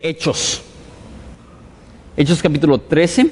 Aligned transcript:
Hechos. 0.00 0.62
Hechos 2.16 2.42
capítulo 2.42 2.78
13, 2.78 3.30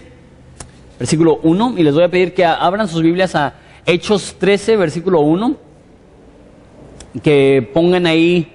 versículo 0.99 1.41
1. 1.43 1.75
Y 1.77 1.83
les 1.83 1.95
voy 1.95 2.05
a 2.05 2.11
pedir 2.11 2.35
que 2.35 2.45
abran 2.45 2.89
sus 2.89 3.03
Biblias 3.03 3.35
a 3.35 3.55
Hechos 3.87 4.37
13, 4.39 4.77
versículo 4.77 5.21
1. 5.21 5.57
Que 7.23 7.69
pongan 7.73 8.07
ahí 8.07 8.53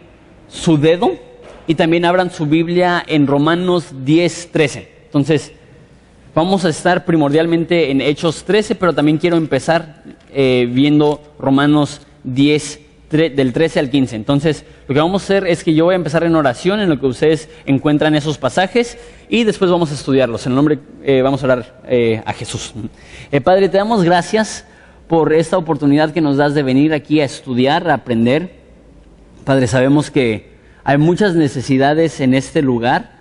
su 0.48 0.78
dedo 0.78 1.12
y 1.68 1.76
también 1.76 2.06
abran 2.06 2.32
su 2.32 2.46
Biblia 2.46 3.04
en 3.08 3.28
Romanos 3.28 3.88
10, 4.04 4.50
13. 4.52 4.92
Entonces, 5.06 5.52
vamos 6.36 6.66
a 6.66 6.70
estar 6.70 7.06
primordialmente 7.06 7.92
en 7.92 8.02
Hechos 8.02 8.44
13, 8.44 8.76
pero 8.76 8.94
también 8.94 9.18
quiero 9.18 9.38
empezar 9.38 10.04
eh, 10.34 10.68
viendo 10.70 11.22
Romanos 11.40 12.02
10, 12.24 12.80
del 13.10 13.54
13 13.54 13.80
al 13.80 13.90
15. 13.90 14.16
Entonces, 14.16 14.66
lo 14.88 14.94
que 14.94 15.00
vamos 15.00 15.22
a 15.22 15.26
hacer 15.26 15.48
es 15.48 15.64
que 15.64 15.74
yo 15.74 15.86
voy 15.86 15.94
a 15.94 15.98
empezar 15.98 16.24
en 16.24 16.36
oración 16.36 16.80
en 16.80 16.90
lo 16.90 17.00
que 17.00 17.06
ustedes 17.06 17.48
encuentran 17.66 18.16
esos 18.16 18.38
pasajes 18.38 18.98
y 19.30 19.44
después 19.44 19.70
vamos 19.70 19.92
a 19.92 19.94
estudiarlos. 19.94 20.46
En 20.46 20.54
el 20.54 20.56
nombre, 20.56 20.80
eh, 21.04 21.22
vamos 21.22 21.44
a 21.44 21.46
orar 21.46 21.82
eh, 21.88 22.24
a 22.26 22.34
Jesús. 22.34 22.74
Eh, 23.32 23.40
Padre, 23.40 23.70
te 23.70 23.78
damos 23.78 24.04
gracias 24.04 24.66
por 25.08 25.32
esta 25.34 25.58
oportunidad 25.58 26.12
que 26.12 26.22
nos 26.22 26.38
das 26.38 26.56
de 26.56 26.64
venir 26.64 26.94
aquí 26.94 27.22
a 27.22 27.26
estudiar, 27.26 27.88
a 27.90 27.94
aprender. 27.94 28.56
Padre, 29.46 29.68
sabemos 29.68 30.10
que 30.10 30.52
hay 30.84 30.98
muchas 30.98 31.36
necesidades 31.36 32.20
en 32.20 32.34
este 32.34 32.64
lugar, 32.64 33.12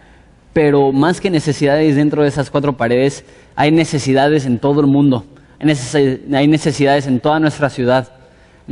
pero 0.55 0.93
más 0.93 1.21
que 1.21 1.29
necesidades 1.29 1.97
dentro 1.97 2.23
de 2.23 2.29
esas 2.29 2.51
cuatro 2.51 2.79
paredes, 2.79 3.25
hay 3.57 3.71
necesidades 3.71 4.47
en 4.47 4.59
todo 4.59 4.81
el 4.81 4.87
mundo. 4.87 5.27
Hay 5.61 6.49
necesidades 6.49 7.07
en 7.07 7.21
toda 7.21 7.39
nuestra 7.39 7.69
ciudad 7.69 8.22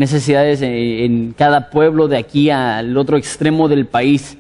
necesidades 0.01 0.63
en 0.63 1.35
cada 1.37 1.69
pueblo 1.69 2.09
de 2.09 2.17
aquí 2.17 2.49
al 2.49 2.97
otro 2.97 3.19
extremo 3.19 3.69
del 3.69 3.85
país. 3.85 4.39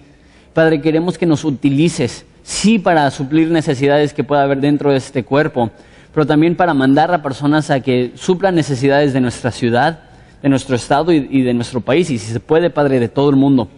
Padre, 0.55 0.81
queremos 0.81 1.19
que 1.19 1.27
nos 1.27 1.45
utilices, 1.45 2.25
sí, 2.43 2.79
para 2.79 3.11
suplir 3.11 3.51
necesidades 3.51 4.15
que 4.15 4.25
pueda 4.25 4.43
haber 4.43 4.63
dentro 4.63 4.91
de 4.91 4.97
este 4.97 5.23
cuerpo, 5.23 5.71
pero 6.15 6.27
también 6.27 6.57
para 6.57 6.73
mandar 6.73 7.13
a 7.13 7.23
personas 7.23 7.69
a 7.71 7.81
que 7.81 8.13
suplan 8.15 8.55
necesidades 8.55 9.13
de 9.13 9.21
nuestra 9.21 9.51
ciudad, 9.51 10.01
de 10.43 10.49
nuestro 10.49 10.77
estado 10.77 11.13
y, 11.13 11.43
de 11.43 11.53
nuestro 11.53 11.83
país, 11.83 12.09
y 12.09 12.17
si 12.17 12.33
se 12.33 12.41
puede, 12.41 12.71
Padre, 12.71 12.99
de 12.99 13.09
todo 13.09 13.29
el 13.29 13.37
mundo. 13.37 13.69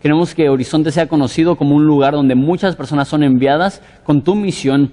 Queremos 0.00 0.36
que 0.36 0.48
Horizonte 0.48 0.92
sea 0.92 1.08
conocido 1.08 1.56
como 1.56 1.74
un 1.74 1.84
lugar 1.86 2.14
donde 2.14 2.36
muchas 2.36 2.76
personas 2.76 3.08
son 3.08 3.24
enviadas 3.24 3.82
con 4.04 4.22
tu 4.22 4.36
misión 4.36 4.92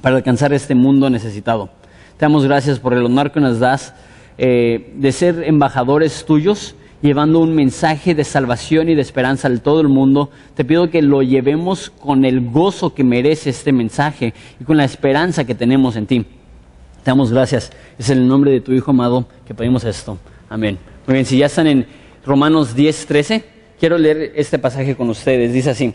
para 0.00 0.16
alcanzar 0.16 0.54
este 0.54 0.74
mundo 0.74 1.10
necesitado. 1.10 1.68
Te 2.16 2.24
damos 2.24 2.46
gracias 2.46 2.78
por 2.78 2.94
el 2.94 3.04
honor 3.04 3.30
que 3.30 3.40
nos 3.40 3.58
das 3.60 3.92
eh, 4.38 4.92
de 4.96 5.12
ser 5.12 5.44
embajadores 5.44 6.24
tuyos, 6.24 6.74
llevando 7.02 7.40
un 7.40 7.54
mensaje 7.54 8.14
de 8.14 8.24
salvación 8.24 8.88
y 8.88 8.94
de 8.94 9.02
esperanza 9.02 9.48
a 9.48 9.56
todo 9.58 9.80
el 9.80 9.88
mundo. 9.88 10.30
Te 10.54 10.64
pido 10.64 10.90
que 10.90 11.02
lo 11.02 11.22
llevemos 11.22 11.90
con 11.90 12.24
el 12.24 12.50
gozo 12.50 12.94
que 12.94 13.04
merece 13.04 13.50
este 13.50 13.72
mensaje 13.72 14.34
y 14.60 14.64
con 14.64 14.76
la 14.76 14.84
esperanza 14.84 15.44
que 15.44 15.54
tenemos 15.54 15.96
en 15.96 16.06
ti. 16.06 16.26
Te 17.02 17.10
damos 17.10 17.32
gracias. 17.32 17.72
Es 17.98 18.10
en 18.10 18.18
el 18.18 18.28
nombre 18.28 18.50
de 18.50 18.60
tu 18.60 18.72
Hijo 18.72 18.90
amado 18.90 19.26
que 19.46 19.54
pedimos 19.54 19.84
esto. 19.84 20.18
Amén. 20.48 20.78
Muy 21.06 21.14
bien, 21.14 21.26
si 21.26 21.38
ya 21.38 21.46
están 21.46 21.66
en 21.66 21.86
Romanos 22.24 22.74
10, 22.74 23.06
13, 23.06 23.44
quiero 23.78 23.96
leer 23.96 24.32
este 24.34 24.58
pasaje 24.58 24.96
con 24.96 25.08
ustedes. 25.08 25.52
Dice 25.52 25.70
así. 25.70 25.94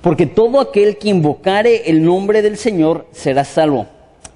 Porque 0.00 0.26
todo 0.26 0.60
aquel 0.60 0.98
que 0.98 1.08
invocare 1.08 1.88
el 1.90 2.02
nombre 2.04 2.42
del 2.42 2.56
Señor 2.56 3.06
será 3.12 3.44
salvo. 3.44 3.88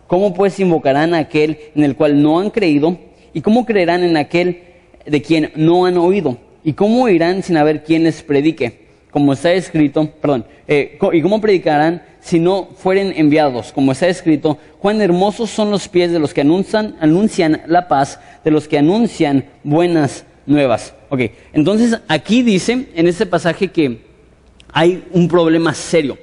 ¿Cómo 0.09 0.33
pues 0.33 0.59
invocarán 0.59 1.13
a 1.13 1.19
aquel 1.19 1.59
en 1.77 1.85
el 1.85 1.95
cual 1.95 2.21
no 2.21 2.41
han 2.41 2.49
creído? 2.51 2.99
¿Y 3.35 3.43
cómo 3.43 3.67
creerán 3.67 4.03
en 4.03 4.17
aquel 4.17 4.63
de 5.07 5.23
quien 5.23 5.53
no 5.55 5.85
han 5.85 5.99
oído? 5.99 6.39
¿Y 6.65 6.73
cómo 6.73 7.09
irán 7.11 7.43
sin 7.43 7.59
haber 7.59 7.85
quien 7.85 8.05
les 8.05 8.23
predique? 8.23 8.89
Como 9.11 9.35
está 9.35 9.53
escrito, 9.53 10.11
perdón, 10.21 10.47
eh, 10.67 10.99
¿y 11.13 11.21
cómo 11.21 11.43
predicarán 11.43 12.03
si 12.21 12.39
no 12.41 12.71
fueren 12.77 13.13
enviados? 13.17 13.71
Como 13.71 13.93
está 13.93 14.09
escrito, 14.09 14.57
cuán 14.81 15.03
hermosos 15.03 15.51
son 15.51 15.71
los 15.71 15.89
pies 15.89 16.11
de 16.11 16.19
los 16.19 16.33
que 16.33 16.41
anuncian, 16.41 16.97
anuncian 17.01 17.61
la 17.67 17.87
paz, 17.87 18.19
de 18.45 18.51
los 18.51 18.67
que 18.67 18.79
anuncian 18.79 19.45
buenas 19.63 20.25
nuevas. 20.47 20.95
Ok, 21.11 21.21
entonces 21.53 22.01
aquí 22.09 22.43
dice 22.43 22.87
en 22.95 23.07
este 23.07 23.27
pasaje 23.27 23.69
que 23.69 23.99
hay 24.73 25.05
un 25.13 25.29
problema 25.29 25.75
serio. 25.75 26.17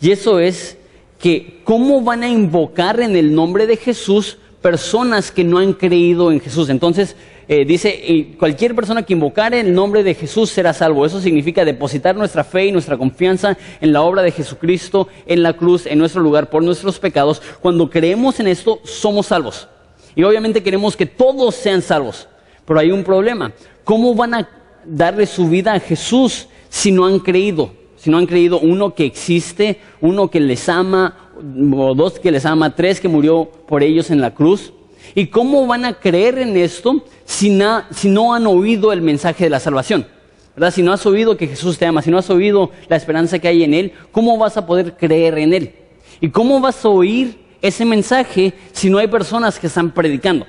Y 0.00 0.12
eso 0.12 0.38
es 0.38 0.76
que 1.18 1.55
cómo 1.66 2.00
van 2.00 2.22
a 2.22 2.28
invocar 2.28 3.00
en 3.00 3.16
el 3.16 3.34
nombre 3.34 3.66
de 3.66 3.76
Jesús 3.76 4.38
personas 4.62 5.32
que 5.32 5.42
no 5.42 5.58
han 5.58 5.72
creído 5.72 6.30
en 6.30 6.38
Jesús. 6.38 6.68
Entonces, 6.68 7.16
eh, 7.48 7.64
dice, 7.64 8.36
cualquier 8.38 8.72
persona 8.76 9.02
que 9.02 9.14
invocare 9.14 9.58
el 9.58 9.74
nombre 9.74 10.04
de 10.04 10.14
Jesús 10.14 10.48
será 10.48 10.72
salvo. 10.72 11.04
Eso 11.04 11.20
significa 11.20 11.64
depositar 11.64 12.14
nuestra 12.14 12.44
fe 12.44 12.66
y 12.66 12.72
nuestra 12.72 12.96
confianza 12.96 13.58
en 13.80 13.92
la 13.92 14.02
obra 14.02 14.22
de 14.22 14.30
Jesucristo, 14.30 15.08
en 15.26 15.42
la 15.42 15.54
cruz, 15.54 15.86
en 15.86 15.98
nuestro 15.98 16.22
lugar, 16.22 16.50
por 16.50 16.62
nuestros 16.62 17.00
pecados. 17.00 17.42
Cuando 17.60 17.90
creemos 17.90 18.38
en 18.38 18.46
esto, 18.46 18.78
somos 18.84 19.26
salvos. 19.26 19.66
Y 20.14 20.22
obviamente 20.22 20.62
queremos 20.62 20.96
que 20.96 21.06
todos 21.06 21.56
sean 21.56 21.82
salvos. 21.82 22.28
Pero 22.64 22.78
hay 22.78 22.92
un 22.92 23.02
problema. 23.02 23.50
¿Cómo 23.82 24.14
van 24.14 24.34
a 24.34 24.48
darle 24.84 25.26
su 25.26 25.48
vida 25.48 25.72
a 25.72 25.80
Jesús 25.80 26.46
si 26.68 26.92
no 26.92 27.06
han 27.06 27.18
creído? 27.18 27.72
si 28.06 28.10
no 28.10 28.18
han 28.18 28.26
creído, 28.26 28.60
uno 28.60 28.94
que 28.94 29.04
existe, 29.04 29.80
uno 30.00 30.30
que 30.30 30.38
les 30.38 30.68
ama, 30.68 31.25
o 31.38 31.94
dos 31.94 32.18
que 32.18 32.30
les 32.30 32.46
ama, 32.46 32.74
tres 32.74 33.00
que 33.00 33.08
murió 33.08 33.50
por 33.66 33.82
ellos 33.82 34.10
en 34.10 34.20
la 34.20 34.34
cruz. 34.34 34.72
¿Y 35.14 35.28
cómo 35.28 35.66
van 35.66 35.84
a 35.84 35.94
creer 35.94 36.38
en 36.38 36.56
esto 36.56 37.04
si, 37.24 37.50
no 37.50 38.34
han 38.34 38.46
oído 38.46 38.92
el 38.92 39.02
mensaje 39.02 39.44
de 39.44 39.50
la 39.50 39.60
salvación? 39.60 40.06
¿Verdad? 40.54 40.72
Si 40.72 40.82
no 40.82 40.92
has 40.92 41.04
oído 41.06 41.36
que 41.36 41.46
Jesús 41.46 41.78
te 41.78 41.86
ama, 41.86 42.02
si 42.02 42.10
no 42.10 42.18
has 42.18 42.30
oído 42.30 42.70
la 42.88 42.96
esperanza 42.96 43.38
que 43.38 43.48
hay 43.48 43.62
en 43.62 43.74
Él, 43.74 43.92
¿cómo 44.10 44.38
vas 44.38 44.56
a 44.56 44.66
poder 44.66 44.96
creer 44.96 45.38
en 45.38 45.52
Él? 45.52 45.74
¿Y 46.20 46.30
cómo 46.30 46.60
vas 46.60 46.84
a 46.84 46.88
oír 46.88 47.38
ese 47.60 47.84
mensaje 47.84 48.54
si 48.72 48.88
no 48.88 48.98
hay 48.98 49.06
personas 49.06 49.58
que 49.58 49.66
están 49.66 49.90
predicando? 49.90 50.46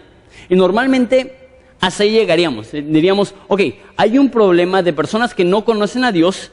Y 0.50 0.56
normalmente 0.56 1.36
hasta 1.80 2.04
ahí 2.04 2.12
llegaríamos. 2.12 2.72
Diríamos, 2.72 3.36
ok, 3.48 3.62
hay 3.98 4.18
un 4.18 4.30
problema 4.30 4.82
de 4.82 4.94
personas 4.94 5.34
que 5.34 5.44
no 5.44 5.66
conocen 5.66 6.04
a 6.04 6.12
Dios 6.12 6.52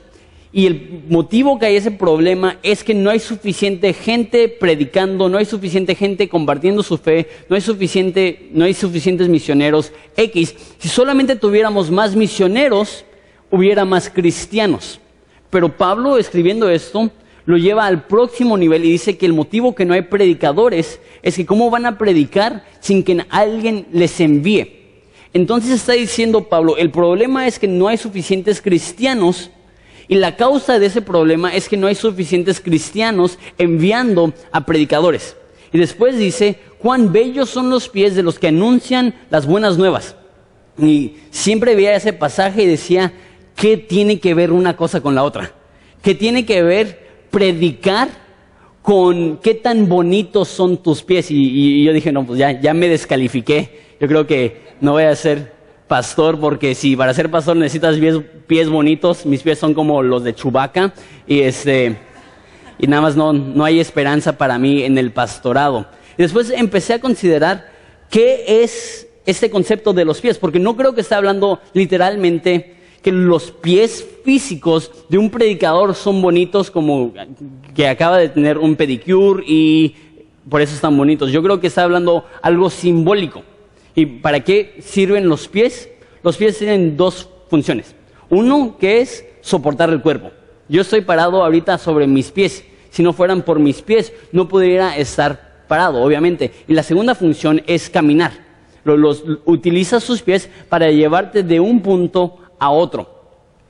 y 0.56 0.66
el 0.66 1.02
motivo 1.08 1.58
que 1.58 1.66
hay 1.66 1.74
ese 1.74 1.90
problema 1.90 2.58
es 2.62 2.84
que 2.84 2.94
no 2.94 3.10
hay 3.10 3.18
suficiente 3.18 3.92
gente 3.92 4.48
predicando, 4.48 5.28
no 5.28 5.36
hay 5.36 5.46
suficiente 5.46 5.96
gente 5.96 6.28
compartiendo 6.28 6.84
su 6.84 6.96
fe, 6.96 7.26
no 7.48 7.56
hay, 7.56 7.60
suficiente, 7.60 8.50
no 8.52 8.64
hay 8.64 8.72
suficientes 8.72 9.28
misioneros 9.28 9.90
X. 10.16 10.54
Si 10.78 10.88
solamente 10.88 11.34
tuviéramos 11.34 11.90
más 11.90 12.14
misioneros, 12.14 13.04
hubiera 13.50 13.84
más 13.84 14.08
cristianos. 14.08 15.00
Pero 15.50 15.76
Pablo, 15.76 16.18
escribiendo 16.18 16.70
esto, 16.70 17.10
lo 17.46 17.56
lleva 17.56 17.86
al 17.86 18.06
próximo 18.06 18.56
nivel 18.56 18.84
y 18.84 18.92
dice 18.92 19.18
que 19.18 19.26
el 19.26 19.32
motivo 19.32 19.74
que 19.74 19.84
no 19.84 19.94
hay 19.94 20.02
predicadores 20.02 21.00
es 21.22 21.34
que 21.34 21.46
cómo 21.46 21.68
van 21.68 21.84
a 21.84 21.98
predicar 21.98 22.64
sin 22.78 23.02
que 23.02 23.26
alguien 23.28 23.88
les 23.90 24.20
envíe. 24.20 24.84
Entonces 25.32 25.72
está 25.72 25.94
diciendo 25.94 26.44
Pablo, 26.44 26.76
el 26.76 26.92
problema 26.92 27.48
es 27.48 27.58
que 27.58 27.66
no 27.66 27.88
hay 27.88 27.96
suficientes 27.96 28.62
cristianos 28.62 29.50
y 30.08 30.16
la 30.16 30.36
causa 30.36 30.78
de 30.78 30.86
ese 30.86 31.02
problema 31.02 31.54
es 31.54 31.68
que 31.68 31.76
no 31.76 31.86
hay 31.86 31.94
suficientes 31.94 32.60
cristianos 32.60 33.38
enviando 33.58 34.32
a 34.52 34.66
predicadores. 34.66 35.36
Y 35.72 35.78
después 35.78 36.18
dice, 36.18 36.58
cuán 36.78 37.12
bellos 37.12 37.50
son 37.50 37.70
los 37.70 37.88
pies 37.88 38.14
de 38.14 38.22
los 38.22 38.38
que 38.38 38.48
anuncian 38.48 39.14
las 39.30 39.46
buenas 39.46 39.78
nuevas. 39.78 40.14
Y 40.78 41.16
siempre 41.30 41.74
veía 41.74 41.96
ese 41.96 42.12
pasaje 42.12 42.62
y 42.62 42.66
decía, 42.66 43.12
¿qué 43.56 43.76
tiene 43.76 44.20
que 44.20 44.34
ver 44.34 44.52
una 44.52 44.76
cosa 44.76 45.00
con 45.00 45.14
la 45.14 45.24
otra? 45.24 45.52
¿Qué 46.02 46.14
tiene 46.14 46.44
que 46.44 46.62
ver 46.62 47.26
predicar 47.30 48.08
con 48.82 49.38
qué 49.38 49.54
tan 49.54 49.88
bonitos 49.88 50.48
son 50.48 50.82
tus 50.82 51.02
pies? 51.02 51.30
Y, 51.30 51.82
yo 51.82 51.92
dije, 51.92 52.12
no, 52.12 52.26
pues 52.26 52.38
ya, 52.38 52.60
ya 52.60 52.74
me 52.74 52.88
descalifiqué. 52.88 53.96
Yo 54.00 54.06
creo 54.06 54.26
que 54.26 54.62
no 54.80 54.92
voy 54.92 55.04
a 55.04 55.16
ser 55.16 55.53
pastor 55.88 56.38
porque 56.40 56.74
si 56.74 56.96
para 56.96 57.14
ser 57.14 57.30
pastor 57.30 57.56
necesitas 57.56 57.96
pies, 58.46 58.68
bonitos, 58.68 59.26
mis 59.26 59.42
pies 59.42 59.58
son 59.58 59.74
como 59.74 60.02
los 60.02 60.24
de 60.24 60.34
Chubaca 60.34 60.92
y 61.26 61.40
este 61.40 61.96
y 62.78 62.86
nada 62.86 63.02
más 63.02 63.16
no, 63.16 63.32
no 63.32 63.64
hay 63.64 63.78
esperanza 63.78 64.36
para 64.36 64.58
mí 64.58 64.82
en 64.82 64.98
el 64.98 65.12
pastorado. 65.12 65.86
Después 66.18 66.50
empecé 66.50 66.94
a 66.94 67.00
considerar 67.00 67.70
qué 68.10 68.62
es 68.62 69.08
este 69.26 69.50
concepto 69.50 69.92
de 69.92 70.04
los 70.04 70.20
pies, 70.20 70.38
porque 70.38 70.58
no 70.58 70.76
creo 70.76 70.94
que 70.94 71.00
esté 71.00 71.14
hablando 71.14 71.60
literalmente 71.72 72.74
que 73.02 73.12
los 73.12 73.50
pies 73.50 74.06
físicos 74.24 74.90
de 75.08 75.18
un 75.18 75.30
predicador 75.30 75.94
son 75.94 76.22
bonitos 76.22 76.70
como 76.70 77.12
que 77.74 77.86
acaba 77.86 78.18
de 78.18 78.30
tener 78.30 78.58
un 78.58 78.76
pedicure 78.76 79.44
y 79.46 79.94
por 80.48 80.60
eso 80.60 80.74
están 80.74 80.96
bonitos. 80.96 81.30
Yo 81.30 81.42
creo 81.42 81.60
que 81.60 81.66
está 81.66 81.84
hablando 81.84 82.24
algo 82.42 82.70
simbólico. 82.70 83.42
¿Y 83.94 84.06
para 84.06 84.40
qué 84.40 84.76
sirven 84.80 85.28
los 85.28 85.48
pies? 85.48 85.88
Los 86.22 86.36
pies 86.36 86.58
tienen 86.58 86.96
dos 86.96 87.28
funciones. 87.48 87.94
Uno 88.30 88.76
que 88.78 89.00
es 89.00 89.24
soportar 89.40 89.90
el 89.90 90.00
cuerpo. 90.00 90.30
Yo 90.68 90.80
estoy 90.80 91.02
parado 91.02 91.42
ahorita 91.42 91.78
sobre 91.78 92.06
mis 92.06 92.30
pies. 92.30 92.64
Si 92.90 93.02
no 93.02 93.12
fueran 93.12 93.42
por 93.42 93.58
mis 93.58 93.82
pies, 93.82 94.12
no 94.32 94.48
pudiera 94.48 94.96
estar 94.96 95.64
parado, 95.68 96.02
obviamente. 96.02 96.52
Y 96.66 96.74
la 96.74 96.82
segunda 96.82 97.14
función 97.14 97.62
es 97.66 97.90
caminar. 97.90 98.32
Los, 98.84 99.24
utiliza 99.44 100.00
sus 100.00 100.22
pies 100.22 100.48
para 100.68 100.90
llevarte 100.90 101.42
de 101.42 101.60
un 101.60 101.80
punto 101.80 102.38
a 102.58 102.70
otro. 102.70 103.14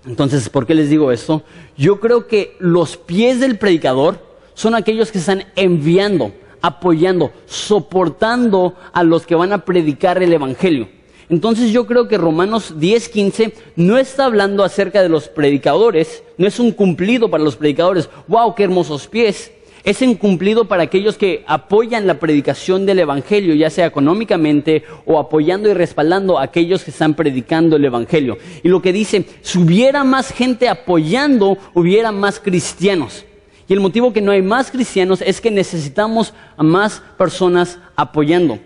Entonces, 0.06 0.48
¿por 0.48 0.66
qué 0.66 0.74
les 0.74 0.90
digo 0.90 1.10
esto? 1.12 1.42
Yo 1.76 2.00
creo 2.00 2.26
que 2.26 2.56
los 2.58 2.96
pies 2.96 3.40
del 3.40 3.58
predicador 3.58 4.18
son 4.54 4.74
aquellos 4.74 5.10
que 5.10 5.18
están 5.18 5.44
enviando, 5.56 6.32
apoyando, 6.64 7.30
soportando 7.44 8.74
a 8.94 9.02
los 9.02 9.26
que 9.26 9.34
van 9.34 9.52
a 9.52 9.66
predicar 9.66 10.22
el 10.22 10.32
Evangelio. 10.32 10.88
Entonces 11.28 11.72
yo 11.72 11.86
creo 11.86 12.08
que 12.08 12.16
Romanos 12.16 12.76
10:15 12.78 13.52
no 13.76 13.98
está 13.98 14.24
hablando 14.24 14.64
acerca 14.64 15.02
de 15.02 15.10
los 15.10 15.28
predicadores, 15.28 16.22
no 16.38 16.46
es 16.46 16.58
un 16.58 16.72
cumplido 16.72 17.30
para 17.30 17.44
los 17.44 17.56
predicadores, 17.56 18.08
wow, 18.28 18.54
qué 18.54 18.64
hermosos 18.64 19.08
pies, 19.08 19.52
es 19.84 20.00
incumplido 20.00 20.64
para 20.64 20.84
aquellos 20.84 21.18
que 21.18 21.44
apoyan 21.46 22.06
la 22.06 22.18
predicación 22.18 22.86
del 22.86 23.00
Evangelio, 23.00 23.54
ya 23.54 23.68
sea 23.68 23.84
económicamente 23.84 24.84
o 25.04 25.18
apoyando 25.18 25.68
y 25.68 25.74
respaldando 25.74 26.38
a 26.38 26.44
aquellos 26.44 26.82
que 26.82 26.92
están 26.92 27.12
predicando 27.12 27.76
el 27.76 27.84
Evangelio. 27.84 28.38
Y 28.62 28.68
lo 28.68 28.80
que 28.80 28.94
dice, 28.94 29.26
si 29.42 29.58
hubiera 29.58 30.02
más 30.02 30.32
gente 30.32 30.70
apoyando, 30.70 31.58
hubiera 31.74 32.10
más 32.10 32.40
cristianos. 32.40 33.26
Y 33.66 33.72
el 33.72 33.80
motivo 33.80 34.12
que 34.12 34.20
no 34.20 34.32
hay 34.32 34.42
más 34.42 34.70
cristianos 34.70 35.22
es 35.22 35.40
que 35.40 35.50
necesitamos 35.50 36.34
a 36.56 36.62
más 36.62 37.02
personas 37.16 37.78
apoyando. 37.96 38.58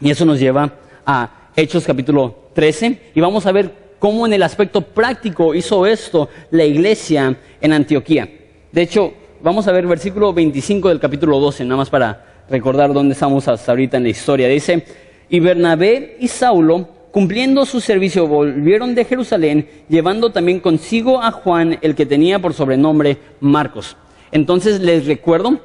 Y 0.00 0.10
eso 0.10 0.24
nos 0.24 0.38
lleva 0.38 0.72
a 1.06 1.30
Hechos 1.56 1.84
capítulo 1.84 2.50
13 2.52 3.12
y 3.14 3.20
vamos 3.20 3.46
a 3.46 3.52
ver 3.52 3.72
cómo 3.98 4.26
en 4.26 4.34
el 4.34 4.42
aspecto 4.42 4.82
práctico 4.82 5.54
hizo 5.54 5.86
esto 5.86 6.28
la 6.50 6.64
iglesia 6.64 7.34
en 7.60 7.72
Antioquía. 7.72 8.28
De 8.72 8.82
hecho, 8.82 9.14
vamos 9.42 9.66
a 9.66 9.72
ver 9.72 9.86
versículo 9.86 10.34
25 10.34 10.90
del 10.90 11.00
capítulo 11.00 11.40
12, 11.40 11.64
nada 11.64 11.78
más 11.78 11.88
para 11.88 12.44
recordar 12.50 12.92
dónde 12.92 13.14
estamos 13.14 13.48
hasta 13.48 13.72
ahorita 13.72 13.96
en 13.96 14.02
la 14.02 14.08
historia. 14.10 14.48
Dice, 14.48 14.84
y 15.30 15.40
Bernabé 15.40 16.18
y 16.20 16.28
Saulo, 16.28 16.88
cumpliendo 17.10 17.64
su 17.64 17.80
servicio, 17.80 18.26
volvieron 18.26 18.94
de 18.94 19.06
Jerusalén, 19.06 19.66
llevando 19.88 20.30
también 20.30 20.60
consigo 20.60 21.22
a 21.22 21.32
Juan, 21.32 21.78
el 21.80 21.94
que 21.94 22.04
tenía 22.04 22.38
por 22.38 22.52
sobrenombre 22.52 23.16
Marcos. 23.40 23.96
Entonces 24.32 24.80
les 24.80 25.06
recuerdo 25.06 25.60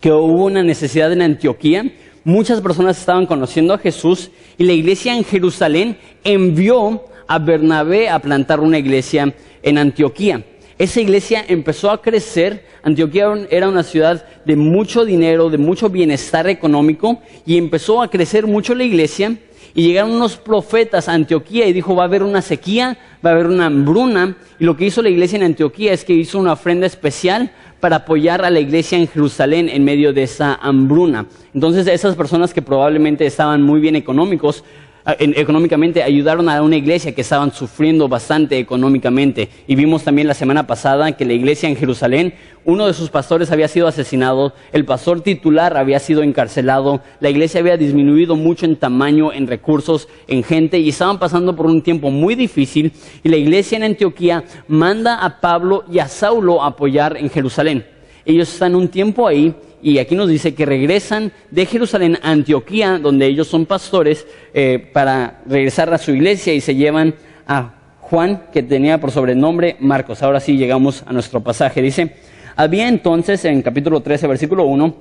que 0.00 0.12
hubo 0.12 0.44
una 0.44 0.62
necesidad 0.62 1.12
en 1.12 1.22
Antioquía, 1.22 1.84
muchas 2.24 2.60
personas 2.60 2.98
estaban 2.98 3.26
conociendo 3.26 3.74
a 3.74 3.78
Jesús 3.78 4.30
y 4.58 4.64
la 4.64 4.72
iglesia 4.72 5.16
en 5.16 5.24
Jerusalén 5.24 5.98
envió 6.24 7.04
a 7.26 7.38
Bernabé 7.38 8.08
a 8.08 8.18
plantar 8.18 8.60
una 8.60 8.78
iglesia 8.78 9.34
en 9.62 9.78
Antioquía. 9.78 10.44
Esa 10.78 11.00
iglesia 11.00 11.44
empezó 11.48 11.90
a 11.90 12.02
crecer. 12.02 12.66
Antioquía 12.82 13.32
era 13.50 13.68
una 13.68 13.82
ciudad 13.82 14.26
de 14.44 14.56
mucho 14.56 15.06
dinero, 15.06 15.48
de 15.48 15.56
mucho 15.56 15.88
bienestar 15.88 16.46
económico, 16.48 17.20
y 17.46 17.56
empezó 17.56 18.02
a 18.02 18.10
crecer 18.10 18.46
mucho 18.46 18.74
la 18.74 18.84
iglesia. 18.84 19.36
Y 19.74 19.86
llegaron 19.86 20.12
unos 20.12 20.36
profetas 20.36 21.08
a 21.08 21.12
Antioquía 21.12 21.66
y 21.66 21.72
dijo, 21.72 21.94
va 21.94 22.04
a 22.04 22.06
haber 22.06 22.22
una 22.22 22.42
sequía, 22.42 22.98
va 23.24 23.30
a 23.30 23.32
haber 23.34 23.46
una 23.46 23.66
hambruna. 23.66 24.36
Y 24.58 24.64
lo 24.64 24.76
que 24.76 24.86
hizo 24.86 25.02
la 25.02 25.08
iglesia 25.08 25.36
en 25.36 25.44
Antioquía 25.44 25.92
es 25.92 26.04
que 26.04 26.14
hizo 26.14 26.38
una 26.38 26.52
ofrenda 26.52 26.86
especial 26.86 27.52
para 27.80 27.96
apoyar 27.96 28.44
a 28.44 28.50
la 28.50 28.60
iglesia 28.60 28.98
en 28.98 29.08
Jerusalén 29.08 29.68
en 29.68 29.84
medio 29.84 30.12
de 30.12 30.22
esa 30.22 30.54
hambruna. 30.54 31.26
Entonces 31.54 31.86
esas 31.86 32.16
personas 32.16 32.54
que 32.54 32.62
probablemente 32.62 33.26
estaban 33.26 33.62
muy 33.62 33.80
bien 33.80 33.96
económicos, 33.96 34.64
económicamente 35.06 36.02
ayudaron 36.02 36.48
a 36.48 36.60
una 36.62 36.76
iglesia 36.76 37.14
que 37.14 37.20
estaban 37.20 37.52
sufriendo 37.52 38.08
bastante 38.08 38.58
económicamente. 38.58 39.48
Y 39.66 39.76
vimos 39.76 40.02
también 40.02 40.26
la 40.26 40.34
semana 40.34 40.66
pasada 40.66 41.16
que 41.16 41.24
la 41.24 41.32
iglesia 41.32 41.68
en 41.68 41.76
Jerusalén, 41.76 42.34
uno 42.64 42.86
de 42.86 42.94
sus 42.94 43.10
pastores 43.10 43.52
había 43.52 43.68
sido 43.68 43.86
asesinado, 43.86 44.52
el 44.72 44.84
pastor 44.84 45.20
titular 45.20 45.76
había 45.76 46.00
sido 46.00 46.22
encarcelado, 46.22 47.00
la 47.20 47.30
iglesia 47.30 47.60
había 47.60 47.76
disminuido 47.76 48.34
mucho 48.34 48.66
en 48.66 48.74
tamaño, 48.74 49.32
en 49.32 49.46
recursos, 49.46 50.08
en 50.26 50.42
gente 50.42 50.78
y 50.78 50.88
estaban 50.88 51.20
pasando 51.20 51.54
por 51.54 51.66
un 51.66 51.82
tiempo 51.82 52.10
muy 52.10 52.34
difícil 52.34 52.92
y 53.22 53.28
la 53.28 53.36
iglesia 53.36 53.76
en 53.76 53.84
Antioquía 53.84 54.42
manda 54.66 55.24
a 55.24 55.40
Pablo 55.40 55.84
y 55.90 56.00
a 56.00 56.08
Saulo 56.08 56.62
a 56.62 56.68
apoyar 56.68 57.16
en 57.16 57.30
Jerusalén. 57.30 57.95
Ellos 58.26 58.52
están 58.52 58.74
un 58.74 58.88
tiempo 58.88 59.26
ahí 59.26 59.54
y 59.80 59.98
aquí 59.98 60.16
nos 60.16 60.28
dice 60.28 60.52
que 60.52 60.66
regresan 60.66 61.30
de 61.50 61.64
Jerusalén 61.64 62.18
a 62.20 62.32
Antioquía, 62.32 62.98
donde 62.98 63.26
ellos 63.26 63.46
son 63.46 63.66
pastores, 63.66 64.26
eh, 64.52 64.90
para 64.92 65.42
regresar 65.46 65.94
a 65.94 65.98
su 65.98 66.10
iglesia 66.10 66.52
y 66.52 66.60
se 66.60 66.74
llevan 66.74 67.14
a 67.46 67.74
Juan, 68.00 68.48
que 68.52 68.64
tenía 68.64 69.00
por 69.00 69.12
sobrenombre 69.12 69.76
Marcos. 69.78 70.24
Ahora 70.24 70.40
sí 70.40 70.56
llegamos 70.56 71.04
a 71.06 71.12
nuestro 71.12 71.40
pasaje. 71.40 71.80
Dice, 71.80 72.16
había 72.56 72.88
entonces 72.88 73.44
en 73.44 73.62
capítulo 73.62 74.00
13, 74.00 74.26
versículo 74.26 74.64
1, 74.64 74.96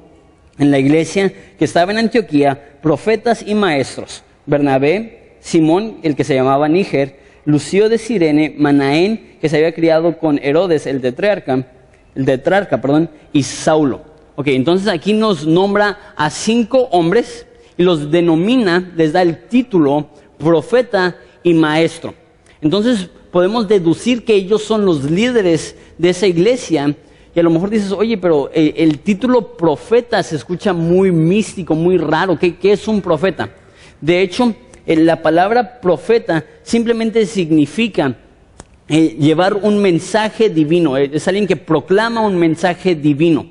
en 0.60 0.72
la 0.72 0.78
iglesia 0.78 1.34
que 1.58 1.66
estaba 1.66 1.92
en 1.92 1.98
Antioquía, 1.98 2.78
profetas 2.82 3.44
y 3.46 3.56
maestros, 3.56 4.24
Bernabé, 4.46 5.38
Simón, 5.40 5.98
el 6.04 6.16
que 6.16 6.24
se 6.24 6.36
llamaba 6.36 6.68
Níger, 6.68 7.20
Lucio 7.46 7.90
de 7.90 7.98
Sirene, 7.98 8.54
Manaén, 8.58 9.38
que 9.42 9.50
se 9.50 9.58
había 9.58 9.74
criado 9.74 10.18
con 10.18 10.40
Herodes, 10.42 10.86
el 10.88 11.02
tetrarca, 11.02 11.66
el 12.16 12.26
tetrarca, 12.26 12.82
perdón, 12.82 13.10
y 13.34 13.44
Saulo. 13.44 14.02
Ok, 14.36 14.48
entonces 14.48 14.88
aquí 14.88 15.14
nos 15.14 15.46
nombra 15.46 16.14
a 16.16 16.30
cinco 16.30 16.90
hombres 16.92 17.46
y 17.78 17.84
los 17.84 18.12
denomina, 18.12 18.92
les 18.96 19.14
da 19.14 19.22
el 19.22 19.48
título 19.48 20.10
profeta 20.38 21.16
y 21.44 21.54
maestro. 21.54 22.14
Entonces 22.62 23.10
podemos 23.32 23.68
deducir 23.68 24.26
que 24.26 24.34
ellos 24.34 24.64
son 24.64 24.86
los 24.86 25.04
líderes 25.04 25.76
de 25.98 26.10
esa 26.10 26.28
iglesia. 26.28 26.96
Y 27.34 27.40
a 27.40 27.44
lo 27.44 27.50
mejor 27.50 27.70
dices, 27.70 27.92
oye, 27.92 28.18
pero 28.18 28.50
eh, 28.54 28.74
el, 28.78 29.00
título 29.00 29.58
profeta 29.58 30.24
se 30.24 30.38
escucha 30.38 30.72
muy 30.72 31.12
místico, 31.12 31.76
muy 31.76 31.98
raro. 31.98 32.40
¿Qué, 32.40 32.58
es 32.64 32.88
un 32.88 33.02
profeta? 33.02 33.50
De 34.00 34.22
hecho, 34.22 34.56
eh, 34.86 34.96
la 34.96 35.22
palabra 35.22 35.82
profeta 35.82 36.46
simplemente 36.64 37.26
significa 37.26 38.16
eh, 38.88 39.18
llevar 39.20 39.56
un 39.56 39.82
mensaje 39.82 40.50
divino. 40.50 40.98
Es 40.98 41.28
alguien 41.28 41.48
que 41.48 41.56
proclama 41.56 42.22
un 42.22 42.38
mensaje 42.38 42.96
divino. 42.96 43.48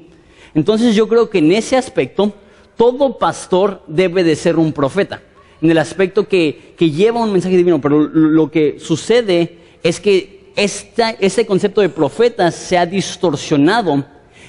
Entonces 0.55 0.95
yo 0.95 1.09
creo 1.09 1.29
que 1.29 1.39
en 1.39 1.53
ese 1.53 1.77
aspecto 1.77 2.33
todo 2.77 3.19
pastor 3.19 3.83
debe 3.87 4.25
de 4.25 4.37
ser 4.37 4.57
un 4.59 4.73
profeta, 4.73 5.23
en 5.61 5.71
el 5.71 5.79
aspecto 5.79 6.27
que, 6.29 6.75
lleva 6.79 7.21
un 7.21 7.33
mensaje 7.33 7.57
divino, 7.57 7.81
pero 7.81 8.01
lo 8.01 8.51
que 8.51 8.79
sucede 8.79 9.59
es 9.83 10.01
que 10.01 10.53
este 10.57 11.47
concepto 11.47 11.81
de 11.81 11.89
profeta 11.89 12.51
se 12.51 12.79
ha 12.79 12.87
distorsionado 12.87 14.05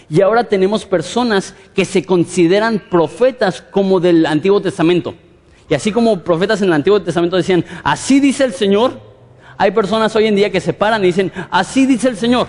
y 0.10 0.22
ahora 0.22 0.44
tenemos 0.44 0.86
personas 0.86 1.56
que 1.74 1.86
se 1.86 2.04
consideran 2.04 2.84
profetas 2.90 3.62
como 3.62 4.00
del 4.00 4.26
Antiguo 4.26 4.62
Testamento. 4.62 5.16
Y 5.68 5.74
así 5.74 5.92
como 5.92 6.20
profetas 6.22 6.62
en 6.62 6.68
el 6.68 6.74
Antiguo 6.74 7.02
Testamento 7.02 7.38
decían, 7.38 7.66
así 7.84 8.20
dice 8.20 8.44
el 8.44 8.54
Señor, 8.54 9.00
hay 9.58 9.72
personas 9.72 10.16
hoy 10.16 10.28
en 10.28 10.36
día 10.36 10.52
que 10.52 10.62
se 10.62 10.74
paran 10.74 11.04
y 11.04 11.08
dicen, 11.08 11.32
así 11.50 11.86
dice 11.86 12.10
el 12.10 12.18
Señor. 12.18 12.48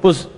Pues 0.00 0.28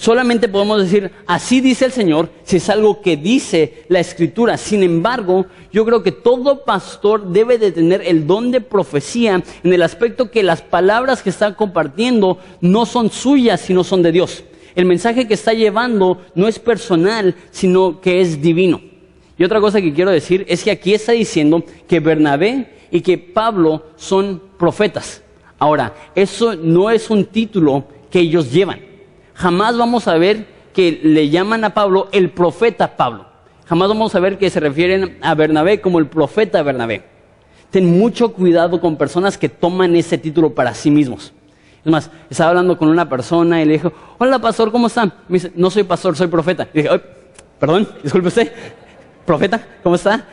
Solamente 0.00 0.48
podemos 0.48 0.80
decir, 0.80 1.12
así 1.26 1.60
dice 1.60 1.84
el 1.84 1.92
Señor, 1.92 2.30
si 2.44 2.56
es 2.56 2.70
algo 2.70 3.02
que 3.02 3.18
dice 3.18 3.84
la 3.88 4.00
Escritura. 4.00 4.56
Sin 4.56 4.82
embargo, 4.82 5.44
yo 5.74 5.84
creo 5.84 6.02
que 6.02 6.10
todo 6.10 6.64
pastor 6.64 7.30
debe 7.30 7.58
de 7.58 7.70
tener 7.70 8.00
el 8.06 8.26
don 8.26 8.50
de 8.50 8.62
profecía 8.62 9.42
en 9.62 9.72
el 9.74 9.82
aspecto 9.82 10.30
que 10.30 10.42
las 10.42 10.62
palabras 10.62 11.22
que 11.22 11.28
está 11.28 11.54
compartiendo 11.54 12.38
no 12.62 12.86
son 12.86 13.10
suyas, 13.10 13.60
sino 13.60 13.84
son 13.84 14.02
de 14.02 14.10
Dios. 14.10 14.42
El 14.74 14.86
mensaje 14.86 15.28
que 15.28 15.34
está 15.34 15.52
llevando 15.52 16.22
no 16.34 16.48
es 16.48 16.58
personal, 16.58 17.34
sino 17.50 18.00
que 18.00 18.22
es 18.22 18.40
divino. 18.40 18.80
Y 19.36 19.44
otra 19.44 19.60
cosa 19.60 19.82
que 19.82 19.92
quiero 19.92 20.12
decir 20.12 20.46
es 20.48 20.64
que 20.64 20.70
aquí 20.70 20.94
está 20.94 21.12
diciendo 21.12 21.62
que 21.86 22.00
Bernabé 22.00 22.72
y 22.90 23.02
que 23.02 23.18
Pablo 23.18 23.84
son 23.96 24.40
profetas. 24.60 25.24
Ahora, 25.58 25.92
eso 26.14 26.54
no 26.54 26.88
es 26.88 27.10
un 27.10 27.24
título 27.24 27.84
que 28.12 28.20
ellos 28.20 28.52
llevan 28.52 28.90
jamás 29.40 29.76
vamos 29.78 30.06
a 30.06 30.18
ver 30.18 30.46
que 30.74 31.00
le 31.02 31.30
llaman 31.30 31.64
a 31.64 31.72
Pablo 31.72 32.08
el 32.12 32.30
profeta 32.30 32.96
Pablo. 32.96 33.24
Jamás 33.66 33.88
vamos 33.88 34.14
a 34.14 34.20
ver 34.20 34.36
que 34.36 34.50
se 34.50 34.60
refieren 34.60 35.16
a 35.22 35.34
Bernabé 35.34 35.80
como 35.80 35.98
el 35.98 36.06
profeta 36.06 36.62
Bernabé. 36.62 37.04
Ten 37.70 37.98
mucho 37.98 38.32
cuidado 38.32 38.80
con 38.80 38.96
personas 38.96 39.38
que 39.38 39.48
toman 39.48 39.96
ese 39.96 40.18
título 40.18 40.54
para 40.54 40.74
sí 40.74 40.90
mismos. 40.90 41.32
Es 41.82 41.90
más, 41.90 42.10
estaba 42.28 42.50
hablando 42.50 42.76
con 42.76 42.88
una 42.88 43.08
persona 43.08 43.62
y 43.62 43.64
le 43.64 43.74
dijo, 43.74 43.92
hola 44.18 44.38
pastor, 44.38 44.70
¿cómo 44.70 44.88
está? 44.88 45.06
Me 45.06 45.34
dice, 45.34 45.52
no 45.54 45.70
soy 45.70 45.84
pastor, 45.84 46.14
soy 46.16 46.26
profeta. 46.26 46.68
Y 46.74 46.82
dije, 46.82 47.00
perdón, 47.58 47.88
disculpe 48.02 48.28
usted, 48.28 48.52
profeta, 49.24 49.66
¿cómo 49.82 49.94
está? 49.94 50.26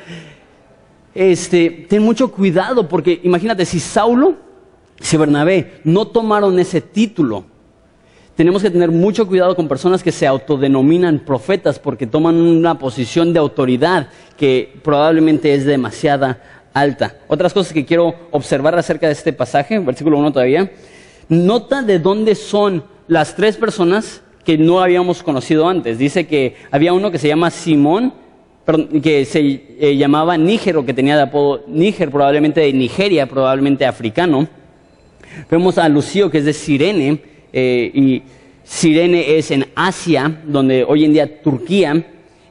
Este, 1.18 1.88
ten 1.90 2.04
mucho 2.04 2.32
cuidado 2.32 2.88
porque 2.88 3.20
imagínate, 3.24 3.66
si 3.66 3.80
Saulo, 3.80 4.36
si 5.00 5.18
Bernabé 5.18 5.82
no 5.84 6.06
tomaron 6.06 6.60
ese 6.60 6.80
título, 6.80 7.44
tenemos 8.36 8.62
que 8.62 8.70
tener 8.70 8.92
mucho 8.92 9.28
cuidado 9.28 9.56
con 9.56 9.68
personas 9.68 10.04
que 10.04 10.12
se 10.12 10.28
autodenominan 10.28 11.18
profetas 11.18 11.80
porque 11.80 12.06
toman 12.06 12.36
una 12.36 12.78
posición 12.78 13.34
de 13.34 13.40
autoridad 13.40 14.10
que 14.38 14.80
probablemente 14.84 15.56
es 15.56 15.66
demasiada 15.66 16.70
alta. 16.72 17.18
Otras 17.28 17.52
cosas 17.52 17.74
que 17.74 17.84
quiero 17.84 18.14
observar 18.30 18.78
acerca 18.78 19.08
de 19.08 19.14
este 19.14 19.34
pasaje, 19.34 19.80
versículo 19.80 20.20
1 20.20 20.34
todavía. 20.34 20.72
Nota 21.30 21.82
de 21.82 21.98
dónde 21.98 22.36
son 22.36 22.84
las 23.08 23.36
tres 23.36 23.58
personas 23.58 24.22
que 24.46 24.60
no 24.60 24.82
habíamos 24.82 25.24
conocido 25.24 25.68
antes. 25.68 25.98
Dice 25.98 26.28
que 26.28 26.58
había 26.70 26.94
uno 26.94 27.10
que 27.10 27.18
se 27.18 27.28
llama 27.28 27.50
Simón, 27.50 28.14
que 29.02 29.24
se 29.24 29.62
eh, 29.80 29.96
llamaba 29.96 30.38
Níger 30.38 30.76
o 30.76 30.86
que 30.86 30.94
tenía 30.94 31.16
de 31.16 31.24
apodo 31.24 31.64
Níger, 31.68 32.12
probablemente 32.12 32.60
de 32.60 32.74
Nigeria, 32.74 33.26
probablemente 33.26 33.86
africano. 33.86 34.48
Vemos 35.50 35.78
a 35.78 35.88
Lucio, 35.88 36.30
que 36.30 36.40
es 36.40 36.46
de 36.46 36.54
Sirene, 36.54 37.20
eh, 37.54 37.92
y 37.94 38.22
Sirene 38.66 39.38
es 39.38 39.52
en 39.52 39.68
Asia, 39.74 40.42
donde 40.46 40.84
hoy 40.84 41.06
en 41.06 41.14
día 41.14 41.42
Turquía, 41.42 42.06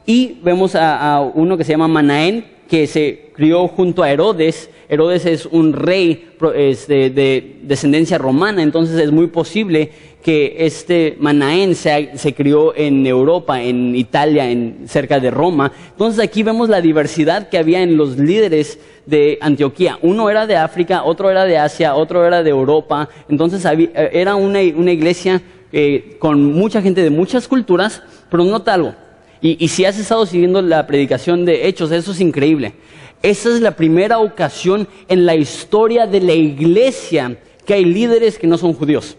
y 0.07 0.39
vemos 0.41 0.73
a, 0.73 1.21
uno 1.35 1.55
que 1.55 1.63
se 1.63 1.73
llama 1.73 1.87
Manaén, 1.87 2.45
que 2.67 2.87
se 2.87 3.29
crió 3.33 3.67
junto 3.67 4.01
a 4.01 4.11
Herodes. 4.11 4.71
Herodes 4.89 5.25
es 5.25 5.45
un 5.45 5.73
rey 5.73 6.29
de, 6.39 7.57
descendencia 7.61 8.17
romana, 8.17 8.63
entonces 8.63 8.99
es 8.99 9.11
muy 9.11 9.27
posible 9.27 9.91
que 10.27 10.57
este 10.59 11.15
Manaén 11.21 11.73
se, 11.73 12.17
se, 12.17 12.33
crió 12.33 12.75
en 12.75 13.07
Europa, 13.07 13.61
en 13.61 13.95
Italia, 13.95 14.51
en, 14.51 14.83
cerca 14.85 15.21
de 15.21 15.31
Roma. 15.31 15.71
Entonces 15.91 16.21
aquí 16.21 16.43
vemos 16.43 16.67
la 16.67 16.81
diversidad 16.81 17.47
que 17.47 17.57
había 17.57 17.81
en 17.81 17.95
los 17.95 18.17
líderes 18.17 18.77
de 19.05 19.37
Antioquía. 19.39 19.97
Uno 20.01 20.29
era 20.29 20.45
de 20.45 20.57
África, 20.57 21.03
otro 21.05 21.31
era 21.31 21.45
de 21.45 21.57
Asia, 21.57 21.95
otro 21.95 22.25
era 22.25 22.43
de 22.43 22.49
Europa. 22.49 23.07
Entonces 23.29 23.63
era 23.95 24.35
una, 24.35 24.61
iglesia 24.61 25.41
eh, 25.71 26.17
con 26.19 26.43
mucha 26.43 26.81
gente 26.81 27.01
de 27.03 27.09
muchas 27.09 27.47
culturas, 27.47 28.03
pero 28.29 28.43
nota 28.43 28.73
algo 28.73 29.07
y, 29.41 29.67
si 29.67 29.85
has 29.85 29.97
estado 29.97 30.25
siguiendo 30.25 30.61
la 30.61 30.87
predicación 30.87 31.45
de 31.45 31.67
Hechos, 31.67 31.91
eso 31.91 32.11
es 32.11 32.19
increíble. 32.19 32.73
Esa 33.21 33.49
es 33.49 33.61
la 33.61 33.75
primera 33.75 34.19
ocasión 34.19 34.87
en 35.07 35.25
la 35.25 35.35
historia 35.35 36.07
de 36.07 36.21
la 36.21 36.33
iglesia 36.33 37.37
que 37.65 37.75
hay 37.75 37.85
líderes 37.85 38.37
que 38.37 38.47
no 38.47 38.57
son 38.57 38.73
judíos. 38.73 39.17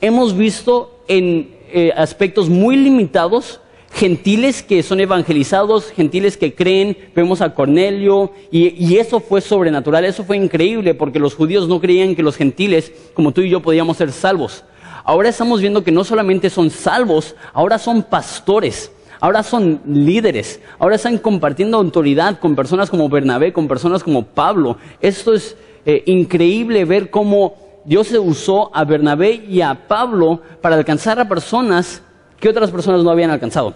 Hemos 0.00 0.36
visto 0.36 1.00
en 1.08 1.56
eh, 1.72 1.92
aspectos 1.96 2.48
muy 2.48 2.76
limitados 2.76 3.60
gentiles 3.92 4.62
que 4.62 4.82
son 4.82 5.00
evangelizados, 5.00 5.90
gentiles 5.90 6.36
que 6.36 6.54
creen, 6.54 6.96
vemos 7.16 7.40
a 7.40 7.54
Cornelio, 7.54 8.32
y, 8.50 8.96
eso 8.96 9.18
fue 9.18 9.40
sobrenatural, 9.40 10.04
eso 10.04 10.24
fue 10.24 10.36
increíble, 10.36 10.94
porque 10.94 11.18
los 11.18 11.34
judíos 11.34 11.68
no 11.68 11.80
creían 11.80 12.14
que 12.14 12.22
los 12.22 12.36
gentiles, 12.36 12.92
como 13.14 13.32
tú 13.32 13.40
y 13.40 13.50
yo, 13.50 13.60
podíamos 13.60 13.96
ser 13.96 14.12
salvos. 14.12 14.64
Ahora 15.04 15.30
estamos 15.30 15.60
viendo 15.60 15.82
que 15.82 15.90
no 15.90 16.04
solamente 16.04 16.50
son 16.50 16.70
salvos, 16.70 17.34
ahora 17.52 17.78
son 17.78 18.02
pastores 18.02 18.92
ahora 19.20 19.42
son 19.42 19.80
líderes, 19.84 20.60
ahora 20.78 20.94
están 20.94 21.18
compartiendo 21.18 21.76
autoridad 21.76 22.38
con 22.38 22.54
personas 22.54 22.88
como 22.88 23.08
Bernabé, 23.08 23.52
con 23.52 23.66
personas 23.66 24.04
como 24.04 24.24
Pablo. 24.24 24.76
Esto 25.00 25.34
es 25.34 25.56
eh, 25.84 26.04
increíble 26.06 26.84
ver 26.84 27.10
cómo 27.10 27.67
Dios 27.88 28.12
usó 28.12 28.70
a 28.74 28.84
Bernabé 28.84 29.44
y 29.48 29.62
a 29.62 29.88
Pablo 29.88 30.42
para 30.60 30.76
alcanzar 30.76 31.18
a 31.18 31.28
personas 31.28 32.02
que 32.38 32.48
otras 32.48 32.70
personas 32.70 33.02
no 33.02 33.10
habían 33.10 33.30
alcanzado. 33.30 33.74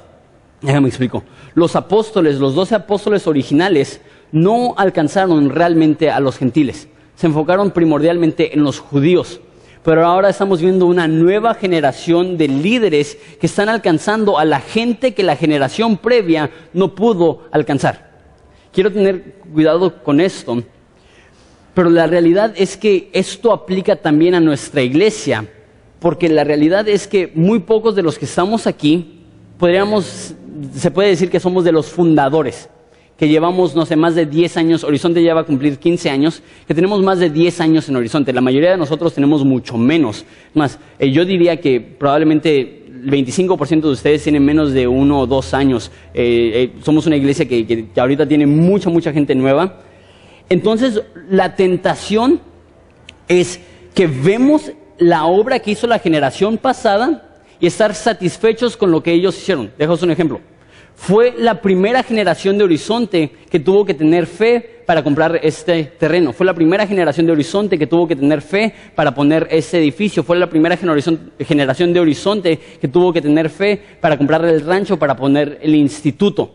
Déjame 0.60 0.88
explico. 0.88 1.24
Los 1.54 1.74
apóstoles, 1.74 2.38
los 2.38 2.54
doce 2.54 2.74
apóstoles 2.74 3.26
originales, 3.26 4.02
no 4.30 4.74
alcanzaron 4.76 5.50
realmente 5.50 6.10
a 6.10 6.20
los 6.20 6.36
gentiles. 6.36 6.88
Se 7.16 7.26
enfocaron 7.26 7.70
primordialmente 7.70 8.54
en 8.54 8.62
los 8.62 8.78
judíos 8.78 9.40
pero 9.84 10.06
ahora 10.06 10.28
estamos 10.28 10.60
viendo 10.60 10.86
una 10.86 11.08
nueva 11.08 11.54
generación 11.54 12.36
de 12.36 12.46
líderes 12.46 13.18
que 13.40 13.46
están 13.46 13.68
alcanzando 13.68 14.38
a 14.38 14.44
la 14.44 14.60
gente 14.60 15.12
que 15.12 15.24
la 15.24 15.36
generación 15.36 15.96
previa 15.96 16.50
no 16.72 16.94
pudo 16.94 17.48
alcanzar. 17.50 18.12
Quiero 18.72 18.92
tener 18.92 19.40
cuidado 19.52 20.02
con 20.02 20.20
esto, 20.20 20.62
pero 21.74 21.90
la 21.90 22.06
realidad 22.06 22.52
es 22.56 22.76
que 22.76 23.10
esto 23.12 23.52
aplica 23.52 23.96
también 23.96 24.34
a 24.34 24.40
nuestra 24.40 24.82
iglesia, 24.82 25.46
porque 26.00 26.28
la 26.28 26.44
realidad 26.44 26.88
es 26.88 27.06
que 27.06 27.30
muy 27.34 27.60
pocos 27.60 27.94
de 27.94 28.02
los 28.02 28.18
que 28.18 28.24
estamos 28.24 28.66
aquí, 28.66 29.20
podríamos, 29.58 30.34
se 30.74 30.90
puede 30.90 31.10
decir 31.10 31.30
que 31.30 31.40
somos 31.40 31.64
de 31.64 31.72
los 31.72 31.86
fundadores 31.86 32.68
que 33.22 33.28
llevamos, 33.28 33.76
no 33.76 33.86
sé, 33.86 33.94
más 33.94 34.16
de 34.16 34.26
10 34.26 34.56
años, 34.56 34.82
Horizonte 34.82 35.22
ya 35.22 35.32
va 35.32 35.42
a 35.42 35.44
cumplir 35.44 35.78
15 35.78 36.10
años, 36.10 36.42
que 36.66 36.74
tenemos 36.74 37.00
más 37.02 37.20
de 37.20 37.30
10 37.30 37.60
años 37.60 37.88
en 37.88 37.94
Horizonte. 37.94 38.32
La 38.32 38.40
mayoría 38.40 38.72
de 38.72 38.76
nosotros 38.76 39.14
tenemos 39.14 39.44
mucho 39.44 39.78
menos. 39.78 40.24
Más, 40.54 40.80
eh, 40.98 41.08
yo 41.12 41.24
diría 41.24 41.60
que 41.60 41.80
probablemente 41.80 42.82
el 42.88 43.10
25% 43.10 43.80
de 43.82 43.88
ustedes 43.90 44.24
tienen 44.24 44.44
menos 44.44 44.72
de 44.72 44.88
uno 44.88 45.20
o 45.20 45.26
dos 45.28 45.54
años. 45.54 45.92
Eh, 46.14 46.72
eh, 46.74 46.82
somos 46.82 47.06
una 47.06 47.14
iglesia 47.14 47.46
que, 47.46 47.64
que 47.64 48.00
ahorita 48.00 48.26
tiene 48.26 48.44
mucha, 48.44 48.90
mucha 48.90 49.12
gente 49.12 49.36
nueva. 49.36 49.78
Entonces, 50.52 51.02
la 51.30 51.56
tentación 51.56 52.40
es 53.26 53.58
que 53.94 54.06
vemos 54.06 54.72
la 54.98 55.24
obra 55.24 55.58
que 55.60 55.70
hizo 55.70 55.86
la 55.86 55.98
generación 55.98 56.58
pasada 56.58 57.40
y 57.58 57.66
estar 57.66 57.94
satisfechos 57.94 58.76
con 58.76 58.90
lo 58.90 59.02
que 59.02 59.12
ellos 59.12 59.36
hicieron. 59.38 59.72
Dejaos 59.78 60.02
un 60.02 60.10
ejemplo 60.10 60.40
fue 60.94 61.34
la 61.36 61.60
primera 61.60 62.02
generación 62.02 62.58
de 62.58 62.64
Horizonte 62.64 63.32
que 63.50 63.58
tuvo 63.58 63.84
que 63.84 63.94
tener 63.94 64.26
fe 64.26 64.82
para 64.86 65.02
comprar 65.02 65.40
este 65.42 65.84
terreno. 65.84 66.32
Fue 66.32 66.46
la 66.46 66.54
primera 66.54 66.86
generación 66.86 67.26
de 67.26 67.32
Horizonte 67.32 67.78
que 67.78 67.86
tuvo 67.86 68.06
que 68.06 68.14
tener 68.14 68.42
fe 68.42 68.72
para 68.94 69.14
poner 69.14 69.48
ese 69.50 69.78
edificio. 69.78 70.22
Fue 70.22 70.38
la 70.38 70.48
primera 70.48 70.76
generación 70.76 71.92
de 71.92 72.00
Horizonte 72.00 72.60
que 72.80 72.88
tuvo 72.88 73.12
que 73.12 73.22
tener 73.22 73.50
fe 73.50 73.80
para 74.00 74.16
comprar 74.16 74.44
el 74.44 74.60
rancho, 74.60 74.98
para 74.98 75.16
poner 75.16 75.58
el 75.62 75.74
instituto. 75.74 76.52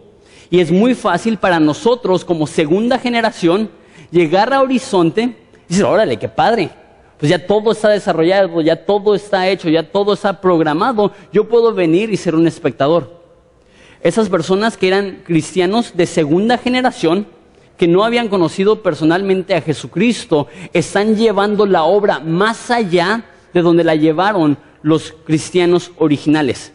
Y 0.50 0.60
es 0.60 0.72
muy 0.72 0.94
fácil 0.94 1.38
para 1.38 1.60
nosotros 1.60 2.24
como 2.24 2.48
segunda 2.48 3.00
generación 3.00 3.70
llegar 4.12 4.54
a 4.54 4.62
Horizonte 4.62 5.36
decir, 5.68 5.86
órale, 5.86 6.18
qué 6.18 6.30
padre. 6.30 6.70
Pues 7.18 7.30
ya 7.32 7.46
todo 7.46 7.72
está 7.72 7.90
desarrollado, 7.90 8.62
ya 8.62 8.86
todo 8.86 9.16
está 9.16 9.48
hecho, 9.48 9.70
ya 9.70 9.84
todo 9.84 10.14
está 10.14 10.40
programado. 10.40 11.12
Yo 11.34 11.48
puedo 11.48 11.74
venir 11.74 12.12
y 12.12 12.18
ser 12.18 12.36
un 12.36 12.48
espectador. 12.48 13.22
Esas 14.02 14.30
personas 14.30 14.78
que 14.78 14.88
eran 14.88 15.24
cristianos 15.26 15.98
de 15.98 16.06
segunda 16.06 16.58
generación, 16.58 17.28
que 17.78 17.88
no 17.88 18.04
habían 18.04 18.28
conocido 18.28 18.84
personalmente 18.84 19.56
a 19.56 19.62
Jesucristo, 19.62 20.48
están 20.74 21.16
llevando 21.16 21.66
la 21.66 21.84
obra 21.84 22.20
más 22.20 22.70
allá 22.70 23.26
de 23.54 23.62
donde 23.62 23.84
la 23.84 23.96
llevaron 23.96 24.58
los 24.84 25.14
cristianos 25.26 25.92
originales. 25.98 26.72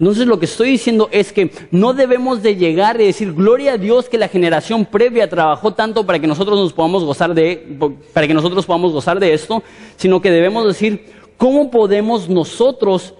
Entonces 0.00 0.26
lo 0.26 0.38
que 0.38 0.44
estoy 0.44 0.70
diciendo 0.70 1.08
es 1.10 1.32
que 1.32 1.50
no 1.72 1.92
debemos 1.92 2.42
de 2.42 2.54
llegar 2.54 3.00
y 3.00 3.06
decir, 3.06 3.32
gloria 3.32 3.72
a 3.72 3.78
Dios 3.78 4.08
que 4.08 4.16
la 4.16 4.28
generación 4.28 4.86
previa 4.86 5.28
trabajó 5.28 5.74
tanto 5.74 6.06
para 6.06 6.20
que 6.20 6.26
nosotros 6.26 6.58
nos 6.58 6.72
podamos 6.72 7.04
gozar 7.04 7.34
de, 7.34 7.78
para 8.12 8.26
que 8.28 8.34
nosotros 8.34 8.64
podamos 8.64 8.92
gozar 8.92 9.18
de 9.18 9.32
esto, 9.32 9.62
sino 9.96 10.20
que 10.20 10.30
debemos 10.30 10.64
decir, 10.66 11.06
¿cómo 11.36 11.70
podemos 11.70 12.28
nosotros 12.28 13.14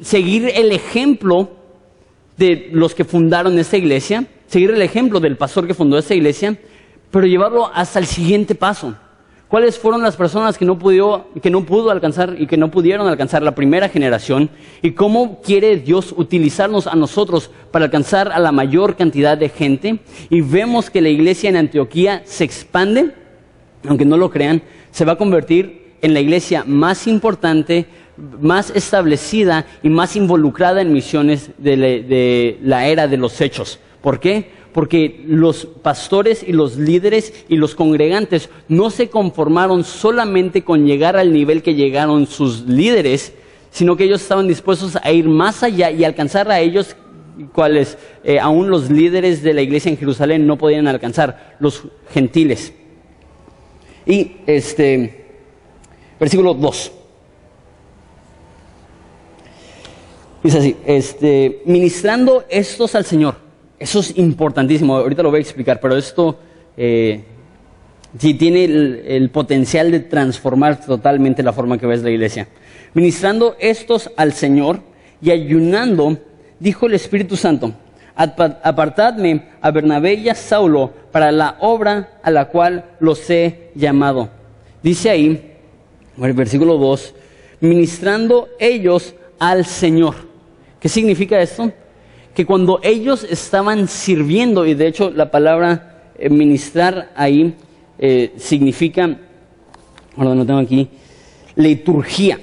seguir 0.00 0.50
el 0.54 0.72
ejemplo 0.72 1.50
de 2.36 2.68
los 2.72 2.94
que 2.94 3.04
fundaron 3.04 3.58
esta 3.58 3.76
iglesia, 3.76 4.26
seguir 4.46 4.70
el 4.70 4.82
ejemplo 4.82 5.20
del 5.20 5.36
pastor 5.36 5.66
que 5.66 5.74
fundó 5.74 5.98
esta 5.98 6.14
iglesia, 6.14 6.56
pero 7.10 7.26
llevarlo 7.26 7.70
hasta 7.72 7.98
el 7.98 8.06
siguiente 8.06 8.54
paso. 8.54 8.94
¿Cuáles 9.48 9.78
fueron 9.78 10.02
las 10.02 10.16
personas 10.16 10.58
que 10.58 10.64
no, 10.64 10.76
pudo, 10.76 11.28
que 11.40 11.50
no 11.50 11.64
pudo 11.64 11.92
alcanzar 11.92 12.34
y 12.36 12.48
que 12.48 12.56
no 12.56 12.68
pudieron 12.72 13.06
alcanzar 13.06 13.44
la 13.44 13.54
primera 13.54 13.88
generación? 13.88 14.50
¿Y 14.82 14.90
cómo 14.90 15.40
quiere 15.40 15.76
Dios 15.76 16.12
utilizarnos 16.16 16.88
a 16.88 16.96
nosotros 16.96 17.50
para 17.70 17.84
alcanzar 17.84 18.32
a 18.32 18.40
la 18.40 18.50
mayor 18.50 18.96
cantidad 18.96 19.38
de 19.38 19.48
gente? 19.48 20.00
Y 20.30 20.40
vemos 20.40 20.90
que 20.90 21.00
la 21.00 21.10
iglesia 21.10 21.48
en 21.48 21.56
Antioquía 21.56 22.22
se 22.24 22.42
expande, 22.42 23.14
aunque 23.88 24.04
no 24.04 24.16
lo 24.16 24.30
crean, 24.30 24.62
se 24.90 25.04
va 25.04 25.12
a 25.12 25.18
convertir 25.18 25.94
en 26.02 26.12
la 26.12 26.18
iglesia 26.18 26.64
más 26.66 27.06
importante, 27.06 27.86
más 28.40 28.70
establecida 28.70 29.64
y 29.80 29.90
más 29.90 30.16
involucrada 30.16 30.80
en 30.80 30.92
misiones 30.92 31.52
de 31.58 32.58
la, 32.62 32.88
era 32.88 33.06
de 33.06 33.16
los 33.16 33.40
hechos. 33.40 33.78
¿Por 34.02 34.18
qué? 34.18 34.50
Porque 34.76 35.24
los 35.26 35.64
pastores 35.64 36.44
y 36.46 36.52
los 36.52 36.76
líderes 36.76 37.32
y 37.48 37.56
los 37.56 37.74
congregantes 37.74 38.50
no 38.68 38.90
se 38.90 39.08
conformaron 39.08 39.84
solamente 39.84 40.64
con 40.64 40.84
llegar 40.84 41.16
al 41.16 41.32
nivel 41.32 41.62
que 41.62 41.74
llegaron 41.74 42.26
sus 42.26 42.66
líderes, 42.66 43.32
sino 43.70 43.96
que 43.96 44.04
ellos 44.04 44.20
estaban 44.20 44.46
dispuestos 44.46 44.98
a 45.02 45.10
ir 45.12 45.30
más 45.30 45.62
allá 45.62 45.90
y 45.90 46.04
alcanzar 46.04 46.50
a 46.50 46.60
ellos 46.60 46.94
cuales 47.54 47.96
eh, 48.22 48.38
aún 48.38 48.68
los 48.68 48.90
líderes 48.90 49.42
de 49.42 49.54
la 49.54 49.62
iglesia 49.62 49.90
en 49.90 49.96
Jerusalén 49.96 50.46
no 50.46 50.58
podían 50.58 50.86
alcanzar, 50.86 51.56
los 51.58 51.84
gentiles. 52.10 52.74
Y 54.04 54.32
este, 54.46 55.24
versículo 56.20 56.52
2. 56.52 56.92
Dice 60.42 60.58
así, 60.58 60.76
este, 60.84 61.62
ministrando 61.64 62.44
estos 62.50 62.94
al 62.94 63.06
Señor. 63.06 63.45
Eso 63.78 64.00
es 64.00 64.16
importantísimo, 64.16 64.96
ahorita 64.96 65.22
lo 65.22 65.30
voy 65.30 65.38
a 65.38 65.42
explicar, 65.42 65.80
pero 65.80 65.96
esto 65.96 66.38
eh, 66.76 67.24
sí 68.18 68.34
tiene 68.34 68.64
el, 68.64 69.30
potencial 69.30 69.90
de 69.90 70.00
transformar 70.00 70.80
totalmente 70.80 71.42
la 71.42 71.52
forma 71.52 71.76
que 71.76 71.86
ves 71.86 72.02
la 72.02 72.10
iglesia. 72.10 72.48
Ministrando 72.94 73.54
estos 73.58 74.10
al 74.16 74.32
Señor 74.32 74.80
y 75.20 75.30
ayunando, 75.30 76.18
dijo 76.58 76.86
el 76.86 76.94
Espíritu 76.94 77.36
Santo, 77.36 77.74
apartadme 78.14 79.48
a 79.60 79.70
Bernabé 79.70 80.14
y 80.14 80.30
a 80.30 80.34
Saulo 80.34 80.90
para 81.12 81.30
la 81.30 81.56
obra 81.60 82.18
a 82.22 82.30
la 82.30 82.46
cual 82.46 82.86
los 82.98 83.28
he 83.28 83.70
llamado. 83.74 84.30
Dice 84.82 85.10
ahí, 85.10 85.52
el 86.22 86.32
versículo 86.32 86.78
2, 86.78 87.14
ministrando 87.60 88.48
ellos 88.58 89.14
al 89.38 89.66
Señor. 89.66 90.14
¿Qué 90.80 90.88
significa 90.88 91.38
esto? 91.40 91.70
Que 92.36 92.44
cuando 92.44 92.80
ellos 92.82 93.24
estaban 93.24 93.88
sirviendo, 93.88 94.66
y 94.66 94.74
de 94.74 94.88
hecho 94.88 95.10
la 95.10 95.30
palabra 95.30 96.12
eh, 96.18 96.28
ministrar 96.28 97.10
ahí 97.16 97.54
eh, 97.98 98.34
significa, 98.36 99.16
ahora 100.18 100.34
no 100.34 100.44
tengo 100.44 100.60
aquí, 100.60 100.86
liturgia, 101.54 102.38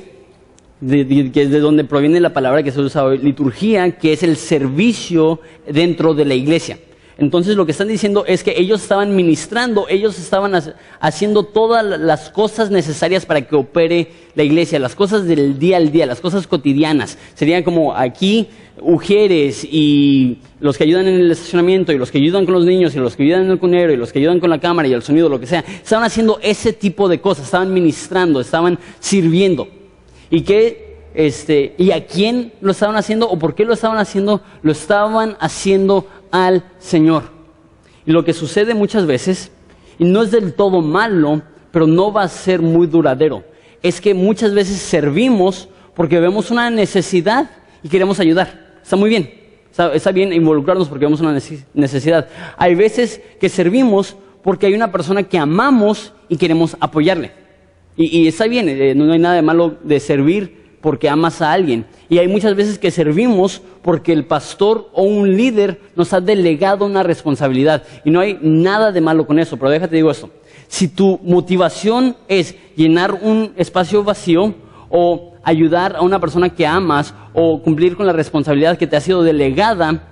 de, 0.81 1.31
que 1.31 1.43
es 1.43 1.51
de 1.51 1.59
donde 1.59 1.83
proviene 1.83 2.19
la 2.19 2.33
palabra 2.33 2.63
que 2.63 2.71
se 2.71 2.81
usa 2.81 3.05
hoy, 3.05 3.19
liturgia, 3.19 3.91
que 3.91 4.13
es 4.13 4.23
el 4.23 4.35
servicio 4.35 5.39
dentro 5.67 6.15
de 6.15 6.25
la 6.25 6.33
iglesia. 6.33 6.79
Entonces 7.19 7.55
lo 7.55 7.67
que 7.67 7.73
están 7.73 7.87
diciendo 7.87 8.25
es 8.27 8.43
que 8.43 8.55
ellos 8.57 8.81
estaban 8.81 9.15
ministrando, 9.15 9.87
ellos 9.87 10.17
estaban 10.17 10.53
haciendo 10.99 11.43
todas 11.43 11.85
las 11.99 12.31
cosas 12.31 12.71
necesarias 12.71 13.27
para 13.27 13.43
que 13.43 13.55
opere 13.55 14.07
la 14.33 14.41
iglesia, 14.41 14.79
las 14.79 14.95
cosas 14.95 15.25
del 15.27 15.59
día 15.59 15.77
al 15.77 15.91
día, 15.91 16.07
las 16.07 16.19
cosas 16.19 16.47
cotidianas. 16.47 17.19
Serían 17.35 17.61
como 17.61 17.95
aquí 17.95 18.49
mujeres 18.81 19.63
y 19.63 20.39
los 20.59 20.77
que 20.77 20.83
ayudan 20.83 21.07
en 21.07 21.15
el 21.15 21.31
estacionamiento 21.31 21.91
y 21.91 21.97
los 21.97 22.11
que 22.11 22.17
ayudan 22.17 22.45
con 22.45 22.55
los 22.55 22.65
niños 22.65 22.95
y 22.95 22.99
los 22.99 23.15
que 23.15 23.23
ayudan 23.23 23.43
en 23.43 23.51
el 23.51 23.59
cunero 23.59 23.93
y 23.93 23.97
los 23.97 24.11
que 24.11 24.19
ayudan 24.19 24.39
con 24.39 24.49
la 24.49 24.59
cámara 24.59 24.87
y 24.87 24.93
el 24.93 25.03
sonido, 25.03 25.29
lo 25.29 25.39
que 25.39 25.45
sea. 25.45 25.59
Estaban 25.59 26.05
haciendo 26.05 26.39
ese 26.41 26.73
tipo 26.73 27.07
de 27.07 27.21
cosas, 27.21 27.45
estaban 27.45 27.73
ministrando, 27.73 28.41
estaban 28.41 28.79
sirviendo. 28.99 29.67
¿Y 30.29 30.41
qué 30.41 30.93
este, 31.13 31.75
y 31.77 31.91
a 31.91 32.05
quién 32.05 32.53
lo 32.61 32.71
estaban 32.71 32.95
haciendo 32.95 33.29
o 33.29 33.37
por 33.37 33.55
qué 33.55 33.65
lo 33.65 33.73
estaban 33.73 33.97
haciendo, 33.97 34.41
lo 34.61 34.71
estaban 34.71 35.37
haciendo 35.39 36.07
al 36.31 36.63
Señor. 36.79 37.23
Y 38.05 38.11
lo 38.11 38.25
que 38.25 38.33
sucede 38.33 38.73
muchas 38.73 39.05
veces, 39.05 39.51
y 39.99 40.05
no 40.05 40.23
es 40.23 40.31
del 40.31 40.53
todo 40.53 40.81
malo, 40.81 41.41
pero 41.71 41.87
no 41.87 42.11
va 42.11 42.23
a 42.23 42.27
ser 42.27 42.61
muy 42.61 42.87
duradero, 42.87 43.43
es 43.81 44.01
que 44.01 44.13
muchas 44.13 44.53
veces 44.53 44.77
servimos 44.77 45.69
porque 45.93 46.19
vemos 46.19 46.51
una 46.51 46.69
necesidad 46.69 47.51
y 47.83 47.89
queremos 47.89 48.19
ayudar. 48.19 48.62
Está 48.83 48.97
muy 48.97 49.09
bien, 49.09 49.33
está, 49.71 50.11
bien 50.11 50.33
involucrarnos 50.33 50.89
porque 50.89 51.05
vemos 51.05 51.21
una 51.21 51.39
necesidad. 51.73 52.27
Hay 52.57 52.75
veces 52.75 53.21
que 53.39 53.49
servimos 53.49 54.15
porque 54.43 54.67
hay 54.67 54.73
una 54.73 54.91
persona 54.91 55.23
que 55.23 55.37
amamos 55.37 56.13
y 56.27 56.37
queremos 56.37 56.75
apoyarle. 56.79 57.31
Y, 57.95 58.27
está 58.27 58.47
bien, 58.47 58.67
eh, 58.69 58.93
no 58.95 59.11
hay 59.11 59.19
nada 59.19 59.35
de 59.35 59.41
malo 59.41 59.77
de 59.83 59.99
servir 59.99 60.63
porque 60.81 61.07
amas 61.07 61.41
a 61.41 61.53
alguien. 61.53 61.85
Y 62.09 62.17
hay 62.17 62.27
muchas 62.27 62.55
veces 62.55 62.77
que 62.77 62.91
servimos 62.91 63.61
porque 63.81 64.11
el 64.11 64.25
pastor 64.25 64.89
o 64.93 65.03
un 65.03 65.37
líder 65.37 65.79
nos 65.95 66.11
ha 66.11 66.19
delegado 66.19 66.85
una 66.85 67.03
responsabilidad. 67.03 67.83
Y 68.03 68.09
no 68.09 68.19
hay 68.19 68.37
nada 68.41 68.91
de 68.91 68.99
malo 68.99 69.25
con 69.25 69.39
eso, 69.39 69.57
pero 69.57 69.71
déjate 69.71 69.95
digo 69.95 70.11
esto. 70.11 70.29
Si 70.67 70.89
tu 70.89 71.19
motivación 71.23 72.17
es 72.27 72.55
llenar 72.75 73.13
un 73.13 73.53
espacio 73.55 74.03
vacío 74.03 74.55
o 74.89 75.32
ayudar 75.43 75.95
a 75.95 76.01
una 76.01 76.19
persona 76.19 76.49
que 76.49 76.65
amas 76.65 77.13
o 77.33 77.61
cumplir 77.61 77.95
con 77.95 78.05
la 78.05 78.13
responsabilidad 78.13 78.77
que 78.77 78.87
te 78.87 78.95
ha 78.95 79.01
sido 79.01 79.23
delegada, 79.23 80.03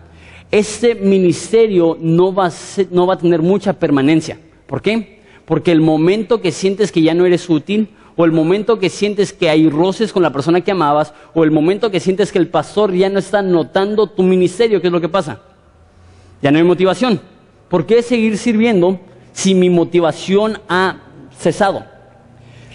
este 0.51 0.95
ministerio 0.95 1.97
no 1.99 2.33
va 2.33 2.47
a, 2.47 2.51
no 2.91 3.07
va 3.07 3.13
a 3.13 3.17
tener 3.17 3.41
mucha 3.41 3.73
permanencia. 3.73 4.37
¿Por 4.67 4.81
qué? 4.81 5.21
Porque 5.45 5.71
el 5.71 5.81
momento 5.81 6.41
que 6.41 6.51
sientes 6.51 6.91
que 6.91 7.01
ya 7.01 7.13
no 7.13 7.25
eres 7.25 7.49
útil, 7.49 7.89
o 8.17 8.25
el 8.25 8.33
momento 8.33 8.77
que 8.77 8.89
sientes 8.89 9.31
que 9.31 9.49
hay 9.49 9.69
roces 9.69 10.11
con 10.11 10.21
la 10.21 10.33
persona 10.33 10.61
que 10.61 10.71
amabas, 10.71 11.13
o 11.33 11.43
el 11.43 11.51
momento 11.51 11.89
que 11.89 12.01
sientes 12.01 12.31
que 12.31 12.39
el 12.39 12.49
pastor 12.49 12.93
ya 12.93 13.09
no 13.09 13.19
está 13.19 13.41
notando 13.41 14.07
tu 14.07 14.23
ministerio, 14.23 14.81
¿qué 14.81 14.87
es 14.87 14.93
lo 14.93 15.01
que 15.01 15.09
pasa? 15.09 15.39
Ya 16.41 16.51
no 16.51 16.57
hay 16.57 16.63
motivación. 16.63 17.21
¿Por 17.69 17.85
qué 17.85 18.01
seguir 18.01 18.37
sirviendo 18.37 18.99
si 19.31 19.55
mi 19.55 19.69
motivación 19.69 20.59
ha 20.67 20.97
cesado? 21.37 21.85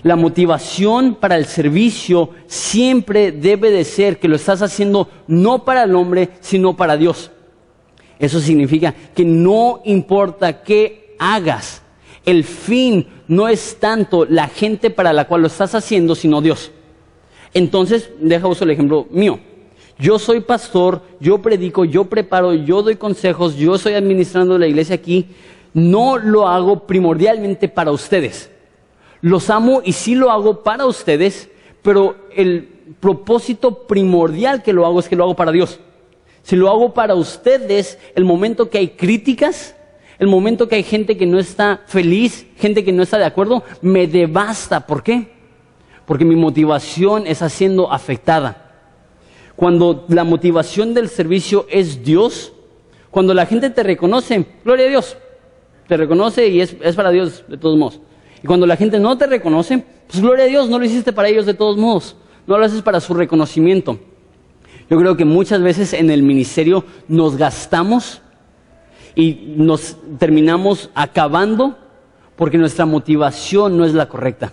La 0.06 0.14
motivación 0.14 1.16
para 1.16 1.36
el 1.36 1.46
servicio 1.46 2.30
siempre 2.46 3.32
debe 3.32 3.72
de 3.72 3.82
ser 3.82 4.20
que 4.20 4.28
lo 4.28 4.36
estás 4.36 4.62
haciendo 4.62 5.08
no 5.26 5.64
para 5.64 5.82
el 5.82 5.96
hombre, 5.96 6.28
sino 6.38 6.76
para 6.76 6.96
Dios. 6.96 7.32
Eso 8.20 8.38
significa 8.38 8.94
que 9.16 9.24
no 9.24 9.80
importa 9.84 10.62
qué 10.62 11.16
hagas, 11.18 11.82
el 12.24 12.44
fin 12.44 13.08
no 13.26 13.48
es 13.48 13.78
tanto 13.80 14.24
la 14.26 14.46
gente 14.46 14.90
para 14.90 15.12
la 15.12 15.26
cual 15.26 15.40
lo 15.40 15.48
estás 15.48 15.74
haciendo, 15.74 16.14
sino 16.14 16.40
Dios. 16.40 16.70
Entonces, 17.52 18.08
deja 18.20 18.46
uso 18.46 18.62
el 18.62 18.70
ejemplo 18.70 19.08
mío. 19.10 19.40
Yo 19.98 20.20
soy 20.20 20.38
pastor, 20.38 21.02
yo 21.18 21.42
predico, 21.42 21.84
yo 21.84 22.04
preparo, 22.04 22.54
yo 22.54 22.80
doy 22.80 22.94
consejos, 22.94 23.56
yo 23.56 23.74
estoy 23.74 23.94
administrando 23.94 24.56
la 24.56 24.68
iglesia 24.68 24.94
aquí. 24.94 25.26
No 25.74 26.16
lo 26.16 26.46
hago 26.46 26.86
primordialmente 26.86 27.68
para 27.68 27.90
ustedes. 27.90 28.52
Los 29.26 29.50
amo 29.50 29.82
y 29.84 29.92
sí 29.92 30.14
lo 30.14 30.30
hago 30.30 30.62
para 30.62 30.86
ustedes, 30.86 31.50
pero 31.82 32.14
el 32.32 32.68
propósito 33.00 33.88
primordial 33.88 34.62
que 34.62 34.72
lo 34.72 34.86
hago 34.86 35.00
es 35.00 35.08
que 35.08 35.16
lo 35.16 35.24
hago 35.24 35.34
para 35.34 35.50
Dios. 35.50 35.80
Si 36.44 36.54
lo 36.54 36.70
hago 36.70 36.94
para 36.94 37.16
ustedes, 37.16 37.98
el 38.14 38.24
momento 38.24 38.70
que 38.70 38.78
hay 38.78 38.88
críticas, 38.90 39.74
el 40.20 40.28
momento 40.28 40.68
que 40.68 40.76
hay 40.76 40.84
gente 40.84 41.16
que 41.16 41.26
no 41.26 41.40
está 41.40 41.82
feliz, 41.86 42.46
gente 42.56 42.84
que 42.84 42.92
no 42.92 43.02
está 43.02 43.18
de 43.18 43.24
acuerdo, 43.24 43.64
me 43.82 44.06
devasta. 44.06 44.86
¿Por 44.86 45.02
qué? 45.02 45.32
Porque 46.06 46.24
mi 46.24 46.36
motivación 46.36 47.26
está 47.26 47.48
siendo 47.48 47.92
afectada. 47.92 48.76
Cuando 49.56 50.04
la 50.06 50.22
motivación 50.22 50.94
del 50.94 51.08
servicio 51.08 51.66
es 51.68 52.04
Dios, 52.04 52.52
cuando 53.10 53.34
la 53.34 53.46
gente 53.46 53.70
te 53.70 53.82
reconoce, 53.82 54.46
gloria 54.64 54.86
a 54.86 54.90
Dios, 54.90 55.16
te 55.88 55.96
reconoce 55.96 56.46
y 56.46 56.60
es, 56.60 56.76
para 56.94 57.10
Dios 57.10 57.42
de 57.48 57.58
todos 57.58 57.76
modos. 57.76 58.00
Y 58.46 58.48
cuando 58.48 58.64
la 58.64 58.76
gente 58.76 59.00
no 59.00 59.18
te 59.18 59.26
reconoce, 59.26 59.84
pues 60.06 60.22
gloria 60.22 60.44
a 60.44 60.46
Dios, 60.46 60.70
no 60.70 60.78
lo 60.78 60.84
hiciste 60.84 61.12
para 61.12 61.26
ellos 61.26 61.46
de 61.46 61.54
todos 61.54 61.76
modos, 61.76 62.14
no 62.46 62.56
lo 62.56 62.64
haces 62.64 62.80
para 62.80 63.00
su 63.00 63.12
reconocimiento. 63.12 63.98
Yo 64.88 64.96
creo 64.98 65.16
que 65.16 65.24
muchas 65.24 65.60
veces 65.62 65.92
en 65.92 66.10
el 66.10 66.22
ministerio 66.22 66.84
nos 67.08 67.36
gastamos 67.36 68.22
y 69.16 69.54
nos 69.56 69.96
terminamos 70.20 70.90
acabando 70.94 71.76
porque 72.36 72.56
nuestra 72.56 72.86
motivación 72.86 73.76
no 73.76 73.84
es 73.84 73.94
la 73.94 74.08
correcta. 74.08 74.52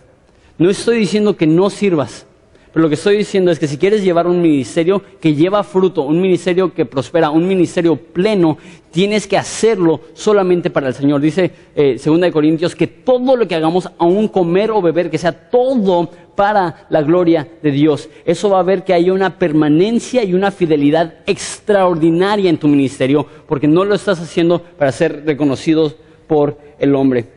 No 0.57 0.71
estoy 0.71 0.97
diciendo 0.97 1.37
que 1.37 1.45
no 1.45 1.69
sirvas, 1.69 2.25
pero 2.73 2.83
lo 2.83 2.89
que 2.89 2.95
estoy 2.95 3.17
diciendo 3.17 3.51
es 3.51 3.59
que 3.59 3.67
si 3.67 3.77
quieres 3.77 4.03
llevar 4.03 4.25
un 4.25 4.41
ministerio 4.41 5.03
que 5.21 5.35
lleva 5.35 5.63
fruto, 5.63 6.01
un 6.01 6.19
ministerio 6.19 6.73
que 6.73 6.87
prospera, 6.87 7.29
un 7.29 7.47
ministerio 7.47 7.95
pleno, 7.95 8.57
tienes 8.89 9.27
que 9.27 9.37
hacerlo 9.37 10.01
solamente 10.13 10.71
para 10.71 10.87
el 10.87 10.95
Señor. 10.95 11.21
Dice 11.21 11.51
eh, 11.75 11.99
Segunda 11.99 12.25
de 12.25 12.33
Corintios 12.33 12.75
que 12.75 12.87
todo 12.87 13.35
lo 13.35 13.47
que 13.47 13.53
hagamos, 13.53 13.91
aún 13.99 14.27
comer 14.27 14.71
o 14.71 14.81
beber, 14.81 15.11
que 15.11 15.19
sea 15.19 15.51
todo 15.51 16.09
para 16.35 16.87
la 16.89 17.03
gloria 17.03 17.47
de 17.61 17.69
Dios. 17.69 18.09
Eso 18.25 18.49
va 18.49 18.61
a 18.61 18.63
ver 18.63 18.83
que 18.83 18.95
haya 18.95 19.13
una 19.13 19.37
permanencia 19.37 20.23
y 20.23 20.33
una 20.33 20.49
fidelidad 20.49 21.19
extraordinaria 21.27 22.49
en 22.49 22.57
tu 22.57 22.67
ministerio, 22.67 23.27
porque 23.47 23.67
no 23.67 23.85
lo 23.85 23.93
estás 23.93 24.19
haciendo 24.19 24.63
para 24.63 24.91
ser 24.91 25.23
reconocidos 25.27 25.95
por 26.25 26.57
el 26.79 26.95
hombre. 26.95 27.27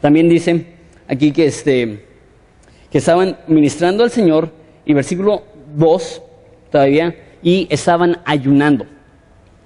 También 0.00 0.28
dice 0.28 0.66
aquí 1.08 1.32
que, 1.32 1.46
este, 1.46 2.04
estaban 2.98 3.38
ministrando 3.46 4.04
al 4.04 4.10
Señor, 4.10 4.50
y 4.84 4.92
versículo 4.92 5.42
2 5.76 6.22
todavía, 6.70 7.16
y 7.42 7.66
estaban 7.70 8.18
ayunando. 8.24 8.86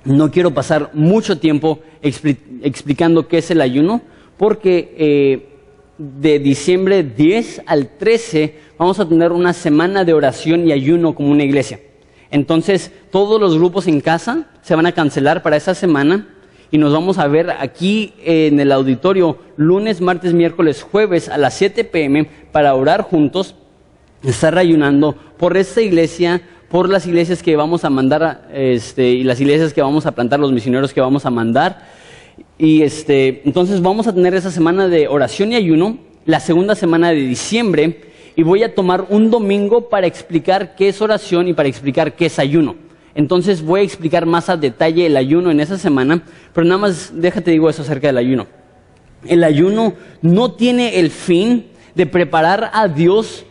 No 0.05 0.31
quiero 0.31 0.53
pasar 0.53 0.91
mucho 0.95 1.39
tiempo 1.39 1.81
explicando 2.03 3.29
qué 3.29 3.39
es 3.39 3.51
el 3.51 3.61
ayuno, 3.61 4.01
porque 4.39 4.95
eh, 4.97 5.49
de 5.99 6.39
diciembre 6.39 7.03
10 7.03 7.63
al 7.67 7.89
13 7.99 8.55
vamos 8.79 8.99
a 8.99 9.09
tener 9.09 9.33
una 9.33 9.53
semana 9.53 10.05
de 10.05 10.15
oración 10.15 10.67
y 10.67 10.73
ayuno 10.73 11.15
como 11.15 11.31
una 11.31 11.45
iglesia. 11.45 11.81
Entonces, 12.31 12.91
todos 13.11 13.41
los 13.41 13.59
grupos 13.59 13.87
en 13.87 14.01
casa 14.01 14.47
se 14.63 14.75
van 14.75 14.87
a 14.87 14.93
cancelar 14.93 15.43
para 15.43 15.57
esa 15.57 15.75
semana 15.75 16.29
y 16.71 16.79
nos 16.79 16.93
vamos 16.93 17.19
a 17.19 17.27
ver 17.27 17.51
aquí 17.51 18.13
en 18.25 18.61
el 18.61 18.73
auditorio 18.73 19.39
lunes, 19.57 20.01
martes, 20.01 20.33
miércoles, 20.35 20.83
jueves 20.83 21.29
a 21.29 21.39
las 21.39 21.55
7 21.55 21.85
pm 21.85 22.29
para 22.53 22.75
orar 22.75 23.03
juntos, 23.03 23.55
estar 24.23 24.57
ayunando 24.59 25.17
por 25.37 25.57
esta 25.57 25.81
iglesia, 25.81 26.43
por 26.69 26.89
las 26.89 27.07
iglesias 27.07 27.43
que 27.43 27.57
vamos 27.57 27.85
a 27.85 27.91
mandar 27.91 28.49
este, 28.53 29.09
y 29.09 29.25
las 29.25 29.41
iglesias 29.41 29.73
que 29.73 29.83
vamos 29.83 30.07
a 30.07 30.13
plantar, 30.13 30.39
los 30.39 30.53
misioneros 30.53 30.93
que 30.93 31.01
vamos 31.01 31.27
a 31.27 31.31
mandar 31.31 32.01
y 32.59 32.83
este, 32.83 33.43
entonces 33.45 33.81
vamos 33.81 34.07
a 34.07 34.15
tener 34.15 34.35
esa 34.35 34.51
semana 34.51 34.89
de 34.89 35.09
oración 35.09 35.53
y 35.53 35.57
ayuno, 35.57 35.99
la 36.27 36.41
segunda 36.41 36.75
semana 36.75 37.11
de 37.11 37.17
diciembre, 37.17 38.01
y 38.37 38.43
voy 38.43 38.63
a 38.63 38.75
tomar 38.75 39.07
un 39.09 39.31
domingo 39.31 39.89
para 39.89 40.07
explicar 40.07 40.75
qué 40.77 40.89
es 40.89 41.01
oración 41.01 41.49
y 41.49 41.55
para 41.55 41.69
explicar 41.69 42.15
qué 42.15 42.27
es 42.27 42.39
ayuno. 42.39 42.77
Entonces 43.15 43.63
voy 43.63 43.81
a 43.81 43.85
explicar 43.85 44.27
más 44.27 44.49
a 44.49 44.57
detalle 44.57 45.07
el 45.07 45.17
ayuno 45.17 45.51
en 45.51 45.61
esa 45.61 45.79
semana, 45.79 46.23
pero 46.53 46.65
nada 46.65 46.79
más 46.79 47.13
déjate 47.15 47.51
digo 47.51 47.69
eso 47.69 47.83
acerca 47.83 48.07
del 48.07 48.19
ayuno. 48.19 48.47
El 49.27 49.45
ayuno 49.45 49.95
no 50.23 50.53
tiene 50.53 50.99
el 50.99 51.11
fin 51.11 51.67
de 51.95 52.07
preparar 52.07 52.71
a 52.73 52.89
Dios 52.89 53.45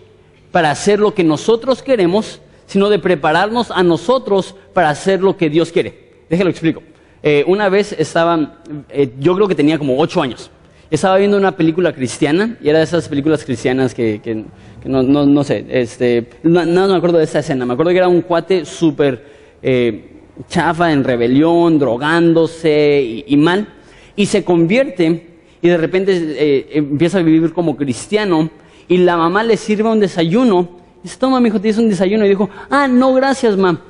para 0.52 0.72
hacer 0.72 1.00
lo 1.00 1.14
que 1.14 1.24
nosotros 1.24 1.84
queremos, 1.84 2.42
sino 2.66 2.90
de 2.90 3.00
prepararnos 3.00 3.72
a 3.72 3.84
nosotros 3.84 4.56
para 4.74 4.90
hacer 4.90 5.22
lo 5.22 5.38
que 5.38 5.50
Dios 5.50 5.72
quiere. 5.72 6.10
Déjelo 6.30 6.50
explico. 6.50 6.82
Eh, 7.22 7.44
una 7.48 7.70
vez 7.70 7.94
estaba, 7.98 8.62
eh, 8.90 9.12
yo 9.20 9.36
creo 9.36 9.48
que 9.48 9.56
tenía 9.56 9.78
como 9.78 10.00
ocho 10.00 10.22
años. 10.22 10.50
Estaba 10.90 11.18
viendo 11.18 11.38
una 11.38 11.56
película 11.56 11.94
cristiana 11.94 12.58
y 12.62 12.70
era 12.70 12.80
de 12.80 12.86
esas 12.86 13.08
películas 13.08 13.44
cristianas 13.44 13.94
que, 13.94 14.22
que, 14.24 14.44
no, 14.86 15.04
no, 15.04 15.26
no, 15.26 15.44
sé, 15.44 15.66
este, 15.70 16.30
no, 16.42 16.66
no, 16.66 16.88
me 16.88 16.96
acuerdo 16.96 17.20
de 17.20 17.26
esa 17.26 17.40
escena. 17.40 17.66
Me 17.66 17.74
acuerdo 17.74 17.92
que 17.92 17.98
era 17.98 18.08
un 18.08 18.22
cuate 18.22 18.66
súper 18.66 19.39
eh, 19.62 20.22
chafa, 20.48 20.92
en 20.92 21.04
rebelión, 21.04 21.80
drogándose 21.80 23.02
y, 23.02 23.26
y, 23.28 23.38
mal. 23.38 23.68
Y 24.16 24.26
se 24.26 24.44
convierte 24.44 25.28
y 25.62 25.68
de 25.68 25.78
repente 25.78 26.78
empieza 26.78 27.20
a 27.20 27.22
vivir 27.22 27.52
como 27.54 27.76
cristiano 27.76 28.50
y 28.90 28.98
la 28.98 29.16
mamá 29.16 29.44
le 29.44 29.56
sirve 29.56 29.90
un 29.90 30.00
desayuno. 30.00 30.68
Dice, 31.04 31.18
toma, 31.18 31.40
mi 31.40 31.50
hijo, 31.50 31.58
un 31.58 31.90
desayuno. 31.90 32.26
Y 32.26 32.30
dijo, 32.30 32.50
ah, 32.70 32.88
no, 32.88 33.14
gracias, 33.14 33.56
mamá. 33.56 33.82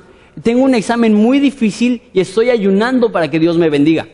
Tengo 0.42 0.62
un 0.62 0.74
examen 0.74 1.14
muy 1.14 1.40
difícil 1.40 2.02
y 2.12 2.20
estoy 2.20 2.50
ayunando 2.50 3.10
para 3.10 3.28
que 3.28 3.38
Dios 3.38 3.56
me 3.56 3.70
bendiga. 3.70 4.06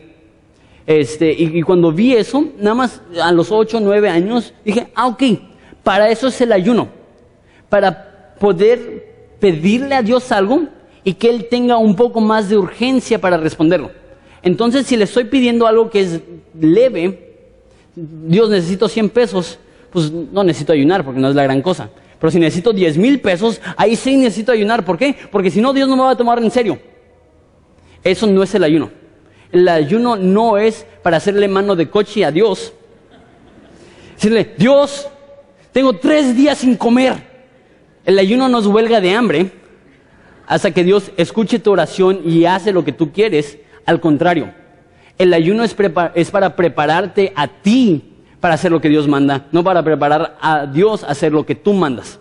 Este, 0.85 1.31
y, 1.31 1.59
y 1.59 1.61
cuando 1.61 1.91
vi 1.91 2.13
eso, 2.13 2.49
nada 2.57 2.75
más 2.75 3.01
a 3.21 3.31
los 3.31 3.51
8, 3.51 3.81
9 3.81 4.09
años, 4.09 4.53
dije, 4.63 4.87
ah, 4.95 5.07
ok, 5.07 5.23
para 5.83 6.09
eso 6.09 6.27
es 6.27 6.39
el 6.39 6.53
ayuno. 6.53 6.87
Para 7.69 8.35
poder 8.39 9.35
pedirle 9.39 9.93
a 9.95 10.01
Dios 10.01 10.31
algo 10.31 10.63
y 11.07 11.13
que 11.13 11.29
Él 11.29 11.47
tenga 11.49 11.77
un 11.77 11.95
poco 11.95 12.19
más 12.19 12.49
de 12.49 12.57
urgencia 12.57 13.21
para 13.21 13.37
responderlo. 13.37 13.91
Entonces, 14.43 14.85
si 14.85 14.97
le 14.97 15.05
estoy 15.05 15.23
pidiendo 15.23 15.65
algo 15.65 15.89
que 15.89 16.01
es 16.01 16.19
leve, 16.59 17.33
Dios 17.95 18.49
necesito 18.49 18.89
100 18.89 19.09
pesos, 19.11 19.57
pues 19.89 20.11
no 20.11 20.43
necesito 20.43 20.73
ayunar 20.73 21.05
porque 21.05 21.21
no 21.21 21.29
es 21.29 21.35
la 21.35 21.43
gran 21.43 21.61
cosa. 21.61 21.89
Pero 22.19 22.29
si 22.29 22.39
necesito 22.39 22.73
10 22.73 22.97
mil 22.97 23.21
pesos, 23.21 23.61
ahí 23.77 23.95
sí 23.95 24.17
necesito 24.17 24.51
ayunar. 24.51 24.83
¿Por 24.83 24.97
qué? 24.97 25.15
Porque 25.31 25.49
si 25.49 25.61
no, 25.61 25.71
Dios 25.71 25.87
no 25.87 25.95
me 25.95 26.03
va 26.03 26.11
a 26.11 26.17
tomar 26.17 26.43
en 26.43 26.51
serio. 26.51 26.77
Eso 28.03 28.27
no 28.27 28.43
es 28.43 28.53
el 28.53 28.65
ayuno. 28.65 28.91
El 29.53 29.65
ayuno 29.69 30.17
no 30.17 30.57
es 30.57 30.85
para 31.03 31.15
hacerle 31.15 31.47
mano 31.47 31.77
de 31.77 31.89
coche 31.89 32.25
a 32.25 32.33
Dios. 32.33 32.73
Decirle, 34.15 34.55
Dios, 34.57 35.07
tengo 35.71 35.93
tres 35.93 36.35
días 36.35 36.57
sin 36.57 36.75
comer. 36.75 37.13
El 38.03 38.19
ayuno 38.19 38.49
no 38.49 38.59
es 38.59 38.65
huelga 38.65 38.99
de 38.99 39.13
hambre 39.13 39.66
hasta 40.47 40.71
que 40.71 40.83
Dios 40.83 41.11
escuche 41.17 41.59
tu 41.59 41.71
oración 41.71 42.21
y 42.25 42.45
hace 42.45 42.71
lo 42.71 42.83
que 42.83 42.93
tú 42.93 43.11
quieres. 43.11 43.59
Al 43.85 43.99
contrario, 43.99 44.53
el 45.17 45.33
ayuno 45.33 45.63
es, 45.63 45.75
es 46.15 46.31
para 46.31 46.55
prepararte 46.55 47.33
a 47.35 47.47
ti 47.47 48.13
para 48.39 48.53
hacer 48.53 48.71
lo 48.71 48.81
que 48.81 48.89
Dios 48.89 49.07
manda, 49.07 49.47
no 49.51 49.63
para 49.63 49.83
preparar 49.83 50.37
a 50.41 50.65
Dios 50.65 51.03
a 51.03 51.07
hacer 51.07 51.31
lo 51.31 51.45
que 51.45 51.55
tú 51.55 51.73
mandas. 51.73 52.19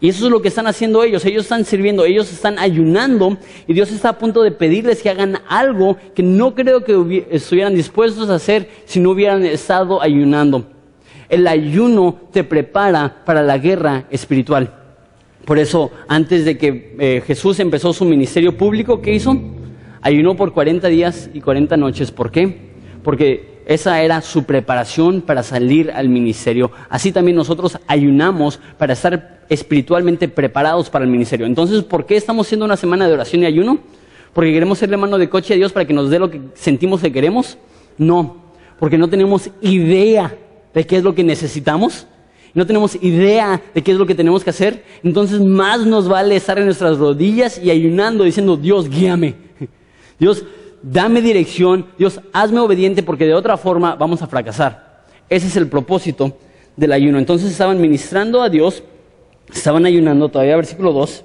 Y 0.00 0.08
eso 0.08 0.26
es 0.26 0.30
lo 0.30 0.40
que 0.40 0.48
están 0.48 0.66
haciendo 0.66 1.02
ellos. 1.02 1.24
Ellos 1.24 1.42
están 1.42 1.64
sirviendo, 1.64 2.04
ellos 2.04 2.32
están 2.32 2.58
ayunando 2.58 3.36
y 3.66 3.74
Dios 3.74 3.90
está 3.90 4.10
a 4.10 4.18
punto 4.18 4.42
de 4.42 4.52
pedirles 4.52 5.02
que 5.02 5.10
hagan 5.10 5.40
algo 5.48 5.96
que 6.14 6.22
no 6.22 6.54
creo 6.54 6.84
que 6.84 7.26
estuvieran 7.30 7.74
dispuestos 7.74 8.30
a 8.30 8.36
hacer 8.36 8.68
si 8.84 9.00
no 9.00 9.10
hubieran 9.10 9.44
estado 9.44 10.00
ayunando. 10.00 10.66
El 11.28 11.46
ayuno 11.46 12.16
te 12.32 12.44
prepara 12.44 13.24
para 13.24 13.42
la 13.42 13.58
guerra 13.58 14.04
espiritual. 14.10 14.72
Por 15.48 15.58
eso, 15.58 15.90
antes 16.08 16.44
de 16.44 16.58
que 16.58 16.94
eh, 16.98 17.22
Jesús 17.26 17.58
empezó 17.58 17.94
su 17.94 18.04
ministerio 18.04 18.58
público, 18.58 19.00
¿qué 19.00 19.14
hizo? 19.14 19.34
Ayunó 20.02 20.36
por 20.36 20.52
40 20.52 20.88
días 20.88 21.30
y 21.32 21.40
40 21.40 21.74
noches. 21.78 22.12
¿Por 22.12 22.30
qué? 22.30 22.68
Porque 23.02 23.62
esa 23.64 24.02
era 24.02 24.20
su 24.20 24.44
preparación 24.44 25.22
para 25.22 25.42
salir 25.42 25.90
al 25.90 26.10
ministerio. 26.10 26.70
Así 26.90 27.12
también 27.12 27.34
nosotros 27.34 27.78
ayunamos 27.86 28.60
para 28.76 28.92
estar 28.92 29.46
espiritualmente 29.48 30.28
preparados 30.28 30.90
para 30.90 31.06
el 31.06 31.10
ministerio. 31.10 31.46
Entonces, 31.46 31.82
¿por 31.82 32.04
qué 32.04 32.16
estamos 32.16 32.46
haciendo 32.46 32.66
una 32.66 32.76
semana 32.76 33.08
de 33.08 33.14
oración 33.14 33.42
y 33.42 33.46
ayuno? 33.46 33.78
¿Porque 34.34 34.52
queremos 34.52 34.76
serle 34.76 34.98
mano 34.98 35.16
de 35.16 35.30
coche 35.30 35.54
a 35.54 35.56
Dios 35.56 35.72
para 35.72 35.86
que 35.86 35.94
nos 35.94 36.10
dé 36.10 36.18
lo 36.18 36.28
que 36.28 36.42
sentimos 36.56 37.00
que 37.00 37.10
queremos? 37.10 37.56
No, 37.96 38.36
porque 38.78 38.98
no 38.98 39.08
tenemos 39.08 39.48
idea 39.62 40.36
de 40.74 40.86
qué 40.86 40.98
es 40.98 41.02
lo 41.02 41.14
que 41.14 41.24
necesitamos. 41.24 42.06
No 42.54 42.66
tenemos 42.66 42.96
idea 43.02 43.60
de 43.74 43.82
qué 43.82 43.92
es 43.92 43.98
lo 43.98 44.06
que 44.06 44.14
tenemos 44.14 44.42
que 44.42 44.50
hacer. 44.50 44.84
Entonces, 45.02 45.40
más 45.40 45.86
nos 45.86 46.08
vale 46.08 46.36
estar 46.36 46.58
en 46.58 46.64
nuestras 46.64 46.98
rodillas 46.98 47.58
y 47.58 47.70
ayunando, 47.70 48.24
diciendo, 48.24 48.56
Dios, 48.56 48.88
guíame. 48.88 49.34
Dios, 50.18 50.44
dame 50.82 51.20
dirección, 51.20 51.86
Dios, 51.98 52.20
hazme 52.32 52.60
obediente 52.60 53.02
porque 53.02 53.26
de 53.26 53.34
otra 53.34 53.56
forma 53.56 53.94
vamos 53.96 54.22
a 54.22 54.26
fracasar. 54.26 55.04
Ese 55.28 55.46
es 55.46 55.56
el 55.56 55.68
propósito 55.68 56.36
del 56.76 56.92
ayuno. 56.92 57.18
Entonces 57.18 57.50
estaban 57.50 57.80
ministrando 57.80 58.42
a 58.42 58.48
Dios, 58.48 58.82
estaban 59.52 59.86
ayunando, 59.86 60.28
todavía 60.28 60.56
versículo 60.56 60.92
2, 60.92 61.24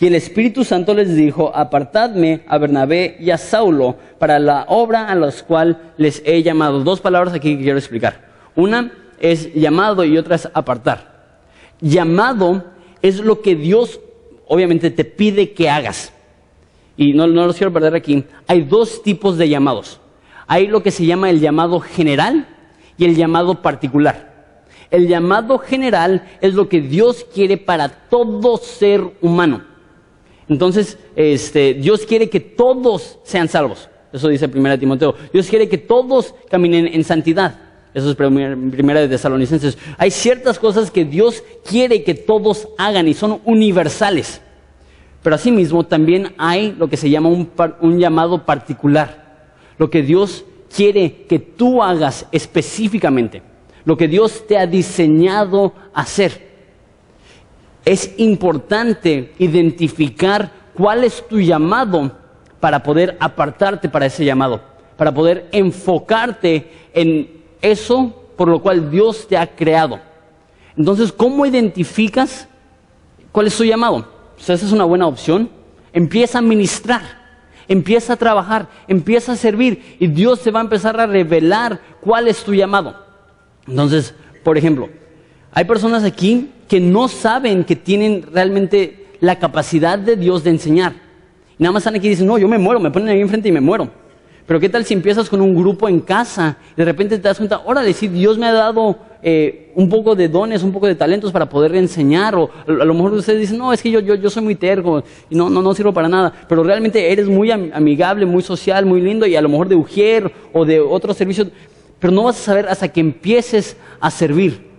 y 0.00 0.06
el 0.06 0.14
Espíritu 0.16 0.64
Santo 0.64 0.94
les 0.94 1.14
dijo, 1.14 1.54
apartadme 1.54 2.40
a 2.48 2.58
Bernabé 2.58 3.16
y 3.20 3.30
a 3.30 3.38
Saulo 3.38 3.96
para 4.18 4.40
la 4.40 4.64
obra 4.68 5.06
a 5.06 5.14
la 5.14 5.30
cual 5.46 5.92
les 5.96 6.22
he 6.26 6.42
llamado. 6.42 6.82
Dos 6.82 7.00
palabras 7.00 7.34
aquí 7.34 7.56
que 7.56 7.62
quiero 7.62 7.78
explicar. 7.78 8.20
Una 8.56 8.92
es 9.22 9.54
llamado 9.54 10.04
y 10.04 10.18
otra 10.18 10.36
es 10.36 10.48
apartar. 10.52 11.38
Llamado 11.80 12.64
es 13.00 13.20
lo 13.20 13.40
que 13.40 13.56
Dios 13.56 14.00
obviamente 14.46 14.90
te 14.90 15.04
pide 15.04 15.52
que 15.52 15.70
hagas 15.70 16.12
y 16.96 17.14
no, 17.14 17.26
no 17.26 17.46
los 17.46 17.56
quiero 17.56 17.72
perder 17.72 17.94
aquí, 17.94 18.24
hay 18.46 18.62
dos 18.62 19.02
tipos 19.02 19.38
de 19.38 19.48
llamados. 19.48 19.98
Hay 20.46 20.66
lo 20.66 20.82
que 20.82 20.90
se 20.90 21.06
llama 21.06 21.30
el 21.30 21.40
llamado 21.40 21.80
general 21.80 22.46
y 22.98 23.04
el 23.04 23.16
llamado 23.16 23.62
particular. 23.62 24.32
El 24.90 25.08
llamado 25.08 25.58
general 25.58 26.28
es 26.40 26.54
lo 26.54 26.68
que 26.68 26.80
Dios 26.82 27.26
quiere 27.32 27.56
para 27.56 27.88
todo 27.88 28.58
ser 28.58 29.02
humano. 29.22 29.64
Entonces, 30.48 30.98
este, 31.16 31.74
Dios 31.74 32.04
quiere 32.04 32.28
que 32.28 32.40
todos 32.40 33.18
sean 33.22 33.48
salvos. 33.48 33.88
Eso 34.12 34.28
dice 34.28 34.48
Primera 34.48 34.76
Timoteo. 34.76 35.14
Dios 35.32 35.48
quiere 35.48 35.68
que 35.68 35.78
todos 35.78 36.34
caminen 36.50 36.86
en 36.88 37.04
santidad. 37.04 37.71
Eso 37.94 38.10
es 38.10 38.16
Primera 38.16 39.00
de 39.00 39.08
Tesalonicenses. 39.08 39.76
Hay 39.98 40.10
ciertas 40.10 40.58
cosas 40.58 40.90
que 40.90 41.04
Dios 41.04 41.44
quiere 41.68 42.02
que 42.04 42.14
todos 42.14 42.68
hagan 42.78 43.06
y 43.06 43.14
son 43.14 43.40
universales. 43.44 44.40
Pero 45.22 45.36
asimismo 45.36 45.84
también 45.84 46.34
hay 46.38 46.74
lo 46.76 46.88
que 46.88 46.96
se 46.96 47.10
llama 47.10 47.28
un, 47.28 47.98
llamado 47.98 48.44
particular, 48.44 49.52
lo 49.78 49.90
que 49.90 50.02
Dios 50.02 50.44
quiere 50.74 51.26
que 51.28 51.38
tú 51.38 51.82
hagas 51.82 52.26
específicamente, 52.32 53.42
lo 53.84 53.96
que 53.96 54.08
Dios 54.08 54.46
te 54.46 54.58
ha 54.58 54.66
diseñado 54.66 55.74
hacer. 55.94 56.50
Es 57.84 58.14
importante 58.16 59.32
identificar 59.38 60.50
cuál 60.74 61.04
es 61.04 61.26
tu 61.28 61.38
llamado 61.40 62.10
para 62.58 62.82
poder 62.82 63.16
apartarte 63.20 63.88
para 63.88 64.06
ese 64.06 64.24
llamado, 64.24 64.60
para 64.96 65.12
poder 65.12 65.48
enfocarte 65.52 66.70
en 66.94 67.41
eso 67.62 68.22
por 68.36 68.48
lo 68.48 68.60
cual 68.60 68.90
Dios 68.90 69.26
te 69.28 69.38
ha 69.38 69.46
creado. 69.46 70.00
Entonces, 70.76 71.12
¿cómo 71.12 71.46
identificas 71.46 72.48
cuál 73.30 73.46
es 73.46 73.56
tu 73.56 73.64
llamado? 73.64 74.10
esa 74.36 74.54
es 74.54 74.72
una 74.72 74.84
buena 74.84 75.06
opción. 75.06 75.48
Empieza 75.92 76.38
a 76.38 76.42
ministrar, 76.42 77.02
empieza 77.68 78.14
a 78.14 78.16
trabajar, 78.16 78.68
empieza 78.88 79.32
a 79.32 79.36
servir 79.36 79.96
y 80.00 80.08
Dios 80.08 80.40
te 80.40 80.50
va 80.50 80.60
a 80.60 80.64
empezar 80.64 80.98
a 80.98 81.06
revelar 81.06 81.80
cuál 82.00 82.28
es 82.28 82.42
tu 82.42 82.52
llamado. 82.52 82.96
Entonces, 83.68 84.14
por 84.42 84.58
ejemplo, 84.58 84.88
hay 85.52 85.64
personas 85.64 86.02
aquí 86.02 86.50
que 86.66 86.80
no 86.80 87.06
saben 87.06 87.64
que 87.64 87.76
tienen 87.76 88.24
realmente 88.32 89.06
la 89.20 89.38
capacidad 89.38 89.98
de 89.98 90.16
Dios 90.16 90.42
de 90.42 90.50
enseñar. 90.50 90.94
Y 91.58 91.62
nada 91.62 91.72
más 91.72 91.82
están 91.82 91.94
aquí 91.94 92.06
y 92.06 92.10
dicen, 92.10 92.26
no, 92.26 92.38
yo 92.38 92.48
me 92.48 92.58
muero, 92.58 92.80
me 92.80 92.90
ponen 92.90 93.10
ahí 93.10 93.20
enfrente 93.20 93.48
y 93.48 93.52
me 93.52 93.60
muero. 93.60 94.01
Pero 94.46 94.58
¿qué 94.58 94.68
tal 94.68 94.84
si 94.84 94.94
empiezas 94.94 95.28
con 95.28 95.40
un 95.40 95.54
grupo 95.54 95.88
en 95.88 96.00
casa 96.00 96.56
de 96.76 96.84
repente 96.84 97.16
te 97.16 97.28
das 97.28 97.36
cuenta, 97.36 97.62
órale, 97.64 97.92
sí, 97.92 98.08
Dios 98.08 98.38
me 98.38 98.46
ha 98.46 98.52
dado 98.52 98.98
eh, 99.22 99.70
un 99.76 99.88
poco 99.88 100.16
de 100.16 100.28
dones, 100.28 100.62
un 100.62 100.72
poco 100.72 100.86
de 100.88 100.94
talentos 100.94 101.30
para 101.30 101.48
poder 101.48 101.76
enseñar, 101.76 102.34
o 102.34 102.50
a 102.66 102.84
lo 102.84 102.92
mejor 102.92 103.12
ustedes 103.12 103.40
dicen, 103.40 103.58
no, 103.58 103.72
es 103.72 103.80
que 103.80 103.90
yo, 103.90 104.00
yo, 104.00 104.16
yo 104.16 104.30
soy 104.30 104.42
muy 104.42 104.56
terco 104.56 105.04
y 105.30 105.36
no, 105.36 105.48
no, 105.48 105.62
no 105.62 105.74
sirvo 105.74 105.92
para 105.92 106.08
nada, 106.08 106.32
pero 106.48 106.64
realmente 106.64 107.12
eres 107.12 107.28
muy 107.28 107.50
amigable, 107.50 108.26
muy 108.26 108.42
social, 108.42 108.84
muy 108.84 109.00
lindo 109.00 109.26
y 109.26 109.36
a 109.36 109.40
lo 109.40 109.48
mejor 109.48 109.68
de 109.68 109.76
Ujier 109.76 110.32
o 110.52 110.64
de 110.64 110.80
otros 110.80 111.16
servicios, 111.16 111.48
pero 112.00 112.12
no 112.12 112.24
vas 112.24 112.40
a 112.40 112.42
saber 112.42 112.66
hasta 112.68 112.88
que 112.88 113.00
empieces 113.00 113.76
a 114.00 114.10
servir. 114.10 114.72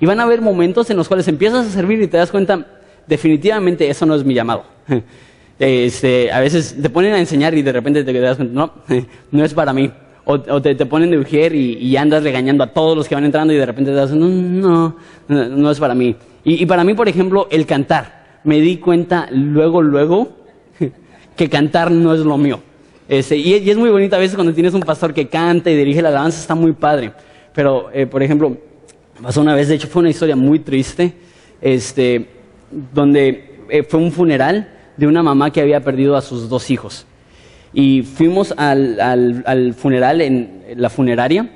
Y 0.00 0.06
van 0.06 0.18
a 0.18 0.24
haber 0.24 0.40
momentos 0.40 0.90
en 0.90 0.96
los 0.96 1.06
cuales 1.06 1.28
empiezas 1.28 1.66
a 1.66 1.70
servir 1.70 2.02
y 2.02 2.08
te 2.08 2.16
das 2.16 2.32
cuenta, 2.32 2.66
definitivamente 3.06 3.88
eso 3.88 4.04
no 4.06 4.16
es 4.16 4.24
mi 4.24 4.34
llamado. 4.34 4.64
Este, 5.58 6.32
a 6.32 6.40
veces 6.40 6.76
te 6.80 6.90
ponen 6.90 7.14
a 7.14 7.20
enseñar 7.20 7.54
y 7.54 7.62
de 7.62 7.72
repente 7.72 8.02
te 8.02 8.20
das 8.20 8.36
cuenta, 8.36 8.54
no, 8.54 8.72
no 9.30 9.44
es 9.44 9.54
para 9.54 9.72
mí 9.72 9.90
o, 10.24 10.62
te, 10.62 10.74
ponen 10.86 11.10
de 11.10 11.18
ujier 11.18 11.54
y, 11.54 11.96
andas 11.96 12.22
regañando 12.22 12.64
a 12.64 12.68
todos 12.68 12.96
los 12.96 13.08
que 13.08 13.14
van 13.14 13.24
entrando 13.24 13.52
y 13.52 13.56
de 13.56 13.66
repente 13.66 13.90
te 13.90 13.96
das, 13.96 14.12
no, 14.12 14.26
no, 14.28 14.96
no 15.28 15.70
es 15.70 15.78
para 15.78 15.94
mí. 15.94 16.16
Y, 16.44 16.64
para 16.66 16.84
mí, 16.84 16.94
por 16.94 17.08
ejemplo, 17.08 17.46
el 17.50 17.66
cantar. 17.66 18.24
Me 18.44 18.60
di 18.60 18.76
cuenta 18.78 19.28
luego, 19.30 19.82
luego, 19.82 20.36
que 21.36 21.48
cantar 21.48 21.90
no 21.90 22.14
es 22.14 22.20
lo 22.20 22.36
mío. 22.36 22.60
Este, 23.08 23.36
y, 23.36 23.68
es 23.68 23.76
muy 23.76 23.90
bonito 23.90 24.16
a 24.16 24.18
veces 24.18 24.34
cuando 24.34 24.54
tienes 24.54 24.74
un 24.74 24.80
pastor 24.80 25.12
que 25.12 25.28
canta 25.28 25.70
y 25.70 25.76
dirige 25.76 26.00
la 26.00 26.08
alabanza, 26.08 26.40
está 26.40 26.54
muy 26.54 26.72
padre. 26.72 27.12
Pero, 27.54 27.90
eh, 27.92 28.06
por 28.06 28.22
ejemplo, 28.22 28.56
pasó 29.22 29.40
una 29.42 29.54
vez, 29.54 29.68
de 29.68 29.74
hecho 29.74 29.88
fue 29.88 30.00
una 30.00 30.10
historia 30.10 30.36
muy 30.36 30.58
triste, 30.60 31.12
este, 31.60 32.26
donde 32.92 33.58
eh, 33.68 33.82
fue 33.82 34.00
un 34.00 34.10
funeral 34.10 34.68
de 34.96 35.06
una 35.06 35.22
mamá 35.22 35.50
que 35.50 35.60
había 35.60 35.80
perdido 35.80 36.16
a 36.16 36.22
sus 36.22 36.48
dos 36.48 36.70
hijos. 36.70 37.06
Y 37.72 38.02
fuimos 38.02 38.54
al, 38.56 39.00
al, 39.00 39.74
funeral 39.74 40.20
en 40.20 40.62
la 40.76 40.90
funeraria. 40.90 41.50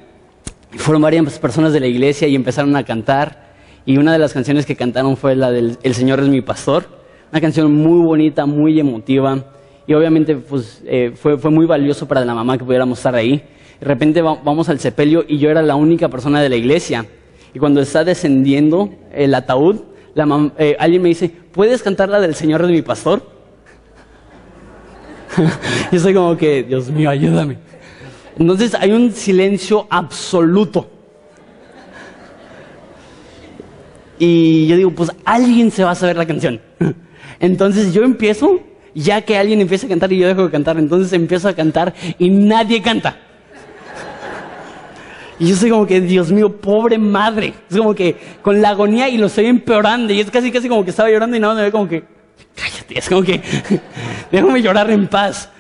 Y 0.73 0.79
fueron 0.79 1.03
varias 1.03 1.39
personas 1.39 1.73
de 1.73 1.81
la 1.81 1.87
iglesia 1.87 2.29
y 2.29 2.35
empezaron 2.35 2.75
a 2.77 2.85
cantar. 2.85 3.49
Y 3.87 3.97
una 3.97 4.13
de 4.13 4.19
las 4.19 4.33
canciones 4.33 4.67
que 4.67 4.77
cantaron 4.77 5.17
fue 5.17 5.37
la 5.37 5.51
del 5.51 5.79
El 5.83 5.95
Señor 5.95 6.21
es 6.21 6.29
mi 6.29 6.41
pastor. 6.41 6.87
Una 7.31 7.41
canción 7.41 7.73
muy 7.73 8.05
bonita, 8.05 8.47
muy 8.47 8.79
emotiva. 8.81 9.45
Y 9.87 9.95
obviamente 9.95 10.37
pues, 10.37 10.83
eh, 10.87 11.13
fue, 11.15 11.39
fue 11.39 11.51
muy 11.51 11.67
valioso 11.67 12.07
para 12.07 12.25
la 12.25 12.35
mamá 12.35 12.59
que 12.59 12.65
pudiéramos 12.65 12.99
estar 12.99 13.15
ahí. 13.15 13.43
De 13.81 13.87
repente 13.87 14.21
vamos 14.23 14.69
al 14.69 14.81
sepelio 14.81 15.25
y 15.27 15.39
yo 15.39 15.51
era 15.51 15.63
la 15.63 15.77
única 15.77 16.09
persona 16.09 16.43
de 16.43 16.49
la 16.49 16.57
iglesia. 16.57 17.07
y 17.55 17.59
cuando 17.59 17.81
está 17.81 18.05
descendiendo 18.05 18.91
el 19.13 19.35
ataúd, 19.35 19.83
eh, 20.59 20.77
alguien 20.79 21.03
me 21.03 21.09
dice, 21.09 21.29
¿puedes 21.29 21.83
cantar 21.83 22.09
la 22.09 22.21
del 22.21 22.35
Señor 22.35 22.67
de 22.67 22.73
mi 22.73 22.83
pastor? 22.83 23.23
y 25.93 25.99
soy 25.99 26.15
como 26.15 26.37
que, 26.37 26.63
Dios 26.63 26.91
mío, 26.91 27.11
ayúdame. 27.11 27.59
Entonces 28.39 28.75
hay 28.75 28.93
un 28.93 29.13
silencio 29.13 29.87
absoluto. 29.91 30.91
Y 34.19 34.67
yo 34.67 34.77
digo, 34.77 34.91
pues 34.91 35.11
alguien 35.25 35.71
se 35.71 35.85
va 35.85 35.93
a 35.93 35.95
saber 35.95 36.17
la 36.17 36.27
canción. 36.27 36.61
Entonces 37.41 37.93
yo 37.93 38.03
empiezo, 38.03 38.61
ya 38.95 39.23
que 39.23 39.39
alguien 39.39 39.61
empieza 39.61 39.87
a 39.87 39.89
cantar 39.89 40.13
y 40.13 40.19
yo 40.19 40.27
dejo 40.27 40.45
de 40.45 40.51
cantar, 40.51 40.77
entonces 40.77 41.13
empiezo 41.13 41.49
a 41.49 41.53
cantar 41.53 41.95
y 42.19 42.31
nadie 42.31 42.83
canta. 42.83 43.17
Y 45.39 45.49
yo 45.49 45.57
soy 45.57 45.71
como 45.71 45.87
que, 45.87 46.01
Dios 46.01 46.33
mío, 46.33 46.53
pobre 46.53 46.99
madre. 46.99 47.55
Es 47.71 47.77
como 47.77 47.95
que 47.95 48.17
con 48.43 48.61
la 48.61 48.71
agonía 48.71 49.09
y 49.09 49.19
lo 49.19 49.27
estoy 49.27 49.47
empeorando. 49.47 50.13
Y 50.13 50.21
es 50.21 50.31
casi, 50.31 50.51
casi 50.51 50.69
como 50.69 50.85
que 50.85 50.91
estaba 50.91 51.11
llorando 51.11 51.37
y 51.37 51.41
nada 51.41 51.55
me 51.55 51.63
ve 51.63 51.71
como 51.71 51.89
que, 51.89 52.03
cállate. 52.55 52.99
Es 52.99 53.09
como 53.09 53.23
que, 53.23 53.41
déjame 54.33 54.63
llorar 54.63 54.91
en 54.91 55.07
paz. 55.07 55.51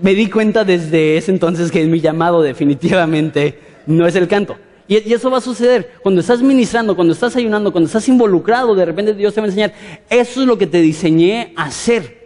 Me 0.00 0.14
di 0.14 0.28
cuenta 0.28 0.64
desde 0.64 1.16
ese 1.16 1.30
entonces 1.30 1.70
que 1.70 1.84
mi 1.86 2.00
llamado 2.00 2.42
definitivamente 2.42 3.58
no 3.86 4.06
es 4.06 4.16
el 4.16 4.28
canto. 4.28 4.56
Y, 4.88 5.12
eso 5.12 5.30
va 5.30 5.38
a 5.38 5.40
suceder 5.40 5.92
cuando 6.02 6.20
estás 6.20 6.42
ministrando, 6.42 6.96
cuando 6.96 7.14
estás 7.14 7.36
ayunando, 7.36 7.72
cuando 7.72 7.86
estás 7.86 8.08
involucrado, 8.08 8.74
de 8.74 8.84
repente 8.84 9.14
Dios 9.14 9.34
te 9.34 9.40
va 9.40 9.46
a 9.46 9.48
enseñar, 9.48 9.72
eso 10.10 10.40
es 10.40 10.46
lo 10.46 10.58
que 10.58 10.66
te 10.66 10.80
diseñé 10.80 11.52
a 11.56 11.64
hacer. 11.64 12.20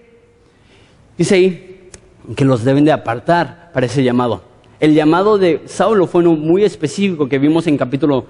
Dice 1.17 1.35
ahí 1.35 1.91
que 2.35 2.45
los 2.45 2.65
deben 2.65 2.85
de 2.85 2.93
apartar 2.93 3.71
para 3.73 3.87
ese 3.87 4.03
llamado. 4.03 4.56
El 4.79 4.95
llamado 4.95 5.39
de 5.39 5.63
Saulo 5.65 6.07
fue 6.07 6.21
uno 6.21 6.33
muy 6.35 6.63
específico 6.63 7.29
que 7.29 7.39
vimos 7.39 7.67
en 7.67 7.79
capítulo 7.79 8.27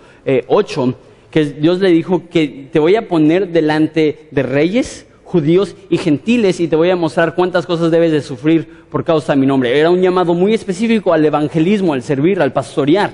8, 0.47 0.85
eh, 0.89 0.95
que 1.31 1.45
Dios 1.45 1.81
le 1.81 1.91
dijo 1.91 2.23
que 2.31 2.69
te 2.71 2.79
voy 2.79 2.95
a 2.95 3.09
poner 3.09 3.49
delante 3.49 4.29
de 4.31 4.43
reyes, 4.45 5.07
judíos 5.25 5.75
y 5.91 5.99
gentiles 5.99 6.61
y 6.61 6.69
te 6.69 6.77
voy 6.77 6.91
a 6.91 6.97
mostrar 6.97 7.35
cuántas 7.35 7.67
cosas 7.67 7.91
debes 7.91 8.13
de 8.13 8.23
sufrir 8.23 8.85
por 8.89 9.03
causa 9.03 9.35
de 9.35 9.41
mi 9.41 9.47
nombre. 9.47 9.77
Era 9.77 9.91
un 9.91 10.01
llamado 10.01 10.35
muy 10.35 10.55
específico 10.55 11.13
al 11.13 11.25
evangelismo, 11.25 11.95
al 11.95 12.03
servir, 12.03 12.41
al 12.41 12.53
pastorear. 12.53 13.13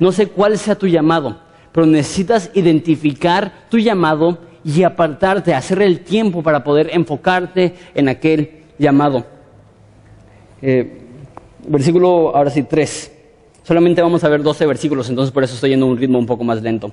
No 0.00 0.10
sé 0.10 0.26
cuál 0.26 0.58
sea 0.58 0.74
tu 0.74 0.88
llamado, 0.88 1.38
pero 1.70 1.86
necesitas 1.86 2.50
identificar 2.54 3.66
tu 3.70 3.78
llamado 3.78 4.38
y 4.64 4.82
apartarte, 4.82 5.54
hacer 5.54 5.82
el 5.82 6.00
tiempo 6.00 6.42
para 6.42 6.64
poder 6.64 6.90
enfocarte 6.92 7.74
en 7.94 8.08
aquel 8.08 8.50
llamado. 8.76 9.24
Eh, 10.62 11.09
versículo, 11.66 12.34
ahora 12.34 12.50
sí, 12.50 12.62
3. 12.62 13.12
Solamente 13.62 14.02
vamos 14.02 14.24
a 14.24 14.28
ver 14.28 14.42
12 14.42 14.66
versículos, 14.66 15.08
entonces 15.08 15.32
por 15.32 15.44
eso 15.44 15.54
estoy 15.54 15.70
yendo 15.70 15.86
a 15.86 15.90
un 15.90 15.98
ritmo 15.98 16.18
un 16.18 16.26
poco 16.26 16.44
más 16.44 16.62
lento. 16.62 16.92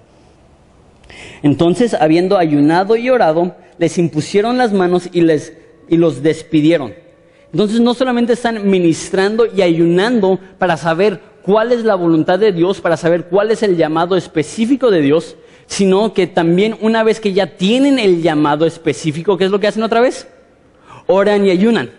Entonces, 1.41 1.93
habiendo 1.93 2.37
ayunado 2.37 2.95
y 2.95 3.09
orado, 3.09 3.55
les 3.77 3.97
impusieron 3.97 4.57
las 4.57 4.73
manos 4.73 5.09
y, 5.11 5.21
les, 5.21 5.53
y 5.87 5.97
los 5.97 6.21
despidieron. 6.21 6.93
Entonces, 7.51 7.79
no 7.79 7.93
solamente 7.93 8.33
están 8.33 8.69
ministrando 8.69 9.45
y 9.45 9.61
ayunando 9.61 10.39
para 10.57 10.77
saber 10.77 11.21
cuál 11.43 11.71
es 11.71 11.85
la 11.85 11.95
voluntad 11.95 12.39
de 12.39 12.51
Dios, 12.51 12.81
para 12.81 12.97
saber 12.97 13.25
cuál 13.25 13.51
es 13.51 13.63
el 13.63 13.77
llamado 13.77 14.17
específico 14.17 14.91
de 14.91 15.01
Dios, 15.01 15.37
sino 15.65 16.13
que 16.13 16.27
también 16.27 16.77
una 16.81 17.03
vez 17.03 17.19
que 17.19 17.33
ya 17.33 17.57
tienen 17.57 17.99
el 17.99 18.21
llamado 18.21 18.65
específico, 18.65 19.37
¿qué 19.37 19.45
es 19.45 19.51
lo 19.51 19.59
que 19.59 19.67
hacen 19.67 19.83
otra 19.83 20.01
vez? 20.01 20.27
Oran 21.07 21.45
y 21.45 21.51
ayunan. 21.51 21.91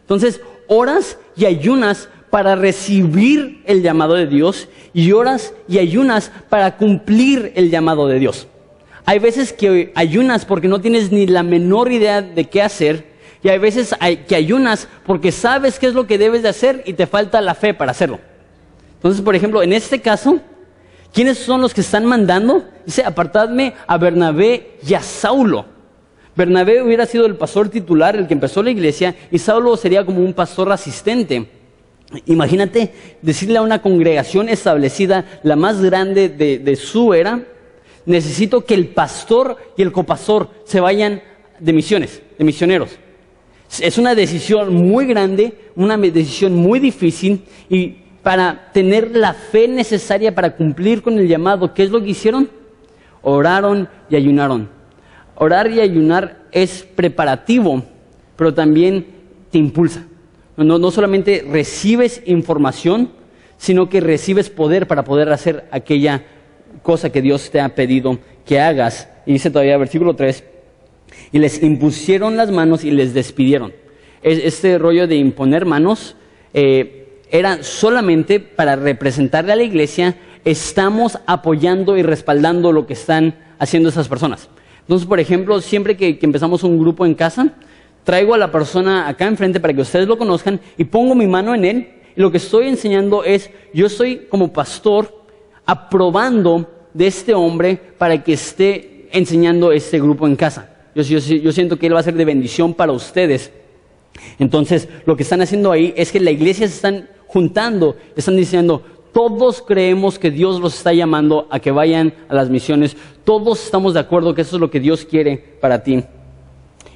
Entonces, 0.00 0.40
oras 0.68 1.18
y 1.36 1.44
ayunas 1.44 2.08
para 2.30 2.56
recibir 2.56 3.62
el 3.66 3.82
llamado 3.82 4.14
de 4.14 4.26
Dios 4.26 4.68
y 4.92 5.12
oras 5.12 5.54
y 5.68 5.78
ayunas 5.78 6.32
para 6.48 6.76
cumplir 6.76 7.52
el 7.54 7.70
llamado 7.70 8.08
de 8.08 8.18
Dios. 8.18 8.48
Hay 9.04 9.18
veces 9.18 9.52
que 9.52 9.92
ayunas 9.94 10.44
porque 10.44 10.68
no 10.68 10.80
tienes 10.80 11.12
ni 11.12 11.26
la 11.26 11.42
menor 11.42 11.92
idea 11.92 12.22
de 12.22 12.44
qué 12.46 12.62
hacer 12.62 13.14
y 13.42 13.48
hay 13.48 13.58
veces 13.58 13.94
que 14.26 14.34
ayunas 14.34 14.88
porque 15.04 15.30
sabes 15.30 15.78
qué 15.78 15.86
es 15.86 15.94
lo 15.94 16.06
que 16.06 16.18
debes 16.18 16.42
de 16.42 16.48
hacer 16.48 16.82
y 16.86 16.94
te 16.94 17.06
falta 17.06 17.40
la 17.40 17.54
fe 17.54 17.74
para 17.74 17.92
hacerlo. 17.92 18.18
Entonces, 18.94 19.22
por 19.22 19.36
ejemplo, 19.36 19.62
en 19.62 19.72
este 19.72 20.00
caso, 20.00 20.40
¿quiénes 21.12 21.38
son 21.38 21.60
los 21.60 21.72
que 21.72 21.82
están 21.82 22.04
mandando? 22.04 22.64
Dice, 22.84 23.04
apartadme 23.04 23.74
a 23.86 23.98
Bernabé 23.98 24.78
y 24.84 24.94
a 24.94 25.00
Saulo 25.00 25.75
Bernabé 26.36 26.82
hubiera 26.82 27.06
sido 27.06 27.24
el 27.24 27.36
pastor 27.36 27.70
titular, 27.70 28.14
el 28.14 28.26
que 28.26 28.34
empezó 28.34 28.62
la 28.62 28.70
iglesia, 28.70 29.16
y 29.30 29.38
Saulo 29.38 29.76
sería 29.76 30.04
como 30.04 30.20
un 30.20 30.34
pastor 30.34 30.70
asistente. 30.70 31.48
Imagínate 32.26 32.92
decirle 33.22 33.58
a 33.58 33.62
una 33.62 33.80
congregación 33.80 34.48
establecida, 34.50 35.40
la 35.42 35.56
más 35.56 35.82
grande 35.82 36.28
de, 36.28 36.76
su 36.76 37.14
era, 37.14 37.42
necesito 38.04 38.64
que 38.64 38.74
el 38.74 38.88
pastor 38.88 39.56
y 39.76 39.82
el 39.82 39.92
copastor 39.92 40.50
se 40.64 40.78
vayan 40.78 41.22
de 41.58 41.72
misiones, 41.72 42.22
de 42.38 42.44
misioneros. 42.44 42.90
Es 43.80 43.98
una 43.98 44.14
decisión 44.14 44.72
muy 44.74 45.06
grande, 45.06 45.54
una 45.74 45.96
decisión 45.96 46.54
muy 46.54 46.78
difícil 46.78 47.44
y 47.68 47.96
para 48.22 48.70
tener 48.72 49.16
la 49.16 49.32
fe 49.32 49.66
necesaria 49.66 50.34
para 50.34 50.54
cumplir 50.54 51.02
con 51.02 51.18
el 51.18 51.26
llamado, 51.26 51.72
¿qué 51.72 51.82
es 51.82 51.90
lo 51.90 52.00
que 52.00 52.10
hicieron? 52.10 52.48
Oraron 53.22 53.88
y 54.10 54.16
ayunaron. 54.16 54.75
Orar 55.36 55.70
y 55.70 55.80
ayunar 55.80 56.46
es 56.50 56.82
preparativo, 56.82 57.82
pero 58.36 58.54
también 58.54 59.06
te 59.50 59.58
impulsa. 59.58 60.04
No, 60.56 60.78
no 60.78 60.90
solamente 60.90 61.44
recibes 61.50 62.22
información, 62.26 63.10
sino 63.58 63.88
que 63.88 64.00
recibes 64.00 64.50
poder 64.50 64.86
para 64.86 65.04
poder 65.04 65.30
hacer 65.30 65.66
aquella 65.70 66.24
cosa 66.82 67.10
que 67.10 67.22
Dios 67.22 67.50
te 67.50 67.60
ha 67.60 67.74
pedido 67.74 68.18
que 68.44 68.60
hagas. 68.60 69.08
Y 69.26 69.34
dice 69.34 69.50
todavía 69.50 69.76
versículo 69.76 70.16
3, 70.16 70.44
y 71.32 71.38
les 71.38 71.62
impusieron 71.62 72.36
las 72.36 72.50
manos 72.50 72.84
y 72.84 72.90
les 72.90 73.14
despidieron. 73.14 73.72
Este 74.22 74.78
rollo 74.78 75.06
de 75.06 75.16
imponer 75.16 75.66
manos 75.66 76.16
eh, 76.54 77.20
era 77.30 77.62
solamente 77.62 78.40
para 78.40 78.76
representarle 78.76 79.52
a 79.52 79.56
la 79.56 79.62
iglesia, 79.62 80.16
estamos 80.44 81.18
apoyando 81.26 81.96
y 81.96 82.02
respaldando 82.02 82.72
lo 82.72 82.86
que 82.86 82.94
están 82.94 83.34
haciendo 83.58 83.88
esas 83.88 84.08
personas. 84.08 84.48
Entonces, 84.86 85.08
por 85.08 85.18
ejemplo, 85.18 85.60
siempre 85.60 85.96
que, 85.96 86.16
empezamos 86.22 86.62
un 86.62 86.78
grupo 86.78 87.04
en 87.04 87.14
casa, 87.14 87.54
traigo 88.04 88.34
a 88.34 88.38
la 88.38 88.52
persona 88.52 89.08
acá 89.08 89.26
enfrente 89.26 89.58
para 89.58 89.74
que 89.74 89.80
ustedes 89.80 90.06
lo 90.06 90.16
conozcan 90.16 90.60
y 90.78 90.84
pongo 90.84 91.16
mi 91.16 91.26
mano 91.26 91.56
en 91.56 91.64
él. 91.64 91.88
Y 92.14 92.20
lo 92.20 92.30
que 92.30 92.36
estoy 92.36 92.68
enseñando 92.68 93.24
es, 93.24 93.50
yo 93.74 93.86
estoy 93.86 94.26
como 94.28 94.52
pastor 94.52 95.24
aprobando 95.64 96.70
de 96.94 97.08
este 97.08 97.34
hombre 97.34 97.80
para 97.98 98.22
que 98.22 98.34
esté 98.34 99.08
enseñando 99.10 99.72
este 99.72 100.00
grupo 100.00 100.24
en 100.24 100.36
casa. 100.36 100.70
Yo, 100.94 101.02
yo, 101.02 101.52
siento 101.52 101.78
que 101.78 101.88
él 101.88 101.94
va 101.94 102.00
a 102.00 102.04
ser 102.04 102.14
de 102.14 102.24
bendición 102.24 102.72
para 102.72 102.92
ustedes. 102.92 103.50
Entonces, 104.38 104.88
lo 105.04 105.16
que 105.16 105.24
están 105.24 105.42
haciendo 105.42 105.72
ahí 105.72 105.92
es 105.96 106.12
que 106.12 106.20
la 106.20 106.30
iglesia 106.30 106.68
se 106.68 106.74
están 106.74 107.08
juntando, 107.26 107.96
están 108.14 108.36
diciendo, 108.36 108.82
todos 109.16 109.62
creemos 109.62 110.18
que 110.18 110.30
Dios 110.30 110.60
los 110.60 110.74
está 110.74 110.92
llamando 110.92 111.48
a 111.50 111.58
que 111.58 111.70
vayan 111.70 112.12
a 112.28 112.34
las 112.34 112.50
misiones. 112.50 112.98
Todos 113.24 113.64
estamos 113.64 113.94
de 113.94 114.00
acuerdo 114.00 114.34
que 114.34 114.42
eso 114.42 114.56
es 114.56 114.60
lo 114.60 114.70
que 114.70 114.78
Dios 114.78 115.06
quiere 115.06 115.38
para 115.38 115.82
ti. 115.82 116.04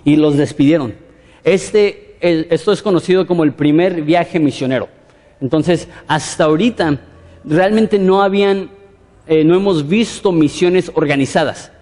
Y 0.05 0.17
los 0.17 0.37
despidieron. 0.37 0.93
Este, 1.45 2.17
esto 2.21 2.73
es 2.73 2.83
conocido 2.83 3.27
como 3.27 3.43
el 3.43 3.55
primer 3.55 4.03
viaje 4.03 4.39
misionero. 4.39 4.91
Entonces, 5.41 5.89
hasta 6.07 6.45
ahorita 6.45 7.01
realmente 7.43 7.99
no 7.99 8.21
habían, 8.21 8.69
eh, 9.27 9.43
no 9.43 9.55
hemos 9.55 9.89
visto 9.89 10.31
misiones 10.31 10.93
organizadas. 10.95 11.73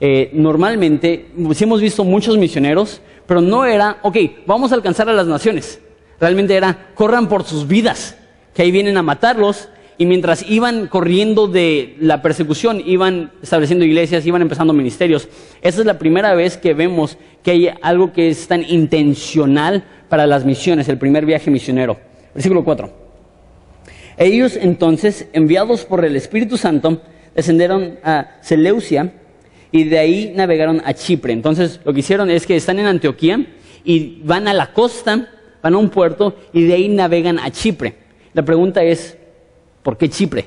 Eh, 0.00 0.30
normalmente, 0.32 1.30
sí 1.54 1.62
hemos 1.62 1.80
visto 1.80 2.02
muchos 2.02 2.36
misioneros, 2.36 3.00
pero 3.28 3.40
no 3.40 3.64
era, 3.64 3.98
ok, 4.02 4.16
vamos 4.44 4.72
a 4.72 4.74
alcanzar 4.74 5.08
a 5.08 5.12
las 5.12 5.28
naciones. 5.28 5.80
Realmente 6.18 6.56
era, 6.56 6.88
corran 6.96 7.28
por 7.28 7.44
sus 7.44 7.68
vidas 7.68 8.16
que 8.58 8.62
ahí 8.62 8.72
vienen 8.72 8.96
a 8.96 9.04
matarlos, 9.04 9.68
y 9.98 10.04
mientras 10.04 10.44
iban 10.50 10.88
corriendo 10.88 11.46
de 11.46 11.94
la 12.00 12.22
persecución, 12.22 12.82
iban 12.84 13.30
estableciendo 13.40 13.84
iglesias, 13.84 14.26
iban 14.26 14.42
empezando 14.42 14.72
ministerios. 14.72 15.28
Esa 15.62 15.78
es 15.78 15.86
la 15.86 15.96
primera 16.00 16.34
vez 16.34 16.56
que 16.56 16.74
vemos 16.74 17.18
que 17.44 17.52
hay 17.52 17.70
algo 17.82 18.12
que 18.12 18.30
es 18.30 18.48
tan 18.48 18.68
intencional 18.68 19.84
para 20.08 20.26
las 20.26 20.44
misiones, 20.44 20.88
el 20.88 20.98
primer 20.98 21.24
viaje 21.24 21.52
misionero. 21.52 22.00
Versículo 22.34 22.64
4. 22.64 22.92
Ellos 24.16 24.58
entonces, 24.60 25.28
enviados 25.32 25.84
por 25.84 26.04
el 26.04 26.16
Espíritu 26.16 26.56
Santo, 26.56 27.00
descendieron 27.36 28.00
a 28.02 28.38
Seleucia 28.40 29.12
y 29.70 29.84
de 29.84 30.00
ahí 30.00 30.32
navegaron 30.34 30.82
a 30.84 30.94
Chipre. 30.94 31.32
Entonces, 31.32 31.78
lo 31.84 31.94
que 31.94 32.00
hicieron 32.00 32.28
es 32.28 32.44
que 32.44 32.56
están 32.56 32.80
en 32.80 32.86
Antioquía 32.86 33.46
y 33.84 34.20
van 34.24 34.48
a 34.48 34.52
la 34.52 34.72
costa, 34.72 35.28
van 35.62 35.74
a 35.74 35.78
un 35.78 35.90
puerto 35.90 36.34
y 36.52 36.64
de 36.64 36.74
ahí 36.74 36.88
navegan 36.88 37.38
a 37.38 37.52
Chipre. 37.52 38.07
La 38.38 38.44
pregunta 38.44 38.84
es, 38.84 39.18
¿por 39.82 39.96
qué 39.96 40.08
Chipre? 40.08 40.44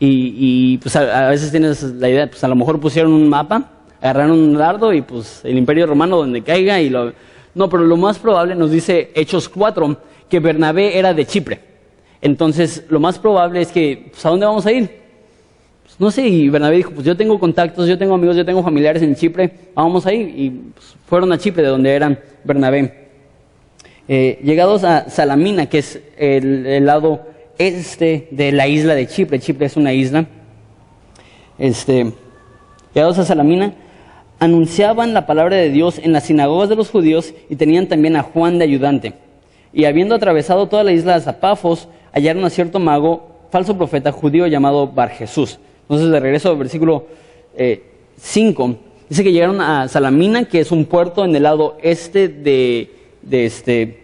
Y, 0.00 0.78
pues 0.78 0.96
a, 0.96 1.28
veces 1.28 1.50
tienes 1.50 1.82
la 1.82 2.08
idea, 2.08 2.26
pues 2.26 2.42
a 2.42 2.48
lo 2.48 2.56
mejor 2.56 2.80
pusieron 2.80 3.12
un 3.12 3.28
mapa, 3.28 3.70
agarraron 4.00 4.30
un 4.30 4.54
dardo 4.54 4.94
y 4.94 5.02
pues 5.02 5.42
el 5.44 5.58
imperio 5.58 5.86
romano 5.86 6.16
donde 6.16 6.40
caiga 6.40 6.80
y 6.80 6.88
lo... 6.88 7.12
No, 7.54 7.68
pero 7.68 7.82
lo 7.82 7.98
más 7.98 8.18
probable 8.18 8.54
nos 8.54 8.70
dice 8.70 9.12
Hechos 9.14 9.50
4 9.50 9.94
que 10.26 10.40
Bernabé 10.40 10.98
era 10.98 11.12
de 11.12 11.26
Chipre. 11.26 11.60
Entonces, 12.22 12.86
lo 12.88 12.98
más 12.98 13.18
probable 13.18 13.60
es 13.60 13.70
que, 13.70 14.08
pues, 14.10 14.24
¿a 14.24 14.30
dónde 14.30 14.46
vamos 14.46 14.64
a 14.64 14.72
ir? 14.72 14.88
pues, 15.82 16.00
no 16.00 16.10
sé, 16.10 16.26
y 16.26 16.48
Bernabé 16.48 16.76
dijo, 16.76 16.92
pues 16.92 17.04
yo 17.04 17.14
tengo 17.14 17.38
contactos, 17.38 17.86
yo 17.86 17.98
tengo 17.98 18.14
amigos, 18.14 18.36
yo 18.36 18.46
tengo 18.46 18.62
familiares 18.62 19.02
en 19.02 19.16
Chipre, 19.16 19.52
vamos 19.74 20.06
ahí. 20.06 20.32
Y 20.34 20.50
pues, 20.72 20.96
fueron 21.04 21.30
a 21.30 21.36
Chipre, 21.36 21.62
de 21.62 21.68
donde 21.68 21.92
eran 21.92 22.18
Bernabé. 22.42 23.04
Eh, 24.06 24.38
llegados 24.42 24.84
a 24.84 25.08
Salamina, 25.08 25.66
que 25.66 25.78
es 25.78 25.98
el, 26.18 26.84
lado 26.84 27.26
este 27.58 28.28
de 28.30 28.52
la 28.52 28.68
isla 28.68 28.94
de 28.94 29.06
Chipre, 29.06 29.38
Chipre 29.38 29.66
es 29.66 29.76
una 29.76 29.92
isla, 29.92 30.26
este, 31.58 32.12
llegados 32.94 33.18
a 33.18 33.24
Salamina, 33.24 33.74
anunciaban 34.38 35.14
la 35.14 35.26
palabra 35.26 35.56
de 35.56 35.70
Dios 35.70 35.98
en 35.98 36.12
las 36.12 36.24
sinagogas 36.24 36.68
de 36.68 36.76
los 36.76 36.90
judíos 36.90 37.34
y 37.48 37.56
tenían 37.56 37.88
también 37.88 38.16
a 38.16 38.22
Juan 38.22 38.58
de 38.58 38.64
ayudante. 38.64 39.14
Y 39.72 39.86
habiendo 39.86 40.14
atravesado 40.14 40.68
toda 40.68 40.84
la 40.84 40.92
isla 40.92 41.14
de 41.14 41.20
Zapafos, 41.20 41.88
hallaron 42.12 42.44
a 42.44 42.50
cierto 42.50 42.78
mago, 42.78 43.28
falso 43.50 43.76
profeta 43.76 44.12
judío 44.12 44.46
llamado 44.46 44.88
Bar 44.88 45.10
Jesús. 45.10 45.58
Entonces, 45.82 46.10
de 46.10 46.20
regreso 46.20 46.50
al 46.50 46.56
versículo 46.56 47.06
5, 48.16 48.64
eh, 48.64 48.76
dice 49.08 49.24
que 49.24 49.32
llegaron 49.32 49.60
a 49.60 49.88
Salamina, 49.88 50.44
que 50.44 50.60
es 50.60 50.72
un 50.72 50.84
puerto 50.84 51.24
en 51.24 51.34
el 51.34 51.42
lado 51.42 51.76
este 51.82 52.28
de, 52.28 52.90
de 53.22 53.46
este, 53.46 54.00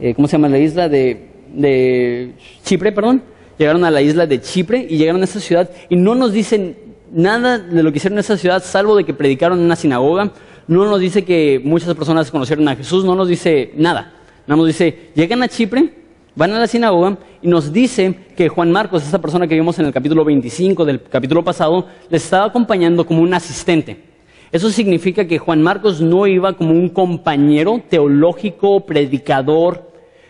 eh, 0.00 0.14
¿cómo 0.14 0.28
se 0.28 0.32
llama 0.32 0.48
la 0.48 0.58
isla? 0.58 0.88
De, 0.88 1.27
de 1.52 2.32
Chipre, 2.64 2.92
perdón. 2.92 3.22
Llegaron 3.58 3.84
a 3.84 3.90
la 3.90 4.00
isla 4.00 4.26
de 4.26 4.40
Chipre 4.40 4.86
y 4.88 4.98
llegaron 4.98 5.20
a 5.20 5.24
esa 5.24 5.40
ciudad 5.40 5.68
y 5.88 5.96
no 5.96 6.14
nos 6.14 6.32
dicen 6.32 6.76
nada 7.12 7.58
de 7.58 7.82
lo 7.82 7.90
que 7.90 7.98
hicieron 7.98 8.18
en 8.18 8.20
esa 8.20 8.36
ciudad, 8.36 8.62
salvo 8.62 8.96
de 8.96 9.04
que 9.04 9.14
predicaron 9.14 9.58
en 9.58 9.64
una 9.64 9.76
sinagoga. 9.76 10.32
No 10.68 10.84
nos 10.84 11.00
dice 11.00 11.24
que 11.24 11.60
muchas 11.64 11.94
personas 11.94 12.30
conocieron 12.30 12.68
a 12.68 12.76
Jesús, 12.76 13.04
no 13.04 13.14
nos 13.14 13.28
dice 13.28 13.72
nada. 13.74 14.12
Nada 14.46 14.56
nos 14.56 14.66
dice, 14.66 15.10
llegan 15.14 15.42
a 15.42 15.48
Chipre, 15.48 15.92
van 16.34 16.52
a 16.52 16.60
la 16.60 16.66
sinagoga 16.66 17.18
y 17.42 17.48
nos 17.48 17.72
dice 17.72 18.14
que 18.36 18.48
Juan 18.48 18.70
Marcos, 18.70 19.02
esa 19.02 19.20
persona 19.20 19.48
que 19.48 19.54
vimos 19.54 19.78
en 19.78 19.86
el 19.86 19.92
capítulo 19.92 20.24
25 20.24 20.84
del 20.84 21.02
capítulo 21.02 21.42
pasado, 21.42 21.86
les 22.08 22.22
estaba 22.22 22.46
acompañando 22.46 23.04
como 23.04 23.22
un 23.22 23.34
asistente. 23.34 24.04
Eso 24.50 24.70
significa 24.70 25.26
que 25.26 25.38
Juan 25.38 25.62
Marcos 25.62 26.00
no 26.00 26.26
iba 26.26 26.54
como 26.54 26.72
un 26.72 26.88
compañero 26.88 27.82
teológico, 27.88 28.86
predicador, 28.86 29.87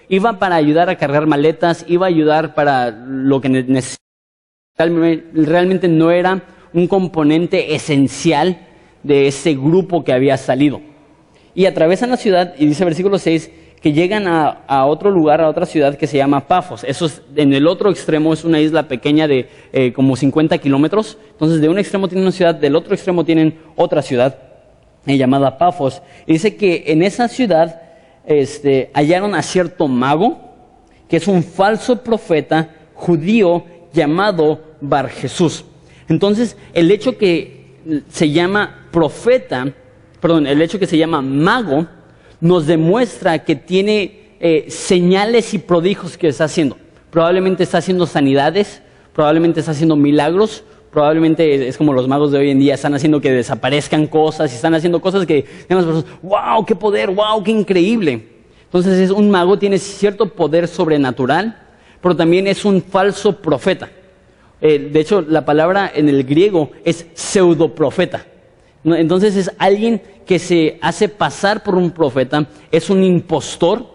iba 0.09 0.39
para 0.39 0.57
ayudar 0.57 0.89
a 0.91 0.97
cargar 0.97 1.27
maletas, 1.27 1.85
iba 1.89 2.07
a 2.07 2.09
ayudar 2.09 2.55
para 2.55 2.91
lo 2.91 3.41
que 3.41 3.49
necesitaba. 3.49 3.99
Realmente 5.35 5.89
no 5.89 6.11
era 6.11 6.43
un 6.73 6.87
componente 6.87 7.75
esencial 7.75 8.67
de 9.03 9.27
ese 9.27 9.55
grupo 9.55 10.05
que 10.05 10.13
había 10.13 10.37
salido. 10.37 10.81
Y 11.55 11.67
atravesan 11.67 12.11
la 12.11 12.17
ciudad, 12.17 12.55
y 12.59 12.67
dice 12.67 12.85
versículo 12.85 13.19
6, 13.19 13.51
que 13.81 13.93
llegan 13.93 14.27
a, 14.27 14.87
otro 14.87 15.11
lugar, 15.11 15.41
a 15.41 15.49
otra 15.49 15.67
ciudad 15.67 15.97
que 15.97 16.07
se 16.07 16.17
llama 16.17 16.47
Pafos. 16.47 16.85
Eso 16.85 17.07
es, 17.07 17.23
en 17.37 17.53
el 17.53 17.67
otro 17.67 17.91
extremo 17.91 18.33
es 18.33 18.45
una 18.45 18.61
isla 18.61 18.89
pequeña 18.89 19.29
de 19.29 19.49
eh, 19.73 19.93
como 19.93 20.17
50 20.17 20.59
kilómetros. 20.59 21.17
Entonces, 21.31 21.61
de 21.61 21.69
un 21.69 21.79
extremo 21.79 22.09
tienen 22.09 22.25
una 22.25 22.33
ciudad, 22.33 22.55
del 22.55 22.75
otro 22.75 22.95
extremo 22.95 23.25
tienen 23.25 23.59
otra 23.77 24.03
ciudad 24.03 24.37
eh, 25.07 25.17
llamada 25.17 25.59
Pafos. 25.59 26.03
Y 26.27 26.33
dice 26.33 26.57
que 26.57 26.85
en 26.89 27.03
esa 27.03 27.29
ciudad 27.29 27.88
este, 28.29 28.91
hallaron 28.95 29.35
a 29.35 29.43
cierto 29.43 29.89
mago, 29.89 30.39
que 31.09 31.17
es 31.17 31.27
un 31.27 31.43
falso 31.43 32.03
profeta 32.03 32.75
judío 32.95 33.65
llamado 33.93 34.63
Bar 34.81 35.09
Jesús. 35.09 35.65
Entonces, 36.09 36.57
el 36.75 36.91
hecho 36.91 37.17
que 37.17 37.79
se 38.09 38.31
llama 38.31 38.87
profeta, 38.91 39.73
perdón, 40.21 40.47
el 40.47 40.61
hecho 40.61 40.79
que 40.79 40.87
se 40.87 40.99
llama 40.99 41.23
mago, 41.23 41.87
nos 42.41 42.67
demuestra 42.67 43.45
que 43.45 43.57
tiene 43.57 44.29
eh, 44.41 44.67
señales 44.69 45.55
y 45.55 45.59
prodigios 45.59 46.17
que 46.17 46.29
está 46.29 46.45
haciendo. 46.45 46.77
Probablemente 47.11 47.63
está 47.63 47.79
haciendo 47.79 48.07
sanidades, 48.07 48.83
probablemente 49.15 49.61
está 49.61 49.73
haciendo 49.73 49.97
milagros, 49.97 50.65
probablemente 50.91 51.69
es 51.69 51.77
como 51.77 51.93
los 51.93 52.09
magos 52.09 52.33
de 52.33 52.39
hoy 52.39 52.51
en 52.51 52.59
día, 52.59 52.75
están 52.75 52.95
haciendo 52.95 53.21
que 53.21 53.33
desaparezcan 53.33 54.07
cosas 54.07 54.53
y 54.53 54.57
están 54.57 54.75
haciendo 54.75 55.01
cosas 55.01 55.27
que 55.27 55.45
tenemos 55.67 56.05
wow, 56.23 56.65
qué 56.67 56.75
poder, 56.75 57.11
wow, 57.11 57.43
qué 57.43 57.51
increíble. 57.51 58.27
Entonces 58.65 58.99
es 58.99 59.11
un 59.11 59.31
mago, 59.31 59.59
tiene 59.59 59.79
cierto 59.79 60.27
poder 60.27 60.69
sobrenatural, 60.69 61.57
pero 62.01 62.17
también 62.17 62.47
es 62.47 62.65
un 62.65 62.83
falso 62.83 63.41
profeta. 63.41 63.89
Eh, 64.61 64.91
de 64.93 65.01
hecho, 65.01 65.23
la 65.23 65.45
palabra 65.45 65.91
en 65.95 66.09
el 66.09 66.25
griego 66.25 66.71
es 66.85 67.07
pseudoprofeta. 67.15 68.27
Entonces 68.85 69.37
es 69.37 69.51
alguien 69.59 70.03
que 70.27 70.39
se 70.39 70.79
hace 70.81 71.09
pasar 71.09 71.63
por 71.63 71.75
un 71.75 71.91
profeta, 71.91 72.47
es 72.71 72.91
un 72.91 73.03
impostor, 73.03 73.87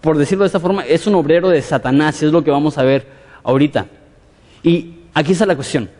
por 0.00 0.16
decirlo 0.16 0.44
de 0.44 0.46
esta 0.46 0.60
forma, 0.60 0.84
es 0.84 1.06
un 1.06 1.14
obrero 1.14 1.48
de 1.48 1.60
Satanás, 1.62 2.22
es 2.22 2.32
lo 2.32 2.42
que 2.42 2.50
vamos 2.50 2.78
a 2.78 2.84
ver 2.84 3.06
ahorita. 3.42 3.86
Y 4.62 5.01
aquí 5.14 5.32
está 5.32 5.46
la 5.46 5.56
cuestión. 5.56 5.90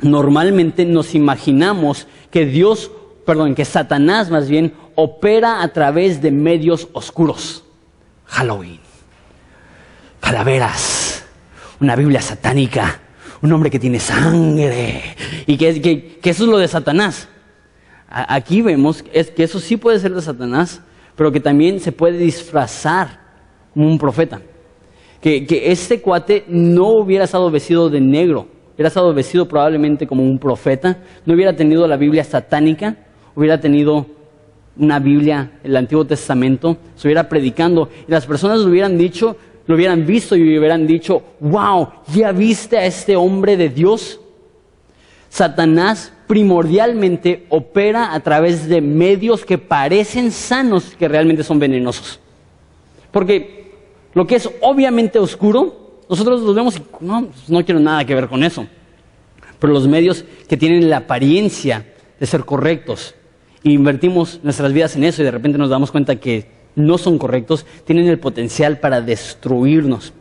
Normalmente 0.00 0.84
nos 0.84 1.14
imaginamos 1.14 2.06
que 2.30 2.46
Dios, 2.46 2.90
perdón, 3.26 3.54
que 3.54 3.64
Satanás 3.64 4.30
más 4.30 4.48
bien 4.48 4.74
opera 4.94 5.62
a 5.62 5.68
través 5.72 6.22
de 6.22 6.30
medios 6.30 6.88
oscuros. 6.92 7.64
Halloween, 8.26 8.78
calaveras, 10.20 11.24
una 11.80 11.96
Biblia 11.96 12.22
satánica, 12.22 13.00
un 13.42 13.52
hombre 13.52 13.70
que 13.70 13.78
tiene 13.78 13.98
sangre, 13.98 15.16
y 15.46 15.56
que, 15.56 16.20
eso 16.22 16.44
es 16.44 16.50
lo 16.50 16.58
de 16.58 16.68
Satanás. 16.68 17.28
aquí 18.08 18.62
vemos 18.62 19.04
es 19.12 19.30
que 19.30 19.44
eso 19.44 19.60
sí 19.60 19.76
puede 19.76 19.98
ser 19.98 20.14
de 20.14 20.22
Satanás, 20.22 20.80
pero 21.16 21.32
que 21.32 21.40
también 21.40 21.80
se 21.80 21.92
puede 21.92 22.18
disfrazar 22.18 23.20
como 23.74 23.86
un 23.86 23.98
profeta. 23.98 24.40
Que, 25.20 25.46
que 25.46 25.70
este 25.70 26.00
cuate 26.00 26.44
no 26.48 26.88
hubiera 26.88 27.24
estado 27.24 27.50
vestido 27.50 27.90
de 27.90 28.00
negro, 28.00 28.46
hubiera 28.74 28.88
estado 28.88 29.12
vestido 29.12 29.46
probablemente 29.46 30.06
como 30.06 30.22
un 30.22 30.38
profeta, 30.38 30.98
no 31.26 31.34
hubiera 31.34 31.54
tenido 31.54 31.86
la 31.86 31.98
Biblia 31.98 32.24
satánica, 32.24 32.96
hubiera 33.34 33.60
tenido 33.60 34.06
una 34.78 34.98
Biblia, 34.98 35.52
el 35.62 35.76
Antiguo 35.76 36.06
Testamento, 36.06 36.78
se 36.96 37.06
hubiera 37.08 37.28
predicando 37.28 37.90
y 38.08 38.10
las 38.10 38.24
personas 38.24 38.60
le 38.60 38.70
hubieran 38.70 38.96
dicho, 38.96 39.36
lo 39.66 39.74
hubieran 39.74 40.06
visto 40.06 40.34
y 40.36 40.58
hubieran 40.58 40.86
dicho, 40.86 41.22
wow, 41.40 41.88
¿ya 42.14 42.32
viste 42.32 42.78
a 42.78 42.86
este 42.86 43.14
hombre 43.16 43.56
de 43.56 43.68
Dios? 43.68 44.20
Satanás 45.28 46.12
primordialmente 46.26 47.46
opera 47.50 48.14
a 48.14 48.20
través 48.20 48.68
de 48.68 48.80
medios 48.80 49.44
que 49.44 49.58
parecen 49.58 50.30
sanos, 50.30 50.96
que 50.98 51.08
realmente 51.08 51.42
son 51.42 51.58
venenosos. 51.58 52.18
Porque 53.10 53.59
lo 54.14 54.26
que 54.26 54.36
es 54.36 54.50
obviamente 54.60 55.18
oscuro, 55.18 56.00
nosotros 56.08 56.42
los 56.42 56.54
vemos 56.54 56.76
y 56.76 56.82
no, 57.00 57.28
no 57.48 57.64
quiero 57.64 57.80
nada 57.80 58.04
que 58.04 58.14
ver 58.14 58.28
con 58.28 58.42
eso. 58.42 58.66
Pero 59.58 59.72
los 59.72 59.86
medios 59.86 60.24
que 60.48 60.56
tienen 60.56 60.90
la 60.90 60.98
apariencia 60.98 61.86
de 62.18 62.26
ser 62.26 62.44
correctos, 62.44 63.14
e 63.62 63.70
invertimos 63.70 64.40
nuestras 64.42 64.72
vidas 64.72 64.96
en 64.96 65.04
eso 65.04 65.22
y 65.22 65.24
de 65.24 65.30
repente 65.30 65.58
nos 65.58 65.70
damos 65.70 65.90
cuenta 65.90 66.16
que 66.16 66.50
no 66.74 66.98
son 66.98 67.18
correctos, 67.18 67.66
tienen 67.84 68.08
el 68.08 68.18
potencial 68.18 68.78
para 68.78 69.00
destruirnos. 69.00 70.12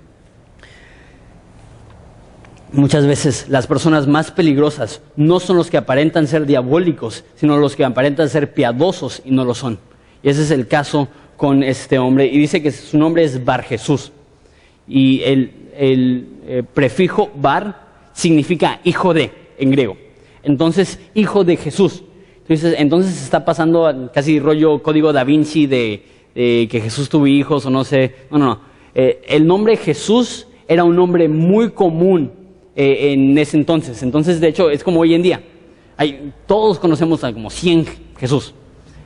Muchas 2.72 3.08
veces 3.08 3.48
las 3.50 3.66
personas 3.66 4.08
más 4.08 4.30
peligrosas 4.30 5.02
no 5.16 5.40
son 5.40 5.58
los 5.58 5.72
que 5.72 5.78
aparentan 5.78 6.28
ser 6.28 6.46
diabólicos, 6.46 7.24
sino 7.36 7.58
los 7.58 7.76
que 7.76 7.84
aparentan 7.84 8.30
ser 8.30 8.54
piadosos 8.54 9.24
y 9.26 9.32
no 9.32 9.44
lo 9.44 9.56
son. 9.56 9.80
Y 10.22 10.30
ese 10.30 10.44
es 10.44 10.52
el 10.52 10.68
caso 10.68 11.08
con 11.40 11.64
este 11.64 11.98
hombre. 11.98 12.28
Y 12.28 12.38
dice 12.38 12.62
que 12.62 12.72
su 12.72 13.00
nombre 13.00 13.24
es 13.24 13.44
Bar 13.44 13.64
Jesús. 13.64 14.12
Y 14.88 15.24
el, 15.24 15.52
eh, 15.74 16.64
prefijo 16.74 17.32
Bar 17.34 17.88
significa 18.14 18.80
hijo 18.84 19.14
de 19.14 19.32
en 19.58 19.72
griego. 19.72 19.98
Entonces, 20.44 21.00
hijo 21.16 21.44
de 21.44 21.58
Jesús. 21.58 22.04
Entonces, 22.42 22.76
entonces 22.78 23.24
está 23.24 23.46
pasando 23.46 24.12
casi 24.14 24.40
rollo 24.40 24.84
código 24.84 25.14
da 25.14 25.24
Vinci 25.24 25.66
de 25.66 26.04
que 26.36 26.82
Jesús 26.82 27.10
tuvo 27.10 27.26
hijos 27.26 27.66
o 27.66 27.70
no 27.70 27.84
sé. 27.84 28.16
No, 28.30 28.38
no, 28.38 28.46
no. 28.46 28.70
Eh, 28.94 29.22
el 29.28 29.48
nombre 29.48 29.78
Jesús 29.78 30.46
era 30.68 30.84
un 30.84 30.96
nombre 30.96 31.30
muy 31.30 31.72
común 31.72 32.32
eh, 32.76 33.14
en 33.14 33.38
ese 33.38 33.58
entonces. 33.58 34.04
Entonces, 34.04 34.42
de 34.42 34.50
hecho, 34.50 34.70
es 34.70 34.84
como 34.84 35.00
hoy 35.00 35.14
en 35.14 35.22
día. 35.22 35.42
Hay, 35.98 36.34
todos 36.48 36.80
conocemos 36.80 37.24
a 37.24 37.34
como 37.34 37.50
100 37.50 37.86
Jesús. 38.20 38.54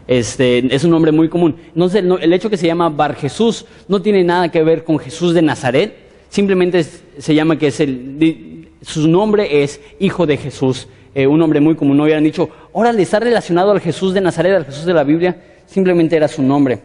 Este, 0.08 0.74
es 0.74 0.84
un 0.84 0.91
nombre 0.91 1.12
muy 1.12 1.30
común. 1.30 1.56
Entonces, 1.68 2.04
el, 2.04 2.12
el, 2.22 2.34
hecho 2.34 2.49
que 2.49 2.58
se 2.58 2.68
llama 2.68 2.89
Bar 2.89 3.16
Jesús 3.16 3.66
no 3.88 4.01
tiene 4.01 4.24
nada 4.24 4.49
que 4.51 4.64
ver 4.64 4.84
con 4.84 4.99
Jesús 4.99 5.34
de 5.34 5.41
Nazaret. 5.41 5.95
Simplemente 6.30 6.84
se 7.18 7.36
llama 7.36 7.58
que 7.58 7.68
es 7.68 7.80
el, 7.80 8.70
su 8.82 9.08
nombre 9.08 9.64
es 9.64 9.80
Hijo 9.99 10.26
de 10.26 10.38
Jesús. 10.38 10.88
Eh, 11.16 11.28
un 11.28 11.39
nombre 11.39 11.60
muy 11.60 11.76
común. 11.76 11.97
No 11.97 12.04
hubieran 12.04 12.24
dicho, 12.24 12.49
órale, 12.72 13.01
está 13.04 13.20
relacionado 13.20 13.72
al 13.72 13.80
Jesús 13.80 14.14
de 14.14 14.22
Nazaret, 14.22 14.56
al 14.56 14.66
Jesús 14.66 14.86
de 14.86 14.93
la 14.93 15.04
Biblia. 15.04 15.41
Simplemente 15.66 16.16
era 16.16 16.28
su 16.28 16.41
nombre. 16.41 16.80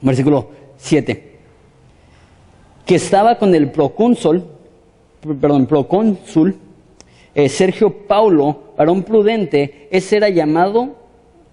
Versículo 0.00 0.50
7. 0.76 1.30
Que 2.86 2.94
estaba 2.94 3.38
con 3.38 3.54
el 3.54 3.70
procónsul 3.70 4.44
perdón, 5.20 5.66
procónsul, 5.66 6.56
eh, 7.34 7.48
Sergio 7.48 8.06
Paulo, 8.06 8.74
varón 8.76 9.02
prudente, 9.02 9.88
ese 9.90 10.16
era 10.16 10.28
llamado, 10.28 10.96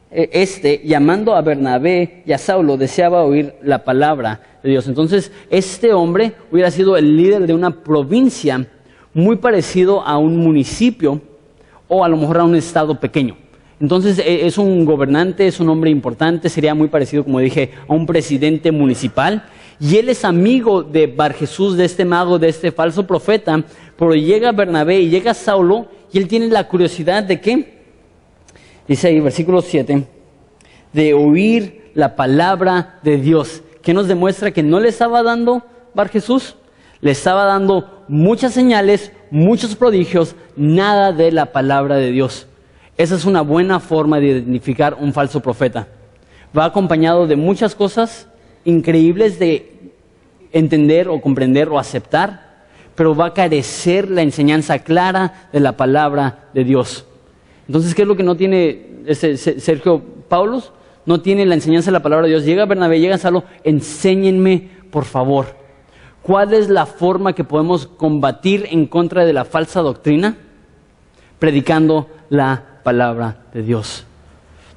este, 0.09 0.81
llamando 0.85 1.35
a 1.35 1.41
Bernabé 1.41 2.23
y 2.25 2.31
a 2.31 2.37
Saulo, 2.37 2.77
deseaba 2.77 3.23
oír 3.23 3.53
la 3.61 3.83
palabra 3.83 4.41
de 4.63 4.69
Dios. 4.69 4.87
Entonces, 4.87 5.31
este 5.49 5.93
hombre 5.93 6.33
hubiera 6.51 6.71
sido 6.71 6.97
el 6.97 7.17
líder 7.17 7.45
de 7.45 7.53
una 7.53 7.83
provincia 7.83 8.67
muy 9.13 9.37
parecido 9.37 10.01
a 10.01 10.17
un 10.17 10.37
municipio 10.37 11.21
o 11.87 12.03
a 12.03 12.09
lo 12.09 12.17
mejor 12.17 12.37
a 12.37 12.43
un 12.43 12.55
estado 12.55 12.99
pequeño. 12.99 13.35
Entonces 13.79 14.19
e, 14.19 14.47
es 14.47 14.57
un 14.57 14.85
gobernante, 14.85 15.47
es 15.47 15.59
un 15.59 15.69
hombre 15.69 15.89
importante, 15.89 16.49
sería 16.49 16.73
muy 16.73 16.87
parecido, 16.87 17.23
como 17.23 17.39
dije, 17.39 17.71
a 17.87 17.93
un 17.93 18.05
presidente 18.05 18.71
municipal. 18.71 19.43
Y 19.79 19.97
él 19.97 20.09
es 20.09 20.25
amigo 20.25 20.81
de 20.81 21.07
Bar 21.07 21.33
Jesús, 21.33 21.77
de 21.77 21.85
este 21.85 22.03
mago, 22.03 22.39
de 22.39 22.49
este 22.49 22.71
falso 22.71 23.05
profeta. 23.05 23.63
Pero 23.97 24.15
llega 24.15 24.51
Bernabé 24.51 25.01
y 25.01 25.09
llega 25.09 25.33
Saulo 25.33 25.87
y 26.11 26.17
él 26.17 26.27
tiene 26.27 26.47
la 26.47 26.67
curiosidad 26.67 27.23
de 27.23 27.39
qué? 27.39 27.76
Dice 28.88 29.09
ahí, 29.09 29.19
versículo 29.19 29.61
7, 29.61 30.05
de 30.93 31.13
oír 31.13 31.91
la 31.93 32.15
palabra 32.15 32.99
de 33.03 33.17
Dios. 33.17 33.61
¿Qué 33.81 33.93
nos 33.93 34.07
demuestra 34.07 34.51
que 34.51 34.63
no 34.63 34.79
le 34.79 34.89
estaba 34.89 35.23
dando 35.23 35.63
Bar 35.93 36.09
Jesús? 36.09 36.55
Le 37.01 37.11
estaba 37.11 37.45
dando 37.45 38.05
muchas 38.07 38.53
señales, 38.53 39.11
muchos 39.29 39.75
prodigios, 39.75 40.35
nada 40.55 41.11
de 41.11 41.31
la 41.31 41.47
palabra 41.47 41.95
de 41.95 42.11
Dios. 42.11 42.47
Esa 42.97 43.15
es 43.15 43.25
una 43.25 43.41
buena 43.41 43.79
forma 43.79 44.19
de 44.19 44.27
identificar 44.27 44.97
un 44.99 45.13
falso 45.13 45.41
profeta. 45.41 45.88
Va 46.57 46.65
acompañado 46.65 47.27
de 47.27 47.35
muchas 47.35 47.75
cosas 47.75 48.27
increíbles 48.63 49.38
de 49.38 49.91
entender 50.51 51.09
o 51.09 51.21
comprender 51.21 51.69
o 51.69 51.77
aceptar, 51.77 52.65
pero 52.95 53.15
va 53.15 53.27
a 53.27 53.33
carecer 53.33 54.09
la 54.09 54.21
enseñanza 54.21 54.79
clara 54.79 55.49
de 55.51 55.59
la 55.59 55.77
palabra 55.77 56.49
de 56.53 56.63
Dios. 56.63 57.05
Entonces, 57.68 57.93
¿qué 57.93 58.03
es 58.03 58.07
lo 58.07 58.15
que 58.15 58.24
no 58.24 58.36
tiene 58.36 59.03
Sergio 59.13 60.01
Paulos? 60.28 60.72
No 61.05 61.22
tiene 61.22 61.45
la 61.45 61.55
enseñanza 61.55 61.88
de 61.88 61.93
la 61.93 62.03
palabra 62.03 62.26
de 62.26 62.32
Dios. 62.32 62.45
Llega 62.45 62.65
Bernabé, 62.65 62.99
llega 62.99 63.18
Salo, 63.18 63.43
enséñenme, 63.63 64.70
por 64.91 65.05
favor. 65.05 65.55
¿Cuál 66.22 66.53
es 66.53 66.70
la 66.70 66.86
forma 66.86 67.34
que 67.34 67.43
podemos 67.43 67.88
combatir 67.88 68.68
en 68.72 68.88
contra 68.88 69.26
de 69.26 69.34
la 69.34 69.45
falsa 69.45 69.82
doctrina? 69.82 70.38
Predicando 71.39 72.09
la 72.30 72.80
palabra 72.84 73.45
de 73.53 73.63
Dios. 73.63 74.05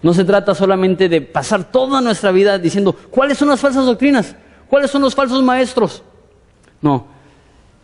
No 0.03 0.15
se 0.15 0.25
trata 0.25 0.55
solamente 0.55 1.09
de 1.09 1.21
pasar 1.21 1.71
toda 1.71 2.01
nuestra 2.01 2.33
vida 2.33 2.59
diciendo, 2.59 2.95
¿cuáles 3.11 3.39
son 3.39 3.49
las 3.49 3.61
falsas 3.61 3.85
doctrinas? 3.85 4.37
¿Cuáles 4.69 4.91
son 4.91 5.03
los 5.03 5.15
falsos 5.15 5.43
maestros? 5.43 6.03
No, 6.81 7.07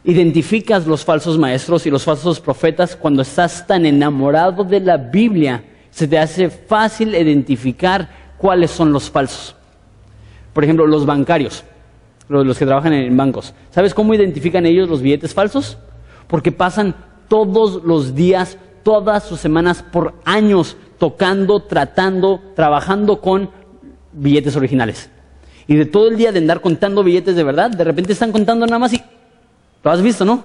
identificas 0.06 0.86
los 0.86 1.04
falsos 1.04 1.36
maestros 1.36 1.84
y 1.84 1.90
los 1.90 2.04
falsos 2.04 2.40
profetas 2.40 2.94
cuando 2.94 3.22
estás 3.22 3.66
tan 3.66 3.84
enamorado 3.84 4.62
de 4.62 4.78
la 4.78 4.96
Biblia, 4.96 5.64
se 5.90 6.06
te 6.06 6.16
hace 6.16 6.48
fácil 6.48 7.14
identificar 7.14 8.08
cuáles 8.38 8.70
son 8.70 8.92
los 8.92 9.10
falsos. 9.10 9.56
Por 10.52 10.62
ejemplo, 10.62 10.86
los 10.86 11.04
bancarios, 11.04 11.64
los 12.28 12.56
que 12.56 12.64
trabajan 12.64 12.92
en 12.92 13.16
bancos. 13.16 13.52
¿Sabes 13.70 13.94
cómo 13.94 14.14
identifican 14.14 14.64
ellos 14.64 14.88
los 14.88 15.02
billetes 15.02 15.34
falsos? 15.34 15.76
Porque 16.28 16.52
pasan 16.52 16.94
todos 17.28 17.82
los 17.82 18.14
días, 18.14 18.58
todas 18.84 19.24
sus 19.24 19.40
semanas, 19.40 19.82
por 19.82 20.14
años, 20.24 20.76
tocando, 20.98 21.60
tratando, 21.64 22.40
trabajando 22.54 23.20
con 23.20 23.50
billetes 24.12 24.54
originales. 24.54 25.10
Y 25.66 25.74
de 25.74 25.84
todo 25.84 26.08
el 26.08 26.16
día 26.16 26.30
de 26.30 26.38
andar 26.38 26.60
contando 26.60 27.02
billetes 27.02 27.34
de 27.34 27.42
verdad, 27.42 27.70
de 27.70 27.82
repente 27.82 28.12
están 28.12 28.30
contando 28.30 28.66
nada 28.66 28.78
más 28.78 28.92
y... 28.92 29.02
Lo 29.86 29.92
has 29.92 30.02
visto, 30.02 30.24
¿no? 30.24 30.42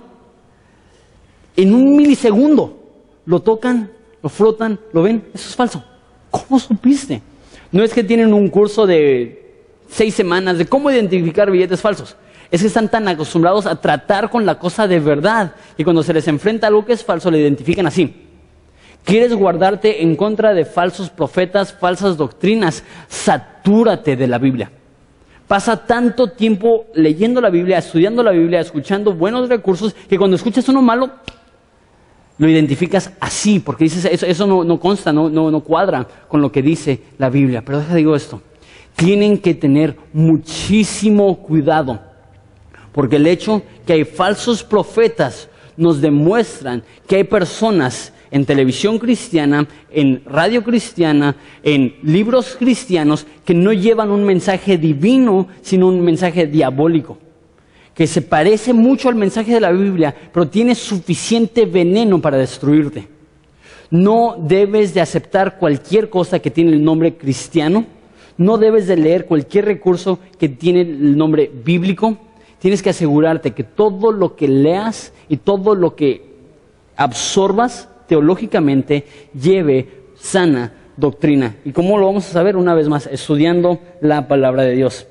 En 1.56 1.74
un 1.74 1.96
milisegundo 1.96 2.78
lo 3.26 3.40
tocan, 3.40 3.90
lo 4.22 4.30
frotan, 4.30 4.80
lo 4.94 5.02
ven. 5.02 5.30
Eso 5.34 5.50
es 5.50 5.56
falso. 5.56 5.84
¿Cómo 6.30 6.60
supiste? 6.60 7.24
No 7.72 7.82
es 7.82 7.92
que 7.92 8.04
tienen 8.04 8.36
un 8.36 8.50
curso 8.50 8.86
de 8.86 9.64
seis 9.90 10.14
semanas 10.14 10.60
de 10.60 10.68
cómo 10.68 10.92
identificar 10.92 11.50
billetes 11.50 11.82
falsos. 11.82 12.16
Es 12.52 12.62
que 12.62 12.68
están 12.68 12.88
tan 12.88 13.08
acostumbrados 13.08 13.66
a 13.66 13.82
tratar 13.82 14.30
con 14.30 14.46
la 14.46 14.60
cosa 14.60 14.88
de 14.88 15.00
verdad 15.00 15.56
y 15.76 15.84
cuando 15.84 16.04
se 16.04 16.14
les 16.14 16.28
enfrenta 16.28 16.68
algo 16.68 16.86
que 16.86 16.94
es 16.94 17.04
falso, 17.04 17.32
lo 17.32 17.38
identifican 17.38 17.88
así. 17.88 18.14
¿Quieres 19.04 19.34
guardarte 19.34 20.04
en 20.04 20.16
contra 20.16 20.54
de 20.54 20.66
falsos 20.66 21.10
profetas, 21.10 21.74
falsas 21.74 22.16
doctrinas? 22.16 22.84
Satúrate 23.08 24.16
de 24.16 24.28
la 24.28 24.38
Biblia. 24.38 24.72
Pasa 25.52 25.76
tanto 25.76 26.30
tiempo 26.30 26.86
leyendo 26.94 27.42
la 27.42 27.50
Biblia, 27.50 27.80
estudiando 27.80 28.24
la 28.24 28.32
Biblia, 28.32 28.62
escuchando 28.62 29.12
buenos 29.12 29.50
recursos, 29.50 29.94
que 30.08 30.18
cuando 30.18 30.38
escuchas 30.38 30.70
uno 30.70 30.82
malo, 30.82 31.10
lo 32.38 32.48
identificas 32.48 33.12
así, 33.20 33.60
porque 33.60 33.84
dices, 33.84 34.06
eso, 34.06 34.26
eso 34.26 34.64
no, 34.64 34.80
consta, 34.80 35.12
no, 35.12 35.30
no, 35.30 35.52
no 35.52 35.60
cuadra 35.60 36.08
con 36.30 36.42
lo 36.42 36.54
que 36.54 36.62
dice 36.62 37.02
la 37.18 37.30
Biblia. 37.30 37.64
Pero 37.66 37.80
déjame 37.80 37.98
digo 37.98 38.16
esto, 38.16 38.42
tienen 38.96 39.38
que 39.40 39.54
tener 39.54 39.98
muchísimo 40.14 41.40
cuidado, 41.40 42.00
porque 42.94 43.18
el 43.18 43.28
hecho 43.28 43.62
que 43.86 43.92
hay 43.92 44.06
falsos 44.06 44.64
profetas 44.64 45.50
nos 45.76 46.00
demuestran 46.00 46.82
que 47.10 47.18
hay 47.18 47.26
personas 47.26 48.14
en 48.32 48.46
televisión 48.46 48.98
cristiana, 48.98 49.68
en 49.92 50.24
radio 50.26 50.64
cristiana, 50.64 51.36
en 51.64 51.96
libros 52.02 52.56
cristianos 52.58 53.28
que 53.46 53.54
no 53.54 53.74
llevan 53.74 54.10
un 54.10 54.24
mensaje 54.24 54.78
divino, 54.78 55.50
sino 55.62 55.90
un 55.90 56.02
mensaje 56.02 56.48
diabólico, 56.48 57.18
que 57.94 58.08
se 58.08 58.22
parece 58.22 58.72
mucho 58.72 59.10
al 59.10 59.16
mensaje 59.16 59.54
de 59.54 59.60
la 59.60 59.72
Biblia, 59.72 60.16
pero 60.34 60.48
tiene 60.48 60.76
suficiente 60.76 61.66
veneno 61.66 62.22
para 62.22 62.38
destruirte. 62.38 63.10
No 63.90 64.38
debes 64.40 64.94
de 64.94 65.02
aceptar 65.02 65.58
cualquier 65.58 66.10
cosa 66.10 66.40
que 66.40 66.50
tiene 66.50 66.72
el 66.72 66.84
nombre 66.84 67.16
cristiano, 67.16 67.86
no 68.38 68.58
debes 68.58 68.88
de 68.88 68.96
leer 68.96 69.26
cualquier 69.26 69.66
recurso 69.66 70.20
que 70.40 70.48
tiene 70.48 70.82
el 70.82 71.18
nombre 71.18 71.52
bíblico, 71.66 72.18
tienes 72.60 72.82
que 72.82 72.92
asegurarte 72.92 73.52
que 73.52 73.66
todo 73.66 74.14
lo 74.14 74.38
que 74.38 74.48
leas 74.48 75.12
y 75.28 75.36
todo 75.36 75.76
lo 75.76 75.98
que 75.98 76.32
absorbas 76.96 77.90
teológicamente 78.12 79.06
lleve 79.34 79.88
sana 80.16 80.74
doctrina. 80.98 81.56
¿Y 81.64 81.72
cómo 81.72 81.98
lo 81.98 82.08
vamos 82.08 82.28
a 82.28 82.34
saber? 82.34 82.58
Una 82.58 82.74
vez 82.74 82.90
más, 82.90 83.08
estudiando 83.08 83.80
la 84.02 84.28
palabra 84.28 84.64
de 84.64 84.74
Dios. 84.76 85.08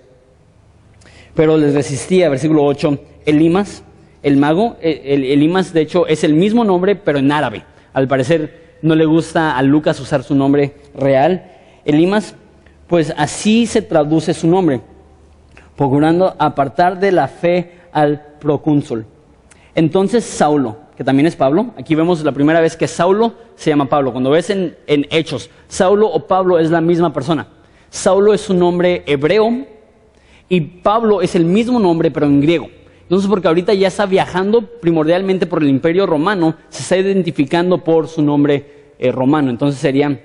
Pero 1.35 1.57
les 1.57 1.73
resistía, 1.73 2.29
versículo 2.29 2.63
8, 2.63 2.99
Elimas, 3.25 3.85
el 4.23 4.37
mago, 4.37 4.77
el, 4.83 5.25
Elimas 5.25 5.73
de 5.73 5.81
hecho 5.81 6.07
es 6.09 6.25
el 6.25 6.35
mismo 6.35 6.63
nombre, 6.63 6.95
pero 6.95 7.21
en 7.21 7.33
árabe. 7.33 7.65
Al 7.95 8.07
parecer 8.07 8.77
no 8.83 8.95
le 8.95 9.07
gusta 9.07 9.57
a 9.57 9.63
Lucas 9.63 9.99
usar 9.99 10.23
su 10.23 10.35
nombre 10.35 10.75
real. 10.95 11.53
Elimas, 11.87 12.35
pues 12.87 13.15
así 13.17 13.65
se 13.65 13.81
traduce 13.81 14.35
su 14.35 14.47
nombre, 14.47 14.83
procurando 15.75 16.37
apartar 16.39 17.01
de 17.01 17.13
la 17.13 17.29
fe 17.29 17.79
al 17.93 18.37
procónsul. 18.39 19.07
Entonces 19.75 20.23
Saulo, 20.23 20.77
que 21.01 21.05
también 21.05 21.27
es 21.27 21.35
Pablo. 21.35 21.71
Aquí 21.79 21.95
vemos 21.95 22.23
la 22.23 22.33
primera 22.33 22.61
vez 22.61 22.77
que 22.77 22.87
Saulo 22.87 23.33
se 23.55 23.71
llama 23.71 23.89
Pablo. 23.89 24.13
Cuando 24.13 24.29
ves 24.29 24.51
en, 24.51 24.77
Hechos, 24.87 25.49
Saulo 25.67 26.07
o 26.07 26.27
Pablo 26.27 26.59
es 26.59 26.71
la 26.71 26.83
misma 26.83 27.11
persona. 27.11 27.47
Saulo 27.89 28.35
es 28.35 28.51
un 28.51 28.59
nombre 28.59 29.03
hebreo 29.07 29.65
y 30.51 30.61
Pablo 30.61 31.23
es 31.23 31.35
el 31.35 31.47
mismo 31.47 31.81
nombre 31.81 32.11
pero 32.11 32.27
en 32.27 32.43
griego. 32.43 32.69
Entonces, 33.05 33.31
porque 33.31 33.49
ahorita 33.49 33.73
ya 33.73 33.89
está 33.89 34.05
viajando 34.05 34.61
primordialmente 34.61 35.47
por 35.47 35.63
el 35.63 35.71
imperio 35.71 36.05
romano, 36.05 36.57
se 36.69 36.83
está 36.83 36.99
identificando 36.99 37.79
por 37.79 38.07
su 38.07 38.21
nombre 38.21 38.93
eh, 38.99 39.11
romano. 39.11 39.49
Entonces 39.49 39.81
sería, 39.81 40.21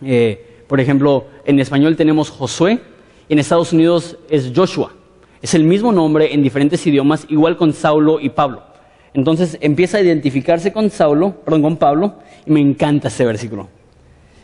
eh, 0.00 0.62
por 0.66 0.80
ejemplo, 0.80 1.26
en 1.44 1.60
español 1.60 1.94
tenemos 1.94 2.30
Josué, 2.30 2.80
y 3.28 3.34
en 3.34 3.38
Estados 3.38 3.70
Unidos 3.74 4.16
es 4.30 4.50
Joshua. 4.56 4.94
Es 5.42 5.52
el 5.52 5.64
mismo 5.64 5.92
nombre 5.92 6.32
en 6.32 6.42
diferentes 6.42 6.86
idiomas, 6.86 7.26
igual 7.28 7.58
con 7.58 7.74
Saulo 7.74 8.18
y 8.18 8.30
Pablo. 8.30 8.62
Entonces 9.16 9.56
empieza 9.62 9.96
a 9.96 10.02
identificarse 10.02 10.74
con 10.74 10.90
Saulo, 10.90 11.40
perdón, 11.40 11.62
con 11.62 11.76
Pablo, 11.78 12.16
y 12.44 12.50
me 12.50 12.60
encanta 12.60 13.08
este 13.08 13.24
versículo. 13.24 13.66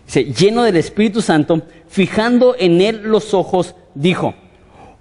Dice, 0.07 0.25
lleno 0.25 0.62
del 0.62 0.79
Espíritu 0.79 1.20
Santo, 1.20 1.61
fijando 1.89 2.57
en 2.59 2.81
él 2.81 3.03
los 3.03 3.35
ojos, 3.35 3.75
dijo, 3.95 4.35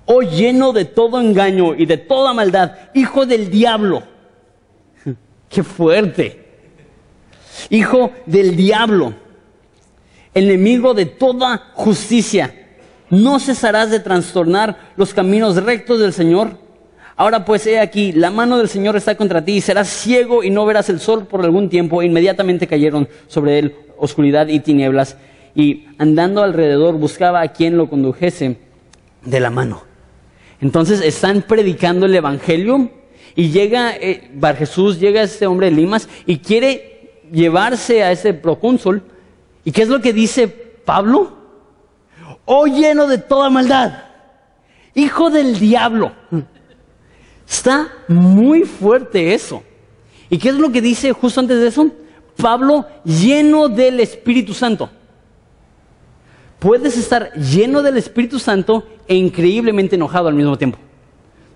oh 0.08 0.24
lleno 0.24 0.74
de 0.74 0.84
todo 0.84 1.22
engaño 1.22 1.74
y 1.74 1.86
de 1.86 1.96
toda 1.96 2.34
maldad, 2.34 2.74
hijo 2.94 3.26
del 3.26 3.50
diablo. 3.50 4.04
Qué 5.50 5.64
fuerte. 5.64 6.46
Hijo 7.70 8.12
del 8.26 8.58
diablo, 8.58 9.14
enemigo 10.34 10.94
de 10.94 11.06
toda 11.06 11.70
justicia. 11.76 12.54
¿No 13.10 13.40
cesarás 13.40 13.90
de 13.90 14.02
trastornar 14.02 14.92
los 14.98 15.14
caminos 15.14 15.56
rectos 15.64 16.02
del 16.02 16.12
Señor? 16.12 16.58
Ahora 17.22 17.46
pues 17.46 17.68
he 17.68 17.80
aquí, 17.80 18.14
la 18.14 18.32
mano 18.32 18.58
del 18.58 18.68
Señor 18.68 18.96
está 18.96 19.14
contra 19.14 19.46
ti, 19.46 19.58
y 19.58 19.62
serás 19.62 19.90
ciego 19.90 20.44
y 20.44 20.50
no 20.50 20.66
verás 20.66 20.90
el 20.90 21.00
sol 21.00 21.28
por 21.28 21.44
algún 21.44 21.70
tiempo. 21.70 22.02
E 22.02 22.08
inmediatamente 22.08 22.66
cayeron 22.66 23.08
sobre 23.28 23.60
él 23.60 23.76
oscuridad 24.00 24.48
y 24.48 24.60
tinieblas, 24.60 25.18
y 25.54 25.86
andando 26.00 26.42
alrededor 26.42 26.96
buscaba 26.96 27.42
a 27.42 27.50
quien 27.50 27.78
lo 27.78 27.92
condujese 27.92 28.58
de 29.24 29.40
la 29.40 29.52
mano. 29.52 29.84
Entonces 30.62 31.00
están 31.02 31.44
predicando 31.44 32.08
el 32.08 32.16
Evangelio 32.16 32.90
y 33.36 33.52
llega 33.52 33.96
eh, 33.96 34.32
Bar 34.34 34.56
Jesús, 34.58 35.00
llega 35.00 35.22
este 35.22 35.46
hombre 35.46 35.70
de 35.70 35.76
Limas 35.76 36.10
y 36.26 36.40
quiere 36.40 37.20
llevarse 37.32 38.02
a 38.02 38.12
ese 38.12 38.34
procónsul. 38.34 39.04
¿Y 39.64 39.72
qué 39.72 39.84
es 39.84 39.90
lo 39.90 40.02
que 40.02 40.12
dice 40.12 40.48
Pablo? 40.48 41.38
Oh 42.46 42.66
lleno 42.66 43.06
de 43.06 43.20
toda 43.20 43.52
maldad, 43.52 44.06
hijo 44.96 45.30
del 45.30 45.60
diablo. 45.60 46.14
Está 47.52 47.92
muy 48.08 48.62
fuerte 48.62 49.34
eso. 49.34 49.62
¿Y 50.30 50.38
qué 50.38 50.48
es 50.48 50.56
lo 50.56 50.72
que 50.72 50.82
dice 50.82 51.12
justo 51.12 51.42
antes 51.42 51.60
de 51.60 51.68
eso? 51.68 51.92
Pablo 52.38 52.86
lleno 53.04 53.68
del 53.68 54.00
Espíritu 54.00 54.54
Santo. 54.54 54.90
Puedes 56.60 56.98
estar 56.98 57.34
lleno 57.34 57.82
del 57.82 57.98
Espíritu 57.98 58.40
Santo 58.40 58.88
e 59.06 59.16
increíblemente 59.16 59.98
enojado 59.98 60.30
al 60.30 60.34
mismo 60.34 60.58
tiempo. 60.58 60.78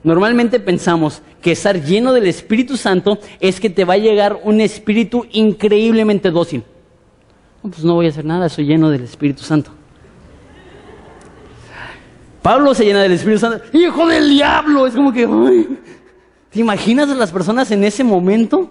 Normalmente 0.04 0.60
pensamos 0.60 1.22
que 1.42 1.54
estar 1.54 1.82
lleno 1.82 2.12
del 2.12 2.28
Espíritu 2.28 2.76
Santo 2.76 3.18
es 3.40 3.62
que 3.62 3.70
te 3.70 3.86
va 3.86 3.94
a 3.94 3.98
llegar 3.98 4.42
un 4.44 4.60
espíritu 4.60 5.26
increíblemente 5.32 6.30
dócil. 6.30 6.64
No, 7.64 7.70
pues 7.70 7.86
no 7.86 7.94
voy 7.94 8.08
a 8.08 8.10
hacer 8.10 8.26
nada, 8.26 8.50
soy 8.50 8.66
lleno 8.66 8.90
del 8.90 9.04
Espíritu 9.04 9.44
Santo. 9.44 9.72
Pablo 12.46 12.76
se 12.76 12.86
llena 12.86 13.02
del 13.02 13.14
Espíritu 13.14 13.40
Santo. 13.40 13.66
¡Hijo 13.74 14.06
del 14.06 14.30
diablo! 14.30 14.86
Es 14.86 14.94
como 14.94 15.12
que, 15.12 15.26
¿te 16.52 16.60
imaginas 16.60 17.10
a 17.10 17.16
las 17.16 17.32
personas 17.32 17.72
en 17.72 17.84
ese 17.84 18.04
momento? 18.04 18.70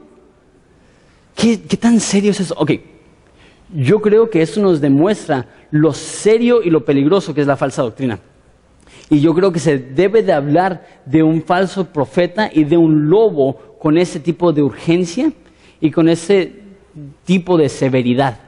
¿Qué, 1.35 1.61
¿Qué, 1.61 1.77
tan 1.77 1.99
serio 1.99 2.31
es 2.31 2.39
eso? 2.39 2.55
Ok, 2.57 2.71
yo 3.75 4.01
creo 4.01 4.31
que 4.31 4.43
eso 4.43 4.61
nos 4.61 4.81
demuestra 4.81 5.49
lo 5.73 5.93
serio 5.93 6.63
y 6.63 6.71
lo 6.71 6.85
peligroso 6.85 7.35
que 7.35 7.41
es 7.41 7.49
la 7.49 7.57
falsa 7.57 7.83
doctrina. 7.83 8.21
Y 9.11 9.19
yo 9.19 9.35
creo 9.35 9.51
que 9.51 9.59
se 9.59 9.77
debe 9.77 10.23
de 10.23 10.33
hablar 10.33 10.87
de 11.05 11.25
un 11.25 11.43
falso 11.43 11.87
profeta 11.87 12.49
y 12.55 12.63
de 12.63 12.77
un 12.77 13.11
lobo 13.11 13.77
con 13.81 13.99
ese 13.99 14.21
tipo 14.21 14.53
de 14.53 14.63
urgencia 14.63 15.33
y 15.81 15.91
con 15.91 16.09
ese 16.09 16.61
tipo 17.25 17.59
de 17.59 17.69
severidad. 17.69 18.39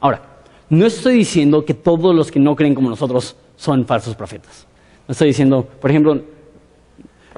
Ahora, 0.00 0.20
no 0.68 0.84
estoy 0.84 1.14
diciendo 1.14 1.64
que 1.64 1.74
todos 1.74 2.12
los 2.12 2.32
que 2.32 2.40
no 2.40 2.56
creen 2.56 2.74
como 2.74 2.90
nosotros 2.90 3.36
son 3.58 3.84
falsos 3.84 4.14
profetas. 4.14 4.66
No 5.06 5.12
estoy 5.12 5.28
diciendo, 5.28 5.68
por 5.80 5.90
ejemplo, 5.90 6.22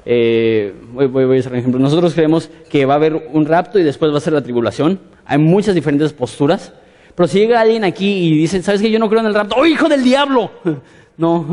eh, 0.05 0.73
voy, 0.93 1.35
a 1.35 1.39
hacer 1.39 1.51
un 1.51 1.57
ejemplo. 1.59 1.79
Nosotros 1.79 2.13
creemos 2.13 2.49
que 2.69 2.85
va 2.85 2.93
a 2.93 2.97
haber 2.97 3.29
un 3.33 3.45
rapto 3.45 3.79
y 3.79 3.83
después 3.83 4.13
va 4.13 4.17
a 4.17 4.21
ser 4.21 4.33
la 4.33 4.41
tribulación. 4.41 4.99
Hay 5.25 5.39
muchas 5.39 5.75
diferentes 5.75 6.13
posturas. 6.13 6.73
Pero 7.15 7.27
si 7.27 7.39
llega 7.39 7.59
alguien 7.59 7.83
aquí 7.83 8.27
y 8.27 8.37
dice, 8.37 8.61
¿sabes 8.61 8.81
que 8.81 8.89
yo 8.89 8.99
no 8.99 9.09
creo 9.09 9.19
en 9.19 9.27
el 9.27 9.33
rapto? 9.33 9.55
¡Oh, 9.57 9.65
hijo 9.65 9.89
del 9.89 10.03
diablo! 10.03 10.51
No, 11.17 11.45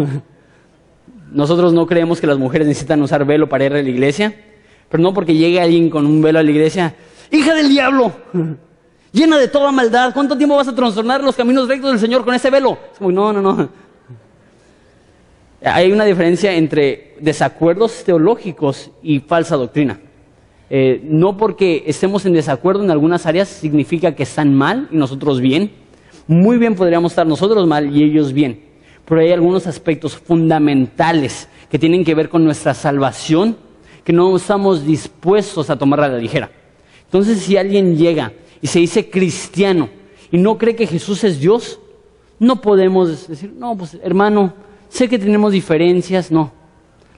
nosotros 1.30 1.74
no 1.74 1.86
creemos 1.86 2.22
que 2.22 2.26
las 2.26 2.38
mujeres 2.38 2.66
necesitan 2.66 3.02
usar 3.02 3.26
velo 3.26 3.50
para 3.50 3.66
ir 3.66 3.72
a 3.74 3.82
la 3.82 3.88
iglesia, 3.88 4.34
pero 4.88 5.02
no 5.02 5.12
porque 5.12 5.34
llegue 5.34 5.60
alguien 5.60 5.90
con 5.90 6.06
un 6.06 6.22
velo 6.22 6.38
a 6.38 6.42
la 6.42 6.50
iglesia, 6.50 6.94
hija 7.30 7.54
del 7.54 7.68
diablo, 7.68 8.12
llena 9.12 9.36
de 9.36 9.48
toda 9.48 9.72
maldad, 9.72 10.14
¿cuánto 10.14 10.38
tiempo 10.38 10.56
vas 10.56 10.68
a 10.68 10.74
trastornar 10.74 11.22
los 11.22 11.36
caminos 11.36 11.68
rectos 11.68 11.90
del 11.90 12.00
Señor 12.00 12.24
con 12.24 12.34
ese 12.34 12.48
velo? 12.48 12.78
no, 13.00 13.30
no, 13.30 13.42
no. 13.42 13.68
Hay 15.62 15.90
una 15.90 16.04
diferencia 16.04 16.54
entre 16.54 17.16
desacuerdos 17.20 18.04
teológicos 18.04 18.90
y 19.02 19.20
falsa 19.20 19.56
doctrina. 19.56 20.00
Eh, 20.70 21.00
no 21.04 21.36
porque 21.36 21.84
estemos 21.86 22.26
en 22.26 22.34
desacuerdo 22.34 22.84
en 22.84 22.90
algunas 22.90 23.26
áreas 23.26 23.48
significa 23.48 24.14
que 24.14 24.22
están 24.22 24.54
mal 24.54 24.88
y 24.92 24.96
nosotros 24.96 25.40
bien. 25.40 25.70
Muy 26.26 26.58
bien 26.58 26.74
podríamos 26.74 27.12
estar 27.12 27.26
nosotros 27.26 27.66
mal 27.66 27.94
y 27.94 28.02
ellos 28.02 28.32
bien 28.32 28.68
pero 29.08 29.22
hay 29.22 29.32
algunos 29.32 29.66
aspectos 29.66 30.16
fundamentales 30.16 31.48
que 31.70 31.78
tienen 31.78 32.04
que 32.04 32.14
ver 32.14 32.28
con 32.28 32.44
nuestra 32.44 32.74
salvación 32.74 33.56
que 34.04 34.12
no 34.12 34.36
estamos 34.36 34.84
dispuestos 34.84 35.70
a 35.70 35.76
tomar 35.76 36.00
a 36.00 36.08
la 36.08 36.18
ligera. 36.18 36.50
Entonces, 37.04 37.38
si 37.38 37.56
alguien 37.56 37.96
llega 37.96 38.32
y 38.60 38.66
se 38.66 38.80
dice 38.80 39.08
cristiano 39.08 39.88
y 40.30 40.36
no 40.36 40.58
cree 40.58 40.76
que 40.76 40.86
Jesús 40.86 41.24
es 41.24 41.40
Dios, 41.40 41.80
no 42.38 42.60
podemos 42.60 43.28
decir, 43.28 43.52
no, 43.56 43.76
pues 43.76 43.96
hermano, 44.02 44.52
sé 44.88 45.08
que 45.08 45.18
tenemos 45.18 45.52
diferencias, 45.52 46.30
no. 46.30 46.52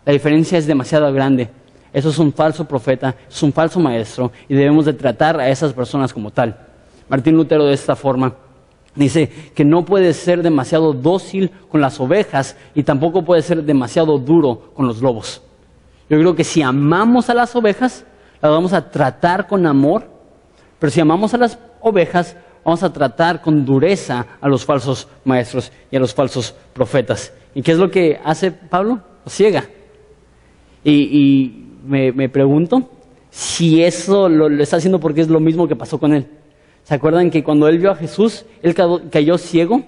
La 0.05 0.12
diferencia 0.12 0.59
es 0.59 0.66
demasiado 0.66 1.12
grande. 1.12 1.51
Eso 1.93 2.11
es 2.11 2.18
un 2.18 2.33
falso 2.33 2.66
profeta, 2.66 3.14
es 3.29 3.43
un 3.43 3.53
falso 3.53 3.81
maestro 3.81 4.31
y 4.49 4.55
debemos 4.55 4.85
de 4.85 4.93
tratar 4.93 5.41
a 5.41 5.49
esas 5.49 5.73
personas 5.73 6.12
como 6.12 6.31
tal. 6.31 6.57
Martín 7.09 7.37
Lutero 7.37 7.64
de 7.66 7.75
esta 7.75 7.97
forma 7.97 8.35
Dice 8.95 9.31
que 9.55 9.64
no 9.64 9.85
puede 9.85 10.12
ser 10.12 10.43
demasiado 10.43 10.93
dócil 10.93 11.51
con 11.68 11.81
las 11.81 12.01
ovejas 12.01 12.57
y 12.75 12.83
tampoco 12.83 13.25
puede 13.25 13.43
ser 13.43 13.62
demasiado 13.62 14.18
duro 14.18 14.73
con 14.75 14.87
los 14.87 15.01
lobos. 15.01 15.43
Yo 16.09 16.18
creo 16.18 16.35
que 16.35 16.43
si 16.43 16.61
amamos 16.61 17.31
a 17.31 17.35
las 17.35 17.55
ovejas, 17.55 18.05
las 18.43 18.51
vamos 18.51 18.73
a 18.73 18.91
tratar 18.91 19.47
con 19.47 19.64
amor, 19.64 20.09
pero 20.81 20.91
si 20.91 21.01
amamos 21.01 21.33
a 21.35 21.39
las 21.39 21.59
ovejas, 21.81 22.37
vamos 22.64 22.83
a 22.83 22.93
tratar 22.93 23.41
con 23.41 23.64
dureza 23.64 24.27
a 24.41 24.49
los 24.49 24.64
falsos 24.64 25.07
maestros 25.25 25.71
y 25.91 25.97
a 25.97 26.01
los 26.01 26.12
falsos 26.12 26.55
profetas. 26.73 27.33
¿Y 27.55 27.62
qué 27.62 27.72
es 27.72 27.78
lo 27.78 27.90
que 27.90 28.20
hace 28.24 28.51
Pablo? 28.51 29.01
Lo 29.24 29.30
ciega. 29.30 29.64
Y, 30.84 31.66
me, 31.86 32.28
pregunto 32.28 32.88
si 33.30 33.82
eso 33.82 34.28
lo 34.28 34.48
está 34.62 34.76
haciendo 34.76 35.01
porque 35.01 35.20
es 35.20 35.28
lo 35.28 35.40
mismo 35.40 35.68
que 35.68 35.76
pasó 35.76 35.98
con 35.98 36.14
él. 36.14 36.26
¿Se 36.84 36.94
acuerdan 36.94 37.30
que 37.30 37.44
cuando 37.44 37.68
él 37.68 37.78
vio 37.78 37.90
a 37.90 37.96
Jesús, 37.96 38.44
él 38.62 38.74
cayó 39.11 39.38
ciego? 39.38 39.82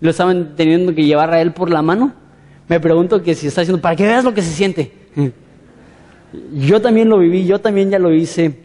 Lo 0.00 0.10
estaban 0.10 0.54
teniendo 0.56 0.94
que 0.94 1.04
llevar 1.04 1.32
a 1.32 1.40
él 1.40 1.52
por 1.52 1.70
la 1.70 1.82
mano. 1.82 2.14
Me 2.68 2.80
pregunto 2.80 3.22
que 3.22 3.34
si 3.34 3.46
está 3.46 3.60
diciendo, 3.60 3.80
para 3.80 3.96
que 3.96 4.04
veas 4.04 4.24
lo 4.24 4.34
que 4.34 4.42
se 4.42 4.50
siente. 4.50 4.92
Yo 6.52 6.80
también 6.80 7.08
lo 7.08 7.18
viví, 7.18 7.46
yo 7.46 7.60
también 7.60 7.90
ya 7.90 8.00
lo 8.00 8.12
hice. 8.12 8.58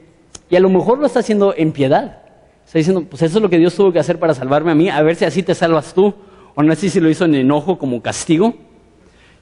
Y 0.49 0.55
a 0.55 0.59
lo 0.59 0.69
mejor 0.69 0.97
lo 0.97 1.05
está 1.05 1.19
haciendo 1.19 1.53
en 1.55 1.71
piedad. 1.71 2.17
Está 2.65 2.79
diciendo, 2.79 3.05
pues 3.07 3.21
eso 3.21 3.37
es 3.37 3.41
lo 3.43 3.49
que 3.49 3.59
Dios 3.59 3.75
tuvo 3.75 3.91
que 3.91 3.99
hacer 3.99 4.17
para 4.17 4.33
salvarme 4.33 4.71
a 4.71 4.75
mí, 4.75 4.89
a 4.89 5.01
ver 5.03 5.15
si 5.15 5.25
así 5.25 5.43
te 5.43 5.53
salvas 5.53 5.93
tú. 5.93 6.13
O 6.59 6.63
no 6.63 6.75
sé 6.75 6.89
si 6.89 6.99
lo 6.99 7.09
hizo 7.09 7.23
en 7.23 7.35
enojo 7.35 7.77
como 7.77 8.01
castigo. 8.01 8.53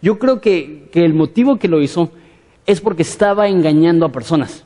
Yo 0.03 0.20
creo 0.20 0.39
que, 0.39 0.88
que 0.91 1.03
el 1.03 1.15
motivo 1.15 1.57
que 1.57 1.68
lo 1.68 1.82
hizo 1.82 2.11
es 2.68 2.80
porque 2.80 3.01
estaba 3.01 3.47
engañando 3.47 4.05
a 4.05 4.11
personas. 4.11 4.63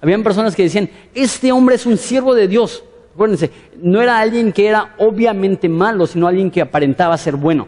Habían 0.00 0.22
personas 0.22 0.56
que 0.56 0.62
decían, 0.62 0.88
este 1.12 1.52
hombre 1.52 1.74
es 1.74 1.84
un 1.84 1.98
siervo 1.98 2.34
de 2.34 2.48
Dios. 2.48 2.82
Acuérdense, 3.12 3.50
no 3.82 4.00
era 4.00 4.18
alguien 4.18 4.50
que 4.50 4.66
era 4.66 4.94
obviamente 4.96 5.68
malo, 5.68 6.06
sino 6.06 6.26
alguien 6.26 6.50
que 6.50 6.62
aparentaba 6.62 7.18
ser 7.18 7.36
bueno. 7.36 7.66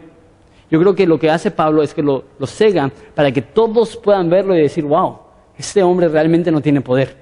Yo 0.71 0.79
creo 0.79 0.95
que 0.95 1.05
lo 1.05 1.19
que 1.19 1.29
hace 1.29 1.51
Pablo 1.51 1.83
es 1.83 1.93
que 1.93 2.01
lo, 2.01 2.23
cega 2.47 2.91
para 3.13 3.31
que 3.31 3.43
todos 3.43 3.95
puedan 3.97 4.31
verlo 4.31 4.55
y 4.55 4.61
decir, 4.63 4.83
wow, 4.83 5.15
este 5.59 5.83
hombre 5.83 6.07
realmente 6.07 6.51
no 6.51 6.59
tiene 6.59 6.81
poder. 6.81 7.15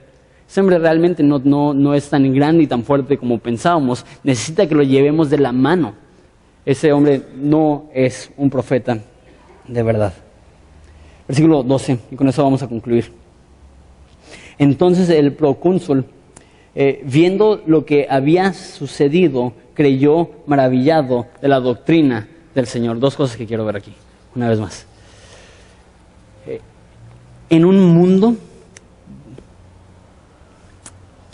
Este 0.47 0.62
hombre 0.62 0.80
realmente 0.80 1.24
no, 1.24 1.39
no 1.74 1.93
es 1.93 2.09
tan 2.09 2.34
grande 2.34 2.64
y 2.64 2.68
tan 2.68 2.86
fuerte 2.86 3.18
como 3.18 3.38
pensábamos. 3.38 4.05
Necesita 4.24 4.66
que 4.66 4.76
lo 4.76 4.84
llevemos 4.84 5.30
de 5.30 5.39
la 5.39 5.51
mano. 5.51 6.01
Ese 6.66 6.91
hombre 6.93 7.24
no 7.36 7.89
es 7.93 8.32
un 8.38 8.49
profeta 8.49 8.99
de 9.68 9.84
verdad. 9.84 10.14
Versículo 11.28 11.64
12, 11.64 11.99
y 12.12 12.16
con 12.16 12.28
eso 12.28 12.43
vamos 12.43 12.62
a 12.62 12.68
concluir. 12.68 13.12
Entonces 14.57 15.09
el 15.09 15.34
procónsul 15.34 16.05
eh, 16.74 17.01
viendo 17.03 17.62
lo 17.66 17.86
que 17.86 18.07
había 18.09 18.53
sucedido, 18.53 19.53
creyó 19.74 20.30
maravillado 20.45 21.28
de 21.41 21.47
la 21.47 21.59
doctrina 21.59 22.30
del 22.55 22.66
Señor. 22.66 22.99
Dos 22.99 23.16
cosas 23.16 23.36
que 23.36 23.45
quiero 23.45 23.66
ver 23.66 23.76
aquí, 23.76 23.93
una 24.36 24.49
vez 24.49 24.59
más. 24.59 24.86
Eh, 26.47 26.62
en 27.49 27.66
un 27.66 27.93
mundo, 27.93 28.36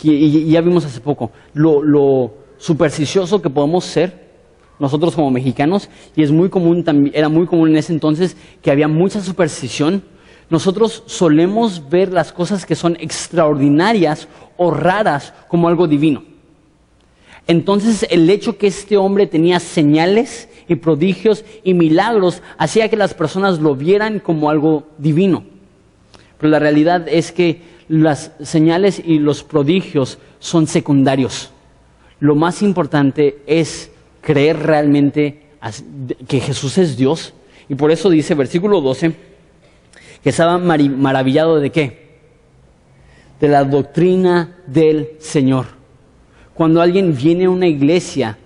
y 0.02 0.50
ya 0.50 0.60
vimos 0.60 0.84
hace 0.84 1.00
poco, 1.00 1.30
lo 1.54 2.34
supersticioso 2.56 3.40
que 3.40 3.50
podemos 3.50 3.84
ser, 3.84 4.27
nosotros 4.78 5.14
como 5.14 5.30
mexicanos, 5.30 5.88
y 6.14 6.22
es 6.22 6.30
muy 6.30 6.48
común, 6.48 6.84
era 7.12 7.28
muy 7.28 7.46
común 7.46 7.70
en 7.70 7.76
ese 7.76 7.92
entonces 7.92 8.36
que 8.62 8.70
había 8.70 8.88
mucha 8.88 9.20
superstición, 9.20 10.02
nosotros 10.50 11.02
solemos 11.06 11.90
ver 11.90 12.12
las 12.12 12.32
cosas 12.32 12.64
que 12.64 12.74
son 12.74 12.96
extraordinarias 13.00 14.28
o 14.56 14.70
raras 14.70 15.34
como 15.48 15.68
algo 15.68 15.86
divino. 15.86 16.24
Entonces 17.46 18.06
el 18.10 18.28
hecho 18.30 18.58
que 18.58 18.66
este 18.66 18.96
hombre 18.96 19.26
tenía 19.26 19.60
señales 19.60 20.48
y 20.68 20.76
prodigios 20.76 21.44
y 21.64 21.74
milagros 21.74 22.42
hacía 22.58 22.88
que 22.88 22.96
las 22.96 23.14
personas 23.14 23.58
lo 23.58 23.74
vieran 23.74 24.20
como 24.20 24.50
algo 24.50 24.86
divino. 24.98 25.44
Pero 26.38 26.50
la 26.50 26.58
realidad 26.58 27.08
es 27.08 27.32
que 27.32 27.62
las 27.88 28.32
señales 28.42 29.02
y 29.04 29.18
los 29.18 29.42
prodigios 29.42 30.18
son 30.38 30.66
secundarios. 30.66 31.50
Lo 32.20 32.34
más 32.34 32.62
importante 32.62 33.42
es 33.46 33.90
creer 34.20 34.58
realmente 34.58 35.42
que 36.26 36.40
Jesús 36.40 36.78
es 36.78 36.96
Dios. 36.96 37.34
Y 37.68 37.74
por 37.74 37.90
eso 37.90 38.10
dice 38.10 38.34
versículo 38.34 38.80
12, 38.80 39.14
que 40.22 40.30
estaba 40.30 40.58
maravillado 40.58 41.60
de 41.60 41.70
qué? 41.70 42.08
De 43.40 43.48
la 43.48 43.64
doctrina 43.64 44.56
del 44.66 45.10
Señor. 45.18 45.66
Cuando 46.54 46.80
alguien 46.80 47.16
viene 47.16 47.44
a 47.44 47.50
una 47.50 47.66
iglesia, 47.66 48.38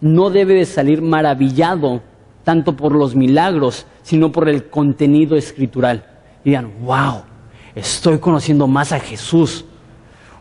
no 0.00 0.30
debe 0.30 0.54
de 0.54 0.64
salir 0.64 1.02
maravillado 1.02 2.02
tanto 2.44 2.76
por 2.76 2.94
los 2.94 3.14
milagros, 3.14 3.86
sino 4.02 4.32
por 4.32 4.48
el 4.48 4.68
contenido 4.70 5.36
escritural. 5.36 6.06
Digan, 6.42 6.72
wow, 6.80 7.22
estoy 7.74 8.18
conociendo 8.18 8.66
más 8.66 8.92
a 8.92 9.00
Jesús. 9.00 9.64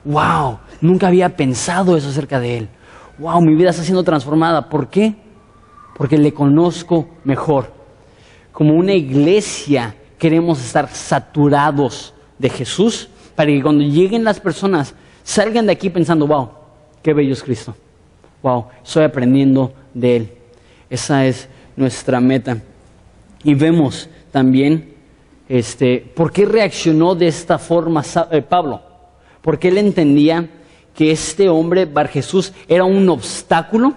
Wow, 0.06 0.60
nunca 0.80 1.08
había 1.08 1.36
pensado 1.36 1.98
eso 1.98 2.08
acerca 2.08 2.40
de 2.40 2.58
Él. 2.60 2.70
Wow, 3.20 3.42
mi 3.42 3.54
vida 3.54 3.72
está 3.72 3.84
siendo 3.84 4.04
transformada. 4.04 4.70
¿Por 4.70 4.90
qué? 4.90 5.14
Porque 5.98 6.18
le 6.18 6.34
conozco 6.34 7.10
mejor. 7.26 7.74
Como 8.54 8.74
una 8.76 8.94
iglesia 8.94 9.94
queremos 10.18 10.64
estar 10.64 10.88
saturados 10.90 12.14
de 12.38 12.50
Jesús 12.50 13.10
para 13.36 13.52
que 13.52 13.62
cuando 13.62 13.84
lleguen 13.84 14.24
las 14.24 14.40
personas 14.40 14.96
salgan 15.24 15.66
de 15.66 15.74
aquí 15.74 15.90
pensando, 15.90 16.28
wow, 16.28 16.50
qué 17.04 17.14
bello 17.14 17.34
es 17.34 17.44
Cristo. 17.44 17.76
Wow, 18.42 18.68
estoy 18.84 19.04
aprendiendo 19.04 19.74
de 19.94 20.16
Él. 20.16 20.34
Esa 20.90 21.26
es 21.26 21.50
nuestra 21.76 22.22
meta. 22.22 22.58
Y 23.44 23.54
vemos 23.54 24.10
también 24.32 24.94
este, 25.50 26.10
por 26.16 26.32
qué 26.32 26.46
reaccionó 26.46 27.16
de 27.16 27.28
esta 27.28 27.58
forma 27.58 28.02
eh, 28.32 28.42
Pablo. 28.42 28.82
Porque 29.42 29.70
él 29.70 29.78
entendía 29.78 30.48
que 30.96 31.12
este 31.12 31.50
hombre, 31.50 31.86
Bar 31.86 32.08
Jesús, 32.08 32.54
era 32.68 32.84
un 32.84 33.08
obstáculo 33.10 33.96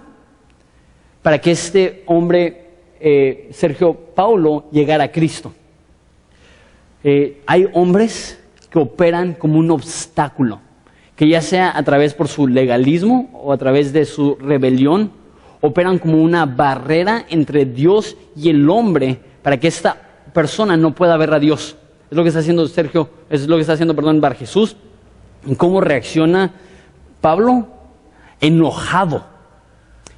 para 1.22 1.40
que 1.40 1.52
este 1.52 2.02
hombre, 2.06 2.70
eh, 3.00 3.48
Sergio 3.52 3.94
Paulo, 3.94 4.64
llegara 4.72 5.04
a 5.04 5.12
Cristo. 5.12 5.52
Eh, 7.04 7.42
hay 7.46 7.68
hombres 7.72 8.38
que 8.70 8.78
operan 8.78 9.34
como 9.34 9.58
un 9.58 9.70
obstáculo, 9.70 10.60
que 11.16 11.28
ya 11.28 11.42
sea 11.42 11.76
a 11.76 11.82
través 11.82 12.14
por 12.14 12.28
su 12.28 12.46
legalismo 12.46 13.30
o 13.34 13.52
a 13.52 13.58
través 13.58 13.92
de 13.92 14.04
su 14.04 14.36
rebelión, 14.36 15.12
operan 15.60 15.98
como 15.98 16.22
una 16.22 16.46
barrera 16.46 17.24
entre 17.28 17.64
Dios 17.64 18.16
y 18.36 18.50
el 18.50 18.68
hombre 18.68 19.18
para 19.42 19.58
que 19.58 19.68
esta 19.68 19.96
persona 20.32 20.76
no 20.76 20.94
pueda 20.94 21.16
ver 21.16 21.32
a 21.34 21.38
Dios. 21.38 21.76
Es 22.10 22.16
lo 22.16 22.22
que 22.22 22.28
está 22.28 22.40
haciendo 22.40 22.66
Sergio, 22.66 23.08
es 23.30 23.46
lo 23.46 23.56
que 23.56 23.62
está 23.62 23.74
haciendo, 23.74 23.94
perdón, 23.94 24.20
Bar 24.20 24.34
Jesús. 24.34 24.76
¿Cómo 25.56 25.80
reacciona 25.80 26.52
Pablo? 27.22 27.68
Enojado. 28.42 29.24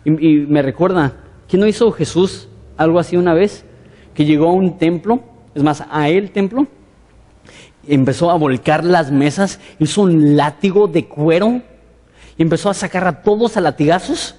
Y, 0.04 0.10
me 0.10 0.62
recuerda, 0.62 1.12
¿quién 1.48 1.60
no 1.60 1.68
hizo 1.68 1.92
Jesús 1.92 2.48
algo 2.76 2.98
así 2.98 3.16
una 3.16 3.34
vez? 3.34 3.64
Que 4.14 4.24
llegó 4.24 4.48
a 4.48 4.52
un 4.52 4.76
templo, 4.78 5.20
es 5.54 5.62
más, 5.62 5.84
a 5.88 6.08
el 6.08 6.32
templo, 6.32 6.66
empezó 7.86 8.30
a 8.30 8.34
volcar 8.36 8.84
las 8.84 9.12
mesas, 9.12 9.60
hizo 9.78 10.02
un 10.02 10.36
látigo 10.36 10.88
de 10.88 11.06
cuero 11.06 11.62
y 12.36 12.42
empezó 12.42 12.70
a 12.70 12.74
sacar 12.74 13.06
a 13.06 13.22
todos 13.22 13.56
a 13.56 13.60
latigazos. 13.60 14.34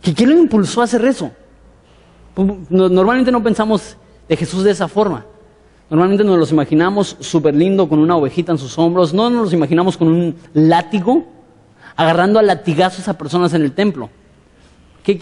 ¿Quién 0.00 0.30
lo 0.30 0.38
impulsó 0.38 0.80
a 0.80 0.84
hacer 0.84 1.04
eso? 1.04 1.32
Pues, 2.34 2.48
normalmente 2.70 3.32
no 3.32 3.42
pensamos 3.42 3.96
de 4.28 4.36
Jesús 4.36 4.62
de 4.62 4.70
esa 4.70 4.86
forma. 4.86 5.26
Normalmente 5.90 6.22
nos 6.22 6.38
los 6.38 6.52
imaginamos 6.52 7.16
súper 7.20 7.54
lindo 7.54 7.88
con 7.88 7.98
una 7.98 8.16
ovejita 8.16 8.52
en 8.52 8.58
sus 8.58 8.78
hombros, 8.78 9.14
no 9.14 9.30
nos 9.30 9.44
los 9.44 9.52
imaginamos 9.54 9.96
con 9.96 10.08
un 10.08 10.36
látigo, 10.52 11.26
agarrando 11.98 12.38
a 12.38 12.42
latigazos 12.42 13.08
a 13.08 13.18
personas 13.18 13.52
en 13.54 13.62
el 13.62 13.72
templo. 13.72 14.08
¿Qué, 15.02 15.18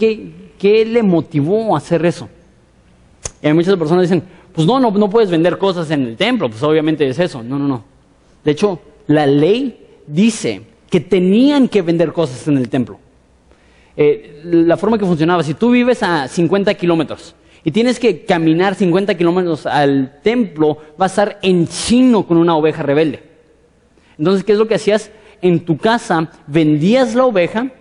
qué, 0.59 0.85
le 0.85 1.01
motivó 1.01 1.73
a 1.73 1.79
hacer 1.79 2.05
eso? 2.05 2.29
Y 3.41 3.47
hay 3.47 3.53
muchas 3.53 3.75
personas 3.77 4.03
dicen, 4.03 4.21
pues 4.53 4.67
no, 4.67 4.79
no, 4.79 4.91
no 4.91 5.09
puedes 5.09 5.31
vender 5.31 5.57
cosas 5.57 5.89
en 5.89 6.03
el 6.03 6.15
templo, 6.15 6.49
pues 6.49 6.61
obviamente 6.61 7.07
es 7.07 7.17
eso. 7.17 7.41
No, 7.41 7.57
no, 7.57 7.67
no. 7.67 7.83
De 8.43 8.51
hecho, 8.51 8.79
la 9.07 9.25
ley 9.25 9.87
dice 10.05 10.61
que 10.87 10.99
tenían 10.99 11.67
que 11.67 11.81
vender 11.81 12.13
cosas 12.13 12.47
en 12.47 12.57
el 12.57 12.69
templo. 12.69 12.99
Eh, 13.95 14.41
la 14.43 14.77
forma 14.77 14.99
que 14.99 15.05
funcionaba, 15.05 15.41
si 15.41 15.55
tú 15.55 15.71
vives 15.71 16.03
a 16.03 16.27
50 16.27 16.75
kilómetros 16.75 17.33
y 17.63 17.71
tienes 17.71 17.99
que 17.99 18.23
caminar 18.23 18.75
50 18.75 19.17
kilómetros 19.17 19.65
al 19.65 20.19
templo, 20.21 20.77
vas 20.95 21.17
a 21.17 21.23
estar 21.23 21.39
en 21.41 21.67
chino 21.67 22.27
con 22.27 22.37
una 22.37 22.55
oveja 22.55 22.83
rebelde. 22.83 23.23
Entonces, 24.19 24.43
¿qué 24.43 24.51
es 24.51 24.59
lo 24.59 24.67
que 24.67 24.75
hacías? 24.75 25.09
En 25.41 25.65
tu 25.65 25.77
casa 25.77 26.31
vendías 26.47 27.15
la 27.15 27.25
oveja 27.25 27.71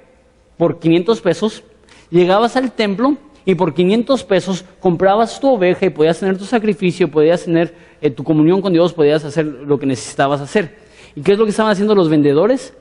por 0.57 0.79
500 0.79 1.21
pesos, 1.21 1.65
llegabas 2.11 2.57
al 2.57 2.73
templo 2.73 3.17
y 3.45 3.55
por 3.55 3.75
500 3.75 4.25
pesos 4.25 4.65
comprabas 4.81 5.39
tu 5.41 5.55
oveja 5.55 5.87
y 5.87 5.91
podías 5.91 6.19
tener 6.19 6.37
tu 6.37 6.45
sacrificio, 6.45 7.11
podías 7.11 7.45
tener 7.45 7.75
eh, 8.01 8.11
tu 8.11 8.25
comunión 8.25 8.61
con 8.61 8.73
Dios, 8.73 8.93
podías 8.93 9.25
hacer 9.25 9.47
lo 9.47 9.79
que 9.79 9.87
necesitabas 9.87 10.41
hacer. 10.41 10.77
¿Y 11.15 11.23
qué 11.23 11.33
es 11.33 11.39
lo 11.39 11.45
que 11.45 11.51
estaban 11.51 11.73
haciendo 11.73 11.95
los 11.95 12.09
vendedores? 12.09 12.75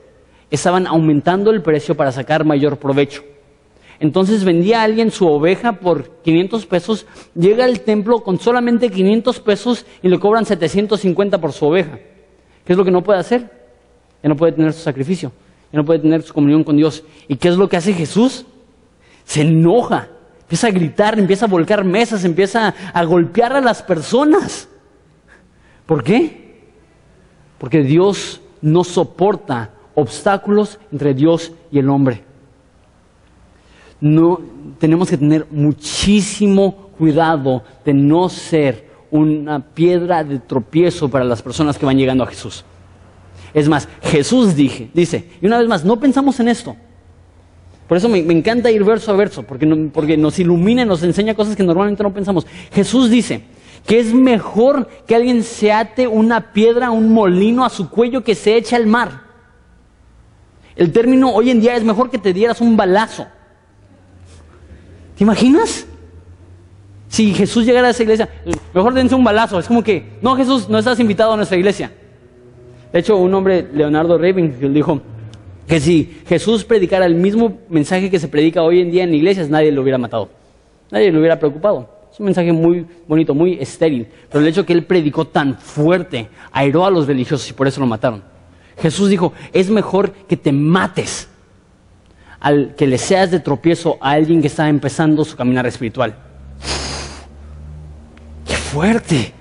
Estaban 0.50 0.86
aumentando 0.86 1.50
el 1.50 1.62
precio 1.62 1.96
para 1.96 2.12
sacar 2.12 2.44
mayor 2.44 2.78
provecho. 2.78 3.22
Entonces 3.98 4.44
vendía 4.44 4.82
alguien 4.82 5.10
su 5.10 5.26
oveja 5.26 5.74
por 5.74 6.20
500 6.22 6.66
pesos, 6.66 7.06
llega 7.34 7.64
al 7.64 7.80
templo 7.80 8.22
con 8.22 8.38
solamente 8.38 8.90
500 8.90 9.40
pesos 9.40 9.86
y 10.02 10.08
le 10.08 10.18
cobran 10.18 10.44
750 10.44 11.40
por 11.40 11.52
su 11.52 11.66
oveja. 11.66 11.98
¿Qué 12.64 12.72
es 12.72 12.76
lo 12.76 12.84
que 12.84 12.90
no 12.90 13.02
puede 13.02 13.20
hacer? 13.20 13.55
Ya 14.26 14.30
no 14.30 14.36
puede 14.36 14.52
tener 14.52 14.72
su 14.72 14.80
sacrificio, 14.80 15.30
ya 15.72 15.78
no 15.78 15.84
puede 15.84 16.00
tener 16.00 16.22
su 16.22 16.34
comunión 16.34 16.64
con 16.64 16.76
Dios. 16.76 17.04
¿Y 17.28 17.36
qué 17.36 17.46
es 17.46 17.56
lo 17.56 17.68
que 17.68 17.76
hace 17.76 17.92
Jesús? 17.92 18.44
Se 19.24 19.42
enoja, 19.42 20.08
empieza 20.40 20.66
a 20.66 20.70
gritar, 20.70 21.16
empieza 21.16 21.46
a 21.46 21.48
volcar 21.48 21.84
mesas, 21.84 22.24
empieza 22.24 22.74
a 22.92 23.04
golpear 23.04 23.52
a 23.52 23.60
las 23.60 23.82
personas. 23.82 24.68
¿Por 25.86 26.02
qué? 26.02 26.64
Porque 27.58 27.82
Dios 27.82 28.40
no 28.60 28.82
soporta 28.82 29.70
obstáculos 29.94 30.80
entre 30.90 31.14
Dios 31.14 31.52
y 31.70 31.78
el 31.78 31.88
hombre 31.88 32.26
no, 34.00 34.40
tenemos 34.78 35.08
que 35.08 35.16
tener 35.16 35.46
muchísimo 35.50 36.90
cuidado 36.98 37.62
de 37.84 37.94
no 37.94 38.28
ser 38.28 38.86
una 39.10 39.60
piedra 39.60 40.24
de 40.24 40.38
tropiezo 40.38 41.08
para 41.08 41.24
las 41.24 41.42
personas 41.42 41.78
que 41.78 41.86
van 41.86 41.96
llegando 41.96 42.24
a 42.24 42.26
Jesús. 42.26 42.64
Es 43.56 43.70
más, 43.70 43.88
Jesús 44.02 44.54
dije, 44.54 44.90
dice, 44.92 45.30
y 45.40 45.46
una 45.46 45.56
vez 45.56 45.66
más, 45.66 45.82
no 45.82 45.98
pensamos 45.98 46.38
en 46.40 46.48
esto. 46.48 46.76
Por 47.88 47.96
eso 47.96 48.06
me, 48.06 48.18
encanta 48.18 48.70
ir 48.70 48.84
verso 48.84 49.10
a 49.10 49.16
verso, 49.16 49.44
porque, 49.44 49.66
porque 49.94 50.18
nos 50.18 50.38
ilumina 50.38 50.82
y 50.82 50.84
nos 50.84 51.02
enseña 51.02 51.34
cosas 51.34 51.56
que 51.56 51.62
normalmente 51.62 52.02
no 52.02 52.12
pensamos. 52.12 52.46
Jesús 52.70 53.08
dice 53.08 53.44
que 53.86 53.98
es 53.98 54.12
mejor 54.12 54.86
que 55.06 55.16
alguien 55.16 55.42
se 55.42 55.72
ate 55.72 56.06
una 56.06 56.52
piedra, 56.52 56.90
un 56.90 57.14
molino 57.14 57.64
a 57.64 57.70
su 57.70 57.88
cuello 57.88 58.22
que 58.22 58.34
se 58.34 58.58
eche 58.58 58.76
al 58.76 58.86
mar. 58.86 59.22
El 60.76 60.92
término 60.92 61.30
hoy 61.30 61.48
en 61.48 61.58
día 61.58 61.76
es 61.76 61.82
mejor 61.82 62.10
que 62.10 62.18
te 62.18 62.34
dieras 62.34 62.60
un 62.60 62.76
balazo. 62.76 63.26
¿Te 65.16 65.24
imaginas? 65.24 65.86
Si 67.08 67.32
Jesús 67.32 67.64
llegara 67.64 67.88
a 67.88 67.92
esa 67.92 68.02
iglesia, 68.02 68.28
mejor 68.74 68.92
dense 68.92 69.14
un 69.14 69.24
balazo. 69.24 69.58
Es 69.58 69.66
como 69.66 69.82
que, 69.82 70.18
no, 70.20 70.36
Jesús, 70.36 70.68
no 70.68 70.78
estás 70.78 71.00
invitado 71.00 71.32
a 71.32 71.36
nuestra 71.36 71.56
iglesia. 71.56 71.90
De 72.92 73.00
hecho, 73.00 73.16
un 73.16 73.32
hombre, 73.34 73.66
Leonardo 73.72 74.18
Ravenhill, 74.18 74.72
dijo 74.72 75.00
que 75.66 75.80
si 75.80 76.22
Jesús 76.26 76.64
predicara 76.64 77.06
el 77.06 77.14
mismo 77.14 77.58
mensaje 77.68 78.10
que 78.10 78.18
se 78.18 78.28
predica 78.28 78.62
hoy 78.62 78.80
en 78.80 78.90
día 78.90 79.04
en 79.04 79.14
iglesias, 79.14 79.50
nadie 79.50 79.72
lo 79.72 79.82
hubiera 79.82 79.98
matado. 79.98 80.28
Nadie 80.90 81.10
lo 81.10 81.18
hubiera 81.18 81.38
preocupado. 81.38 81.90
Es 82.12 82.20
un 82.20 82.26
mensaje 82.26 82.52
muy 82.52 82.86
bonito, 83.06 83.34
muy 83.34 83.58
estéril. 83.60 84.06
Pero 84.30 84.42
el 84.42 84.48
hecho 84.48 84.64
que 84.64 84.72
él 84.72 84.84
predicó 84.84 85.26
tan 85.26 85.58
fuerte 85.58 86.28
airó 86.52 86.86
a 86.86 86.90
los 86.90 87.06
religiosos 87.06 87.50
y 87.50 87.52
por 87.52 87.66
eso 87.66 87.80
lo 87.80 87.86
mataron. 87.86 88.22
Jesús 88.78 89.10
dijo, 89.10 89.32
es 89.52 89.68
mejor 89.70 90.12
que 90.12 90.36
te 90.36 90.52
mates 90.52 91.28
al 92.40 92.74
que 92.76 92.86
le 92.86 92.98
seas 92.98 93.30
de 93.30 93.40
tropiezo 93.40 93.98
a 94.00 94.12
alguien 94.12 94.40
que 94.40 94.46
está 94.46 94.68
empezando 94.68 95.24
su 95.24 95.36
caminar 95.36 95.66
espiritual. 95.66 96.14
¡Qué 98.46 98.54
fuerte! 98.54 99.35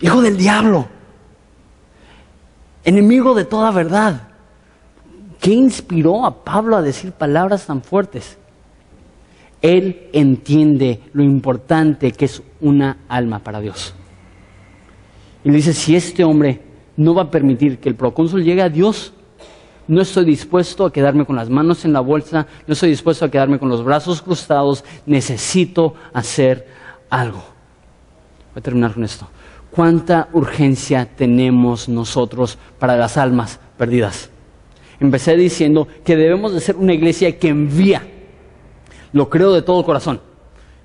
Hijo 0.00 0.22
del 0.22 0.36
diablo, 0.36 0.88
enemigo 2.84 3.34
de 3.34 3.44
toda 3.44 3.70
verdad. 3.70 4.28
¿Qué 5.40 5.52
inspiró 5.52 6.24
a 6.26 6.44
Pablo 6.44 6.76
a 6.76 6.82
decir 6.82 7.12
palabras 7.12 7.66
tan 7.66 7.82
fuertes? 7.82 8.38
Él 9.62 10.08
entiende 10.12 11.02
lo 11.12 11.22
importante 11.22 12.12
que 12.12 12.24
es 12.26 12.42
una 12.60 12.98
alma 13.08 13.40
para 13.40 13.60
Dios. 13.60 13.94
Y 15.44 15.50
le 15.50 15.56
dice, 15.56 15.72
si 15.72 15.96
este 15.96 16.24
hombre 16.24 16.60
no 16.96 17.14
va 17.14 17.22
a 17.22 17.30
permitir 17.30 17.78
que 17.78 17.88
el 17.88 17.94
procónsul 17.94 18.42
llegue 18.42 18.62
a 18.62 18.68
Dios, 18.68 19.12
no 19.86 20.00
estoy 20.00 20.24
dispuesto 20.24 20.84
a 20.84 20.92
quedarme 20.92 21.26
con 21.26 21.36
las 21.36 21.50
manos 21.50 21.84
en 21.84 21.92
la 21.92 22.00
bolsa, 22.00 22.46
no 22.66 22.72
estoy 22.72 22.90
dispuesto 22.90 23.24
a 23.24 23.30
quedarme 23.30 23.58
con 23.58 23.68
los 23.68 23.82
brazos 23.82 24.22
cruzados, 24.22 24.84
necesito 25.04 25.94
hacer 26.12 26.68
algo. 27.08 27.42
Voy 28.54 28.60
a 28.60 28.62
terminar 28.62 28.94
con 28.94 29.04
esto. 29.04 29.26
¿Cuánta 29.70 30.28
urgencia 30.32 31.08
tenemos 31.16 31.88
nosotros 31.88 32.58
para 32.78 32.96
las 32.96 33.16
almas 33.16 33.60
perdidas? 33.76 34.30
Empecé 34.98 35.36
diciendo 35.36 35.86
que 36.04 36.16
debemos 36.16 36.52
de 36.52 36.60
ser 36.60 36.76
una 36.76 36.92
iglesia 36.92 37.38
que 37.38 37.48
envía. 37.48 38.02
Lo 39.12 39.30
creo 39.30 39.52
de 39.52 39.62
todo 39.62 39.84
corazón. 39.84 40.20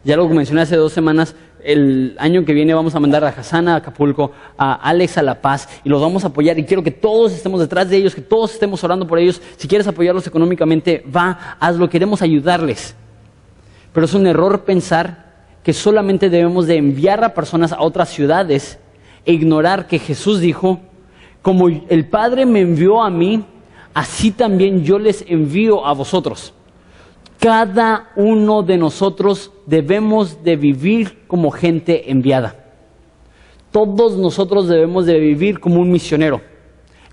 Ya 0.03 0.15
lo 0.15 0.29
mencioné 0.29 0.61
hace 0.61 0.75
dos 0.75 0.93
semanas, 0.93 1.36
el 1.63 2.15
año 2.19 2.45
que 2.45 2.53
viene 2.53 2.75
vamos 2.75 2.93
a 2.93 2.99
mandar 2.99 3.23
a 3.23 3.29
Hassan 3.29 3.67
a 3.67 3.77
Acapulco, 3.77 4.31
a 4.55 4.75
Alex 4.75 5.17
a 5.17 5.23
La 5.23 5.41
Paz 5.41 5.67
y 5.83 5.89
los 5.89 5.99
vamos 5.99 6.23
a 6.23 6.27
apoyar 6.27 6.59
y 6.59 6.63
quiero 6.63 6.83
que 6.83 6.91
todos 6.91 7.33
estemos 7.33 7.59
detrás 7.59 7.89
de 7.89 7.97
ellos, 7.97 8.13
que 8.13 8.21
todos 8.21 8.53
estemos 8.53 8.83
orando 8.83 9.07
por 9.07 9.17
ellos. 9.17 9.41
Si 9.57 9.67
quieres 9.67 9.88
apoyarlos 9.88 10.27
económicamente, 10.27 11.03
va, 11.13 11.57
hazlo, 11.59 11.89
queremos 11.89 12.21
ayudarles. 12.21 12.95
Pero 13.91 14.05
es 14.05 14.13
un 14.13 14.27
error 14.27 14.63
pensar 14.63 15.24
que 15.66 15.74
solamente 15.74 16.30
debemos 16.30 16.68
de 16.68 16.78
enviar 16.78 17.24
a 17.24 17.34
personas 17.34 17.72
a 17.72 17.82
otras 17.82 18.09
ciudades 18.09 18.78
e 19.26 19.34
ignorar 19.34 19.88
que 19.88 19.97
Jesús 19.97 20.39
dijo, 20.39 20.80
como 21.41 21.68
el 21.68 22.07
Padre 22.07 22.45
me 22.45 22.61
envió 22.61 23.01
a 23.01 23.09
mí, 23.09 23.43
así 23.91 24.30
también 24.30 24.84
yo 24.84 24.99
les 24.99 25.26
envío 25.28 25.84
a 25.84 25.93
vosotros. 25.93 26.53
Cada 27.39 28.11
uno 28.16 28.61
de 28.61 28.78
nosotros 28.78 29.51
debemos 29.66 30.43
de 30.43 30.55
vivir 30.55 31.26
como 31.26 31.49
gente 31.49 32.11
enviada. 32.11 32.63
Todos 33.72 34.18
nosotros 34.18 34.68
debemos 34.68 35.07
de 35.07 35.20
vivir 35.20 35.59
como 35.59 35.82
un 35.82 35.91
misionero. 35.91 36.41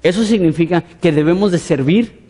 Eso 0.03 0.25
significa 0.25 0.83
que 0.83 1.11
debemos 1.11 1.53
de 1.53 1.59
servir, 1.59 2.21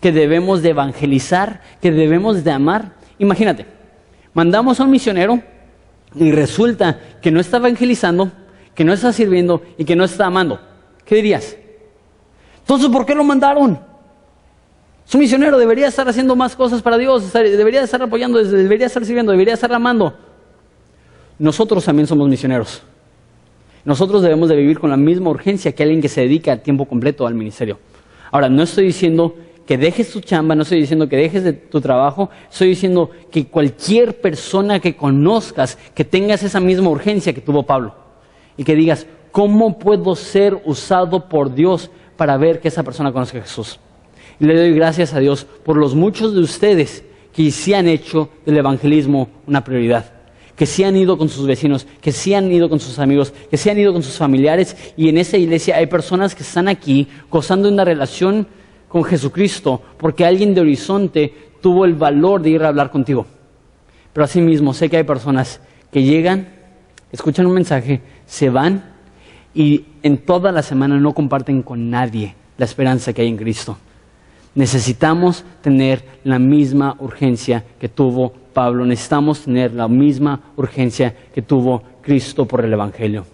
que 0.00 0.10
debemos 0.10 0.62
de 0.62 0.70
evangelizar, 0.70 1.60
que 1.80 1.92
debemos 1.92 2.42
de 2.42 2.50
amar. 2.50 2.96
Imagínate, 3.20 3.66
mandamos 4.34 4.80
a 4.80 4.84
un 4.84 4.90
misionero 4.90 5.40
y 6.14 6.32
resulta 6.32 6.98
que 7.20 7.30
no 7.30 7.40
está 7.40 7.58
evangelizando, 7.58 8.30
que 8.74 8.84
no 8.84 8.92
está 8.92 9.12
sirviendo 9.12 9.62
y 9.78 9.84
que 9.84 9.96
no 9.96 10.04
está 10.04 10.26
amando. 10.26 10.60
¿Qué 11.04 11.16
dirías? 11.16 11.56
Entonces, 12.60 12.88
¿por 12.88 13.06
qué 13.06 13.14
lo 13.14 13.24
mandaron? 13.24 13.78
Su 15.04 15.18
misionero 15.18 15.58
debería 15.58 15.88
estar 15.88 16.08
haciendo 16.08 16.36
más 16.36 16.54
cosas 16.54 16.82
para 16.82 16.96
Dios, 16.96 17.32
debería 17.32 17.82
estar 17.82 18.00
apoyando, 18.00 18.42
debería 18.42 18.86
estar 18.86 19.04
sirviendo, 19.04 19.32
debería 19.32 19.54
estar 19.54 19.72
amando. 19.72 20.16
Nosotros 21.38 21.84
también 21.84 22.06
somos 22.06 22.28
misioneros. 22.28 22.82
Nosotros 23.84 24.22
debemos 24.22 24.48
de 24.48 24.56
vivir 24.56 24.78
con 24.78 24.90
la 24.90 24.96
misma 24.96 25.30
urgencia 25.30 25.72
que 25.72 25.82
alguien 25.82 26.00
que 26.00 26.08
se 26.08 26.20
dedica 26.20 26.52
a 26.52 26.56
tiempo 26.58 26.84
completo 26.84 27.26
al 27.26 27.34
ministerio. 27.34 27.78
Ahora, 28.30 28.48
no 28.48 28.62
estoy 28.62 28.84
diciendo 28.86 29.34
que 29.70 29.78
dejes 29.78 30.10
tu 30.10 30.18
chamba, 30.18 30.56
no 30.56 30.62
estoy 30.62 30.80
diciendo 30.80 31.08
que 31.08 31.16
dejes 31.16 31.44
de 31.44 31.52
tu 31.52 31.80
trabajo, 31.80 32.28
estoy 32.50 32.70
diciendo 32.70 33.08
que 33.30 33.46
cualquier 33.46 34.20
persona 34.20 34.80
que 34.80 34.96
conozcas, 34.96 35.78
que 35.94 36.04
tengas 36.04 36.42
esa 36.42 36.58
misma 36.58 36.90
urgencia 36.90 37.32
que 37.32 37.40
tuvo 37.40 37.62
Pablo, 37.62 37.94
y 38.56 38.64
que 38.64 38.74
digas, 38.74 39.06
¿cómo 39.30 39.78
puedo 39.78 40.16
ser 40.16 40.60
usado 40.64 41.28
por 41.28 41.54
Dios 41.54 41.88
para 42.16 42.36
ver 42.36 42.58
que 42.58 42.66
esa 42.66 42.82
persona 42.82 43.12
conozca 43.12 43.38
a 43.38 43.42
Jesús? 43.42 43.78
Y 44.40 44.44
le 44.44 44.56
doy 44.56 44.74
gracias 44.74 45.14
a 45.14 45.20
Dios 45.20 45.44
por 45.64 45.76
los 45.76 45.94
muchos 45.94 46.34
de 46.34 46.40
ustedes 46.40 47.04
que 47.32 47.48
sí 47.52 47.72
han 47.72 47.86
hecho 47.86 48.28
del 48.44 48.58
evangelismo 48.58 49.28
una 49.46 49.62
prioridad 49.62 50.14
que 50.56 50.66
sí 50.66 50.84
han 50.84 50.94
ido 50.94 51.16
con 51.16 51.30
sus 51.30 51.46
vecinos, 51.46 51.86
que 52.02 52.12
sí 52.12 52.34
han 52.34 52.52
ido 52.52 52.68
con 52.68 52.80
sus 52.80 52.98
amigos, 52.98 53.32
que 53.50 53.56
sí 53.56 53.70
han 53.70 53.78
ido 53.78 53.94
con 53.94 54.02
sus 54.02 54.18
familiares. 54.18 54.76
Y 54.94 55.08
en 55.08 55.16
esa 55.16 55.38
iglesia 55.38 55.78
hay 55.78 55.86
personas 55.86 56.34
que 56.34 56.42
están 56.42 56.68
aquí 56.68 57.08
gozando 57.30 57.68
de 57.68 57.72
una 57.72 57.86
relación 57.86 58.46
con 58.90 59.04
Jesucristo, 59.04 59.80
porque 59.96 60.26
alguien 60.26 60.52
de 60.52 60.60
Horizonte 60.60 61.32
tuvo 61.62 61.84
el 61.84 61.94
valor 61.94 62.42
de 62.42 62.50
ir 62.50 62.62
a 62.62 62.68
hablar 62.68 62.90
contigo. 62.90 63.24
Pero 64.12 64.24
asimismo, 64.24 64.74
sé 64.74 64.90
que 64.90 64.96
hay 64.96 65.04
personas 65.04 65.60
que 65.92 66.02
llegan, 66.02 66.48
escuchan 67.12 67.46
un 67.46 67.54
mensaje, 67.54 68.00
se 68.26 68.50
van 68.50 68.84
y 69.54 69.84
en 70.02 70.18
toda 70.18 70.50
la 70.50 70.62
semana 70.62 70.98
no 70.98 71.14
comparten 71.14 71.62
con 71.62 71.88
nadie 71.88 72.34
la 72.58 72.64
esperanza 72.64 73.12
que 73.12 73.22
hay 73.22 73.28
en 73.28 73.36
Cristo. 73.36 73.78
Necesitamos 74.56 75.44
tener 75.62 76.02
la 76.24 76.40
misma 76.40 76.96
urgencia 76.98 77.64
que 77.78 77.88
tuvo 77.88 78.32
Pablo, 78.52 78.84
necesitamos 78.84 79.42
tener 79.44 79.72
la 79.72 79.86
misma 79.86 80.40
urgencia 80.56 81.14
que 81.32 81.42
tuvo 81.42 81.84
Cristo 82.02 82.44
por 82.46 82.64
el 82.64 82.72
Evangelio. 82.72 83.24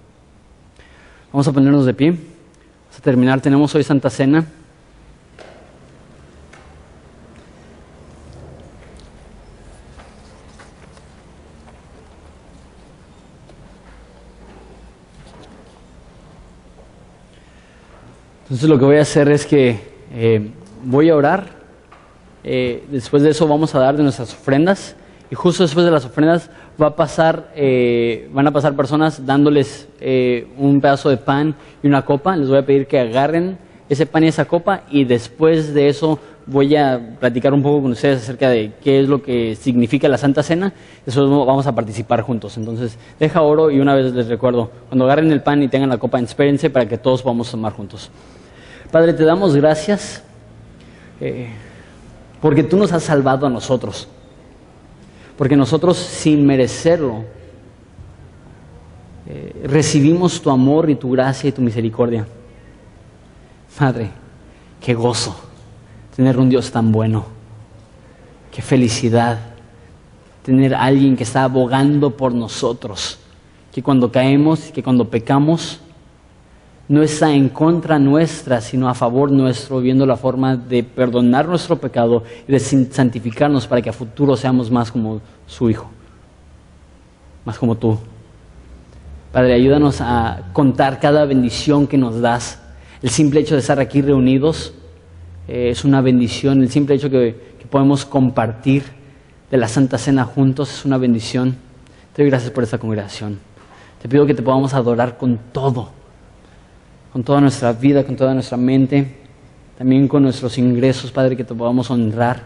Vamos 1.33 1.49
a 1.49 1.53
ponernos 1.53 1.87
de 1.87 1.95
pie. 1.95 2.11
Vamos 2.11 2.99
a 2.99 3.03
terminar. 3.03 3.41
Tenemos 3.41 3.75
hoy 3.75 3.83
Santa 3.83 4.11
Cena. 4.11 4.47
Entonces 18.47 18.69
lo 18.69 18.79
que 18.79 18.85
voy 18.85 18.99
a 18.99 19.01
hacer 19.01 19.29
es 19.29 19.45
que 19.45 19.81
eh, 20.15 20.53
voy 20.85 21.11
a 21.11 21.17
orar. 21.17 21.47
Eh, 22.45 22.85
después 22.93 23.25
de 23.25 23.31
eso 23.31 23.49
vamos 23.49 23.75
a 23.75 23.81
dar 23.81 23.97
de 23.97 24.05
nuestras 24.05 24.33
ofrendas. 24.33 24.95
Y 25.33 25.35
justo 25.35 25.65
después 25.65 25.85
de 25.85 25.91
las 25.91 26.05
ofrendas 26.05 26.49
va 26.81 26.87
a 26.87 26.95
pasar, 26.95 27.51
eh, 27.57 28.31
van 28.33 28.47
a 28.47 28.53
pasar 28.53 28.77
personas 28.77 29.27
dándoles 29.27 29.89
eh, 30.01 30.47
un 30.57 30.81
pedazo 30.81 31.11
de 31.11 31.17
pan 31.17 31.57
y 31.83 31.89
una 31.89 32.03
copa. 32.03 32.37
Les 32.37 32.49
voy 32.49 32.59
a 32.59 32.65
pedir 32.65 32.87
que 32.87 33.01
agarren 33.01 33.59
ese 33.89 34.07
pan 34.07 34.23
y 34.23 34.29
esa 34.29 34.45
copa 34.45 34.83
y 34.93 35.05
después 35.05 35.75
de 35.75 35.89
eso 35.89 36.21
voy 36.47 36.77
a 36.77 37.17
platicar 37.19 37.53
un 37.53 37.65
poco 37.65 37.83
con 37.83 37.91
ustedes 37.91 38.23
acerca 38.23 38.49
de 38.49 38.75
qué 38.81 39.01
es 39.01 39.09
lo 39.09 39.21
que 39.21 39.57
significa 39.57 40.09
la 40.09 40.19
Santa 40.19 40.45
Cena. 40.45 40.73
Después 41.05 41.29
vamos 41.29 41.67
a 41.67 41.75
participar 41.75 42.21
juntos. 42.23 42.57
Entonces, 42.57 42.97
deja 43.19 43.43
oro 43.43 43.73
y 43.73 43.81
una 43.81 43.97
vez 43.97 44.15
les 44.15 44.29
recuerdo, 44.29 44.71
cuando 44.89 45.07
agarren 45.07 45.33
el 45.33 45.43
pan 45.43 45.65
y 45.65 45.69
tengan 45.69 45.89
la 45.89 45.99
copa, 45.99 46.21
espérense 46.21 46.71
para 46.71 46.87
que 46.87 46.97
todos 46.97 47.23
podamos 47.23 47.51
tomar 47.51 47.73
juntos. 47.73 48.09
Padre, 48.97 49.13
te 49.13 49.25
damos 49.25 49.55
gracias 49.55 50.23
eh, 51.21 51.51
porque 52.41 52.63
tú 52.63 52.79
nos 52.79 52.93
has 52.93 53.03
salvado 53.03 53.47
a 53.47 53.51
nosotros. 53.51 54.09
Porque 55.37 55.55
nosotros 55.55 55.99
sin 55.99 56.47
merecerlo 56.47 57.23
eh, 59.27 59.65
recibimos 59.65 60.41
tu 60.41 60.49
amor 60.49 60.89
y 60.89 60.95
tu 60.95 61.11
gracia 61.11 61.47
y 61.47 61.53
tu 61.53 61.61
misericordia. 61.61 62.27
Padre, 63.79 64.09
qué 64.81 64.95
gozo 64.95 65.37
tener 66.17 66.39
un 66.39 66.49
Dios 66.49 66.71
tan 66.71 66.91
bueno. 66.91 67.27
Qué 68.51 68.63
felicidad 68.63 69.39
tener 70.43 70.75
a 70.75 70.85
alguien 70.85 71.19
que 71.19 71.25
está 71.25 71.45
abogando 71.45 72.17
por 72.17 72.33
nosotros. 72.33 73.19
Que 73.73 73.83
cuando 73.83 74.11
caemos, 74.11 74.73
que 74.73 74.83
cuando 74.83 75.11
pecamos, 75.11 75.81
no 76.89 77.03
está 77.03 77.33
en 77.33 77.49
contra 77.49 77.99
nuestra, 77.99 78.61
sino 78.61 78.89
a 78.89 78.95
favor 78.95 79.33
nuestro, 79.33 79.81
viendo 79.81 80.07
la 80.07 80.17
forma 80.17 80.57
de 80.57 80.85
perdonar 80.85 81.49
nuestro 81.49 81.77
pecado 81.77 82.23
y 82.47 82.53
de 82.53 82.61
santificarnos 82.61 83.67
para 83.67 83.83
que 83.83 83.91
a 83.91 83.93
futuro 83.93 84.37
seamos 84.37 84.71
más 84.71 84.93
como 84.93 85.21
su 85.47 85.69
Hijo, 85.69 85.91
más 87.45 87.59
como 87.59 87.77
tú. 87.77 87.99
Padre, 89.33 89.55
ayúdanos 89.55 90.01
a 90.01 90.51
contar 90.53 91.01
cada 91.01 91.25
bendición 91.25 91.87
que 91.87 91.99
nos 91.99 92.21
das. 92.21 92.63
El 93.03 93.11
simple 93.11 93.41
hecho 93.41 93.55
de 93.55 93.61
estar 93.61 93.81
aquí 93.81 94.01
reunidos 94.01 94.73
eh, 95.49 95.71
es 95.71 95.85
una 95.85 96.01
bendición. 96.01 96.63
El 96.63 96.71
simple 96.71 96.95
hecho 96.95 97.11
que, 97.11 97.57
que 97.59 97.67
podemos 97.67 98.07
compartir 98.07 98.85
de 99.51 99.57
la 99.57 99.69
Santa 99.69 99.99
Cena 99.99 100.25
juntos 100.25 100.73
es 100.73 100.85
una 100.85 100.99
bendición. 100.99 101.57
Te 102.15 102.23
doy 102.23 102.31
gracias 102.31 102.53
por 102.53 102.65
esta 102.65 102.79
congregación. 102.79 103.39
Te 104.01 104.09
pido 104.09 104.25
que 104.25 104.35
te 104.35 104.43
podamos 104.43 104.73
adorar 104.73 105.19
con 105.19 105.39
todo 105.53 105.96
con 107.17 107.25
toda 107.25 107.41
nuestra 107.41 107.73
vida, 107.73 108.05
con 108.05 108.15
toda 108.15 108.35
nuestra 108.35 108.59
mente, 108.59 109.07
también 109.79 110.07
con 110.07 110.23
nuestros 110.23 110.59
ingresos, 110.59 111.11
Padre, 111.11 111.35
que 111.35 111.45
te 111.45 111.55
podamos 111.55 111.91
honrar. 111.91 112.43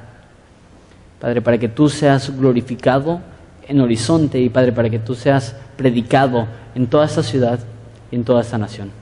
Padre, 1.19 1.43
para 1.43 1.59
que 1.59 1.69
tú 1.69 1.89
seas 1.89 2.31
glorificado 2.39 3.21
en 3.67 3.81
Horizonte 3.81 4.41
y 4.41 4.49
Padre, 4.49 4.71
para 4.71 4.89
que 4.89 5.01
tú 5.01 5.17
seas 5.17 5.57
predicado 5.77 6.47
en 6.77 6.87
toda 6.87 7.07
esta 7.07 7.25
ciudad 7.25 7.59
y 8.13 8.15
en 8.15 8.23
toda 8.23 8.43
esta 8.43 8.59
nación. 8.59 8.93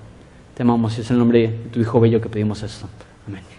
Te 0.54 0.62
amamos 0.62 0.96
y 0.96 1.02
es 1.02 1.10
el 1.10 1.18
nombre 1.18 1.40
de 1.40 1.48
tu 1.70 1.80
Hijo 1.80 2.00
Bello 2.00 2.18
que 2.18 2.30
pedimos 2.30 2.62
esto. 2.62 2.88
Amén. 3.26 3.57